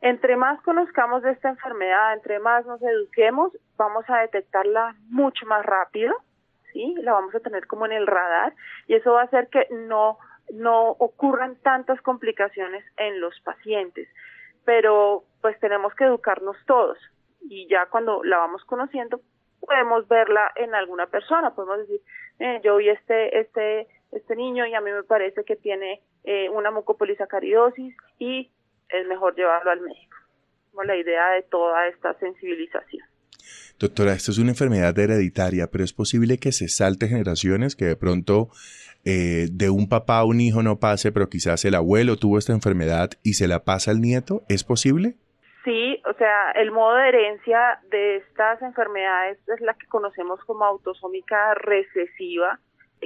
Entre 0.01 0.37
más 0.37 0.61
conozcamos 0.61 1.23
de 1.23 1.31
esta 1.31 1.49
enfermedad, 1.49 2.13
entre 2.13 2.39
más 2.39 2.65
nos 2.65 2.81
eduquemos, 2.81 3.51
vamos 3.77 4.05
a 4.07 4.19
detectarla 4.19 4.95
mucho 5.09 5.45
más 5.45 5.65
rápido, 5.65 6.15
¿sí? 6.71 6.95
La 7.01 7.11
vamos 7.11 7.35
a 7.35 7.41
tener 7.41 7.67
como 7.67 7.85
en 7.85 7.91
el 7.91 8.07
radar 8.07 8.53
y 8.87 8.93
eso 8.93 9.11
va 9.11 9.21
a 9.21 9.25
hacer 9.25 9.49
que 9.49 9.67
no 9.71 10.17
no 10.51 10.91
ocurran 10.91 11.55
tantas 11.57 12.01
complicaciones 12.01 12.83
en 12.97 13.19
los 13.21 13.39
pacientes. 13.41 14.07
Pero 14.65 15.23
pues 15.41 15.59
tenemos 15.59 15.93
que 15.95 16.05
educarnos 16.05 16.57
todos 16.65 16.97
y 17.41 17.67
ya 17.69 17.87
cuando 17.87 18.23
la 18.23 18.37
vamos 18.37 18.63
conociendo 18.65 19.21
podemos 19.59 20.07
verla 20.07 20.51
en 20.55 20.73
alguna 20.73 21.07
persona, 21.07 21.53
podemos 21.53 21.79
decir, 21.79 22.01
eh, 22.39 22.61
yo 22.63 22.77
vi 22.77 22.89
este 22.89 23.39
este 23.39 23.87
este 24.11 24.35
niño 24.35 24.65
y 24.65 24.73
a 24.73 24.81
mí 24.81 24.91
me 24.91 25.03
parece 25.03 25.43
que 25.43 25.55
tiene 25.55 26.01
eh, 26.23 26.49
una 26.49 26.71
mucopolisacaridosis 26.71 27.95
y 28.17 28.51
es 28.89 29.07
mejor 29.07 29.35
llevarlo 29.35 29.71
al 29.71 29.81
médico. 29.81 30.17
Como 30.71 30.83
la 30.83 30.95
idea 30.95 31.31
de 31.31 31.43
toda 31.43 31.87
esta 31.87 32.13
sensibilización. 32.19 33.05
Doctora, 33.79 34.13
esto 34.13 34.31
es 34.31 34.37
una 34.37 34.51
enfermedad 34.51 34.97
hereditaria, 34.97 35.67
pero 35.67 35.83
es 35.83 35.93
posible 35.93 36.37
que 36.37 36.51
se 36.51 36.67
salte 36.67 37.07
generaciones, 37.07 37.75
que 37.75 37.85
de 37.85 37.95
pronto 37.95 38.49
eh, 39.05 39.47
de 39.51 39.69
un 39.69 39.87
papá 39.87 40.19
a 40.19 40.25
un 40.25 40.41
hijo 40.41 40.61
no 40.61 40.79
pase, 40.79 41.11
pero 41.11 41.29
quizás 41.29 41.63
el 41.65 41.75
abuelo 41.75 42.17
tuvo 42.17 42.37
esta 42.37 42.53
enfermedad 42.53 43.11
y 43.23 43.33
se 43.33 43.47
la 43.47 43.63
pasa 43.63 43.91
al 43.91 44.01
nieto. 44.01 44.43
¿Es 44.49 44.63
posible? 44.63 45.15
Sí, 45.63 46.01
o 46.09 46.13
sea, 46.13 46.51
el 46.51 46.71
modo 46.71 46.95
de 46.95 47.09
herencia 47.09 47.79
de 47.89 48.17
estas 48.17 48.61
enfermedades 48.61 49.37
es 49.47 49.61
la 49.61 49.73
que 49.73 49.87
conocemos 49.87 50.39
como 50.45 50.65
autosómica 50.65 51.53
recesiva, 51.55 52.59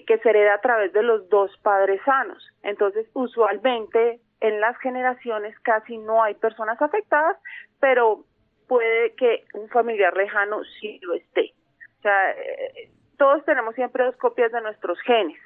que 0.07 0.17
se 0.19 0.29
hereda 0.29 0.55
a 0.55 0.61
través 0.61 0.93
de 0.93 1.03
los 1.03 1.29
dos 1.29 1.51
padres 1.61 2.01
sanos. 2.05 2.47
Entonces, 2.63 3.07
usualmente 3.13 4.19
en 4.39 4.59
las 4.59 4.77
generaciones 4.79 5.57
casi 5.61 5.97
no 5.97 6.23
hay 6.23 6.35
personas 6.35 6.81
afectadas, 6.81 7.37
pero 7.79 8.25
puede 8.67 9.13
que 9.15 9.45
un 9.53 9.69
familiar 9.69 10.15
lejano 10.15 10.63
sí 10.79 10.99
lo 11.01 11.13
esté. 11.13 11.53
O 11.99 12.01
sea, 12.01 12.31
eh, 12.31 12.89
todos 13.17 13.45
tenemos 13.45 13.75
siempre 13.75 14.03
dos 14.03 14.15
copias 14.17 14.51
de 14.51 14.61
nuestros 14.61 14.99
genes. 15.01 15.39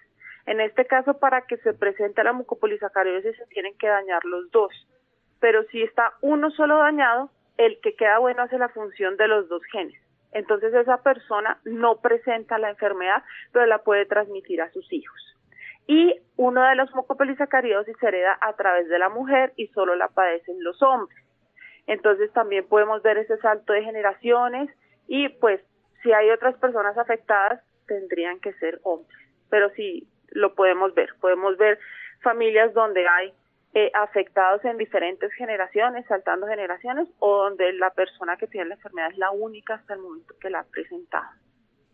En 0.47 0.61
este 0.61 0.85
caso, 0.85 1.19
para 1.19 1.41
que 1.41 1.57
se 1.57 1.73
presente 1.73 2.23
la 2.23 2.31
mucopolisacaridosis 2.31 3.35
se 3.35 3.45
tienen 3.47 3.77
que 3.77 3.87
dañar 3.87 4.23
los 4.23 4.49
dos. 4.49 4.71
Pero 5.41 5.63
si 5.65 5.83
está 5.83 6.13
uno 6.21 6.49
solo 6.51 6.77
dañado, 6.77 7.29
el 7.57 7.79
que 7.81 7.95
queda 7.95 8.17
bueno 8.19 8.43
hace 8.43 8.57
la 8.57 8.69
función 8.69 9.17
de 9.17 9.27
los 9.27 9.49
dos 9.49 9.61
genes. 9.71 10.01
Entonces 10.31 10.73
esa 10.73 11.03
persona 11.03 11.59
no 11.65 11.99
presenta 11.99 12.57
la 12.59 12.69
enfermedad, 12.69 13.23
pero 13.51 13.65
la 13.65 13.79
puede 13.79 14.05
transmitir 14.05 14.61
a 14.61 14.71
sus 14.71 14.91
hijos. 14.93 15.17
Y 15.85 16.15
uno 16.37 16.63
de 16.63 16.75
los 16.75 16.93
mucopolisacaridosis 16.95 17.97
se 17.99 18.07
hereda 18.07 18.37
a 18.39 18.53
través 18.53 18.87
de 18.87 18.99
la 18.99 19.09
mujer 19.09 19.51
y 19.57 19.67
solo 19.67 19.95
la 19.95 20.07
padecen 20.07 20.63
los 20.63 20.81
hombres. 20.81 21.25
Entonces 21.87 22.31
también 22.31 22.65
podemos 22.67 23.03
ver 23.03 23.17
ese 23.17 23.37
salto 23.37 23.73
de 23.73 23.83
generaciones 23.83 24.69
y 25.07 25.27
pues 25.27 25.61
si 26.03 26.13
hay 26.13 26.29
otras 26.29 26.55
personas 26.57 26.97
afectadas 26.97 27.61
tendrían 27.85 28.39
que 28.39 28.53
ser 28.53 28.79
hombres. 28.83 29.17
Pero 29.49 29.69
si 29.71 30.07
lo 30.37 30.53
podemos 30.55 30.93
ver. 30.93 31.09
Podemos 31.19 31.57
ver 31.57 31.79
familias 32.21 32.73
donde 32.73 33.07
hay 33.07 33.33
eh, 33.73 33.91
afectados 33.93 34.63
en 34.65 34.77
diferentes 34.77 35.31
generaciones, 35.33 36.05
saltando 36.07 36.47
generaciones, 36.47 37.07
o 37.19 37.43
donde 37.43 37.73
la 37.73 37.91
persona 37.91 38.37
que 38.37 38.47
tiene 38.47 38.69
la 38.69 38.75
enfermedad 38.75 39.11
es 39.11 39.17
la 39.17 39.31
única 39.31 39.75
hasta 39.75 39.95
el 39.95 39.99
momento 39.99 40.33
que 40.39 40.49
la 40.49 40.59
ha 40.59 40.63
presentado. 40.63 41.27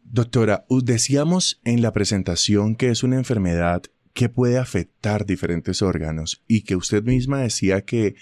Doctora, 0.03 0.65
decíamos 0.69 1.61
en 1.65 1.81
la 1.81 1.91
presentación 1.91 2.75
que 2.75 2.89
es 2.89 3.03
una 3.03 3.15
enfermedad 3.15 3.81
que 4.13 4.29
puede 4.29 4.59
afectar 4.59 5.25
diferentes 5.25 5.81
órganos 5.81 6.43
y 6.47 6.63
que 6.63 6.75
usted 6.75 7.03
misma 7.03 7.39
decía 7.39 7.81
que 7.81 8.15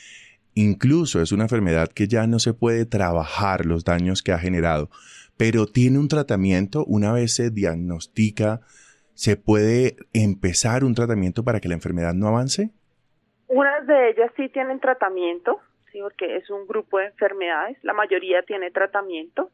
incluso 0.53 1.21
es 1.21 1.31
una 1.31 1.43
enfermedad 1.43 1.89
que 1.89 2.07
ya 2.07 2.27
no 2.27 2.39
se 2.39 2.53
puede 2.53 2.85
trabajar 2.85 3.65
los 3.65 3.83
daños 3.83 4.21
que 4.21 4.31
ha 4.31 4.39
generado, 4.39 4.89
pero 5.37 5.65
tiene 5.65 5.99
un 5.99 6.07
tratamiento 6.07 6.85
una 6.85 7.11
vez 7.11 7.33
se 7.33 7.49
diagnostica 7.49 8.61
¿Se 9.21 9.37
puede 9.37 9.97
empezar 10.15 10.83
un 10.83 10.95
tratamiento 10.95 11.43
para 11.43 11.59
que 11.59 11.67
la 11.67 11.75
enfermedad 11.75 12.15
no 12.15 12.27
avance? 12.27 12.71
Unas 13.49 13.85
de 13.85 14.09
ellas 14.09 14.31
sí 14.35 14.49
tienen 14.49 14.79
tratamiento, 14.79 15.59
sí, 15.91 15.99
porque 16.01 16.37
es 16.37 16.49
un 16.49 16.65
grupo 16.65 16.97
de 16.97 17.05
enfermedades, 17.05 17.77
la 17.83 17.93
mayoría 17.93 18.41
tiene 18.41 18.71
tratamiento, 18.71 19.51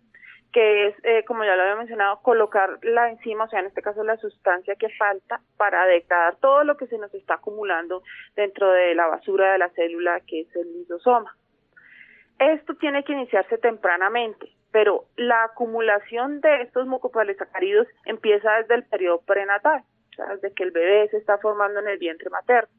que 0.53 0.87
es, 0.87 0.95
eh, 1.03 1.25
como 1.25 1.43
ya 1.43 1.57
lo 1.57 1.63
había 1.63 1.75
mencionado, 1.75 2.21
colocar 2.21 2.79
la 2.81 3.09
enzima, 3.09 3.43
o 3.43 3.49
sea, 3.49 3.59
en 3.59 3.65
este 3.65 3.81
caso 3.81 4.05
la 4.05 4.15
sustancia 4.15 4.75
que 4.75 4.87
falta 4.97 5.41
para 5.57 5.85
degradar 5.85 6.37
todo 6.37 6.63
lo 6.63 6.77
que 6.77 6.87
se 6.87 6.97
nos 6.97 7.13
está 7.13 7.33
acumulando 7.33 8.03
dentro 8.37 8.71
de 8.71 8.95
la 8.95 9.07
basura 9.07 9.51
de 9.51 9.57
la 9.57 9.69
célula 9.71 10.21
que 10.21 10.43
es 10.43 10.55
el 10.55 10.71
lisosoma. 10.79 11.35
Esto 12.39 12.73
tiene 12.75 13.03
que 13.03 13.11
iniciarse 13.11 13.57
tempranamente, 13.57 14.49
pero 14.71 15.05
la 15.15 15.45
acumulación 15.45 16.41
de 16.41 16.61
estos 16.61 16.87
mucopolisacáridos 16.87 17.87
empieza 18.05 18.51
desde 18.53 18.75
el 18.75 18.83
periodo 18.83 19.21
prenatal, 19.21 19.83
o 20.11 20.15
sea, 20.15 20.27
desde 20.35 20.53
que 20.53 20.63
el 20.63 20.71
bebé 20.71 21.07
se 21.09 21.17
está 21.17 21.37
formando 21.37 21.79
en 21.79 21.87
el 21.87 21.97
vientre 21.97 22.29
materno. 22.29 22.69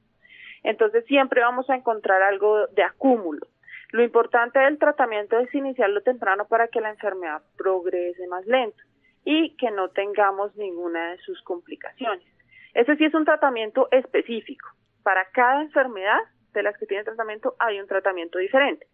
Entonces 0.62 1.04
siempre 1.06 1.40
vamos 1.40 1.68
a 1.70 1.76
encontrar 1.76 2.22
algo 2.22 2.66
de 2.68 2.82
acúmulo. 2.82 3.46
Lo 3.90 4.02
importante 4.02 4.58
del 4.58 4.78
tratamiento 4.78 5.38
es 5.38 5.54
iniciarlo 5.54 6.02
temprano 6.02 6.46
para 6.46 6.68
que 6.68 6.80
la 6.80 6.90
enfermedad 6.90 7.42
progrese 7.56 8.26
más 8.26 8.44
lento 8.46 8.82
y 9.24 9.56
que 9.56 9.70
no 9.70 9.88
tengamos 9.90 10.54
ninguna 10.56 11.12
de 11.12 11.18
sus 11.18 11.40
complicaciones. 11.42 12.26
Ese 12.74 12.96
sí 12.96 13.04
es 13.04 13.14
un 13.14 13.24
tratamiento 13.24 13.88
específico. 13.90 14.68
Para 15.02 15.24
cada 15.30 15.62
enfermedad 15.62 16.20
de 16.52 16.62
las 16.62 16.76
que 16.76 16.86
tiene 16.86 17.04
tratamiento 17.04 17.54
hay 17.58 17.80
un 17.80 17.86
tratamiento 17.86 18.38
diferente. 18.38 18.86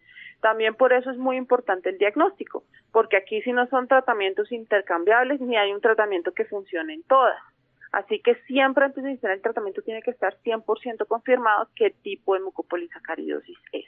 También 0.45 0.75
por 0.75 0.93
eso 0.93 1.09
es 1.09 1.17
muy 1.17 1.37
importante 1.37 1.89
el 1.89 1.97
diagnóstico, 1.97 2.65
porque 2.91 3.17
aquí 3.17 3.41
si 3.41 3.51
no 3.51 3.65
son 3.65 3.87
tratamientos 3.87 4.51
intercambiables 4.51 5.41
ni 5.41 5.57
hay 5.57 5.73
un 5.73 5.81
tratamiento 5.81 6.33
que 6.33 6.45
funcione 6.45 6.93
en 6.93 7.01
todas. 7.01 7.41
Así 7.91 8.21
que 8.23 8.35
siempre 8.45 8.85
antes 8.85 9.03
de 9.03 9.09
iniciar 9.09 9.31
el 9.31 9.41
tratamiento 9.41 9.81
tiene 9.81 10.03
que 10.03 10.11
estar 10.11 10.37
100% 10.45 11.07
confirmado 11.07 11.67
qué 11.75 11.95
tipo 12.03 12.35
de 12.35 12.41
mucopolisacaridosis 12.41 13.57
es. 13.71 13.85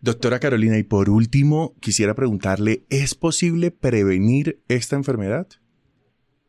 Doctora 0.00 0.38
Carolina, 0.38 0.78
y 0.78 0.84
por 0.84 1.10
último, 1.10 1.74
quisiera 1.80 2.14
preguntarle, 2.14 2.84
¿es 2.88 3.16
posible 3.16 3.72
prevenir 3.72 4.60
esta 4.68 4.94
enfermedad? 4.94 5.48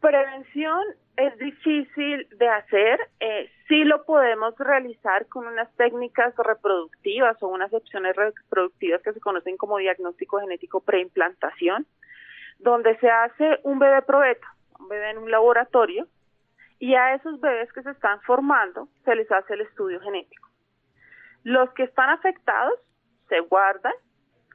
Prevención 0.02 0.82
es 1.18 1.38
difícil 1.38 2.28
de 2.38 2.48
hacer, 2.48 3.00
eh, 3.20 3.52
sí 3.68 3.84
lo 3.84 4.06
podemos 4.06 4.58
realizar 4.58 5.28
con 5.28 5.46
unas 5.46 5.70
técnicas 5.76 6.34
reproductivas 6.38 7.42
o 7.44 7.50
unas 7.50 7.74
opciones 7.74 8.16
reproductivas 8.16 9.02
que 9.02 9.12
se 9.12 9.20
conocen 9.20 9.58
como 9.58 9.78
diagnóstico 9.78 10.40
genético 10.40 10.80
preimplantación, 10.80 11.86
donde 12.60 12.98
se 13.00 13.10
hace 13.10 13.60
un 13.64 13.80
bebé 13.80 14.02
probeta, 14.04 14.48
un 14.80 14.88
bebé 14.88 15.10
en 15.10 15.18
un 15.18 15.32
laboratorio, 15.32 16.08
y 16.80 16.96
a 16.96 17.16
esos 17.16 17.42
bebés 17.42 17.72
que 17.74 17.84
se 17.84 17.92
están 17.92 18.22
formando 18.22 18.88
se 19.04 19.16
les 19.16 19.30
hace 19.30 19.54
el 19.56 19.62
estudio 19.62 20.00
genético. 20.00 20.48
Los 21.44 21.70
que 21.74 21.84
están 21.84 22.10
afectados 22.10 22.80
se 23.28 23.42
guardan 23.42 23.94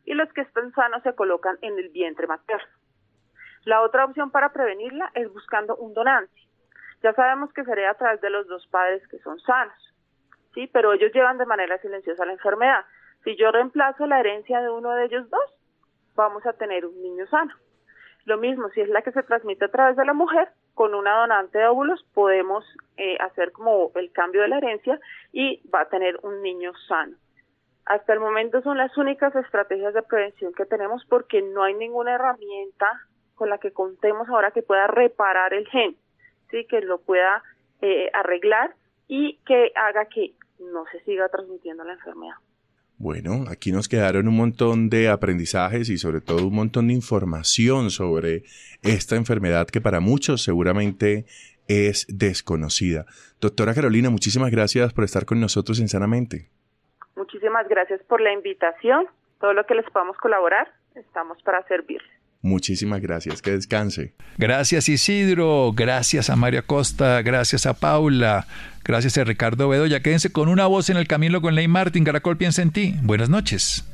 y 0.06 0.14
los 0.14 0.32
que 0.32 0.40
están 0.40 0.72
sanos 0.72 1.02
se 1.02 1.14
colocan 1.14 1.58
en 1.60 1.78
el 1.78 1.90
vientre 1.90 2.26
materno. 2.26 2.83
La 3.64 3.80
otra 3.82 4.04
opción 4.04 4.30
para 4.30 4.52
prevenirla 4.52 5.10
es 5.14 5.32
buscando 5.32 5.76
un 5.76 5.94
donante. 5.94 6.32
Ya 7.02 7.12
sabemos 7.14 7.52
que 7.52 7.64
sería 7.64 7.90
a 7.90 7.94
través 7.94 8.20
de 8.20 8.30
los 8.30 8.46
dos 8.46 8.66
padres 8.68 9.06
que 9.08 9.18
son 9.18 9.38
sanos, 9.40 9.94
¿sí? 10.54 10.68
Pero 10.72 10.92
ellos 10.92 11.12
llevan 11.12 11.38
de 11.38 11.46
manera 11.46 11.78
silenciosa 11.78 12.24
la 12.24 12.32
enfermedad. 12.32 12.84
Si 13.24 13.36
yo 13.36 13.50
reemplazo 13.50 14.06
la 14.06 14.20
herencia 14.20 14.60
de 14.60 14.70
uno 14.70 14.90
de 14.90 15.06
ellos 15.06 15.28
dos, 15.30 15.58
vamos 16.14 16.44
a 16.46 16.52
tener 16.52 16.84
un 16.86 17.00
niño 17.02 17.26
sano. 17.26 17.54
Lo 18.26 18.38
mismo, 18.38 18.68
si 18.70 18.80
es 18.80 18.88
la 18.88 19.02
que 19.02 19.12
se 19.12 19.22
transmite 19.22 19.66
a 19.66 19.70
través 19.70 19.96
de 19.96 20.04
la 20.04 20.14
mujer, 20.14 20.48
con 20.74 20.94
una 20.94 21.18
donante 21.20 21.58
de 21.58 21.66
óvulos 21.66 22.04
podemos 22.14 22.64
eh, 22.96 23.16
hacer 23.20 23.52
como 23.52 23.92
el 23.94 24.12
cambio 24.12 24.42
de 24.42 24.48
la 24.48 24.58
herencia 24.58 24.98
y 25.32 25.66
va 25.70 25.82
a 25.82 25.88
tener 25.88 26.18
un 26.22 26.42
niño 26.42 26.72
sano. 26.88 27.16
Hasta 27.86 28.14
el 28.14 28.20
momento 28.20 28.62
son 28.62 28.78
las 28.78 28.96
únicas 28.96 29.34
estrategias 29.36 29.92
de 29.94 30.02
prevención 30.02 30.54
que 30.54 30.64
tenemos 30.64 31.04
porque 31.06 31.42
no 31.42 31.62
hay 31.62 31.74
ninguna 31.74 32.14
herramienta 32.14 32.88
con 33.34 33.50
la 33.50 33.58
que 33.58 33.72
contemos 33.72 34.28
ahora 34.28 34.50
que 34.50 34.62
pueda 34.62 34.86
reparar 34.86 35.54
el 35.54 35.66
gen, 35.68 35.96
sí, 36.50 36.66
que 36.68 36.80
lo 36.80 36.98
pueda 36.98 37.42
eh, 37.80 38.10
arreglar 38.12 38.74
y 39.08 39.38
que 39.46 39.72
haga 39.74 40.06
que 40.06 40.34
no 40.58 40.84
se 40.90 41.00
siga 41.00 41.28
transmitiendo 41.28 41.84
la 41.84 41.94
enfermedad. 41.94 42.36
Bueno, 42.96 43.44
aquí 43.50 43.72
nos 43.72 43.88
quedaron 43.88 44.28
un 44.28 44.36
montón 44.36 44.88
de 44.88 45.08
aprendizajes 45.08 45.90
y 45.90 45.98
sobre 45.98 46.20
todo 46.20 46.46
un 46.46 46.54
montón 46.54 46.88
de 46.88 46.94
información 46.94 47.90
sobre 47.90 48.44
esta 48.82 49.16
enfermedad 49.16 49.66
que 49.66 49.80
para 49.80 49.98
muchos 49.98 50.42
seguramente 50.42 51.26
es 51.66 52.06
desconocida. 52.08 53.04
Doctora 53.40 53.74
Carolina, 53.74 54.10
muchísimas 54.10 54.50
gracias 54.50 54.92
por 54.92 55.04
estar 55.04 55.24
con 55.24 55.40
nosotros 55.40 55.80
en 55.80 55.88
Sanamente. 55.88 56.48
Muchísimas 57.16 57.68
gracias 57.68 58.00
por 58.04 58.20
la 58.20 58.32
invitación. 58.32 59.06
Todo 59.40 59.52
lo 59.52 59.66
que 59.66 59.74
les 59.74 59.84
podamos 59.90 60.16
colaborar, 60.18 60.72
estamos 60.94 61.42
para 61.42 61.66
servirles. 61.66 62.23
Muchísimas 62.44 63.00
gracias, 63.00 63.40
que 63.40 63.52
descanse. 63.52 64.12
Gracias 64.36 64.90
Isidro, 64.90 65.72
gracias 65.74 66.28
a 66.28 66.36
María 66.36 66.60
Costa, 66.60 67.22
gracias 67.22 67.64
a 67.64 67.72
Paula, 67.72 68.46
gracias 68.84 69.16
a 69.16 69.24
Ricardo 69.24 69.66
Bedoya. 69.70 70.00
Quédense 70.00 70.30
con 70.30 70.50
una 70.50 70.66
voz 70.66 70.90
en 70.90 70.98
el 70.98 71.06
camino 71.06 71.40
con 71.40 71.54
Ley 71.54 71.68
Martín. 71.68 72.04
Caracol 72.04 72.36
piensa 72.36 72.60
en 72.60 72.70
ti. 72.70 72.96
Buenas 73.02 73.30
noches. 73.30 73.86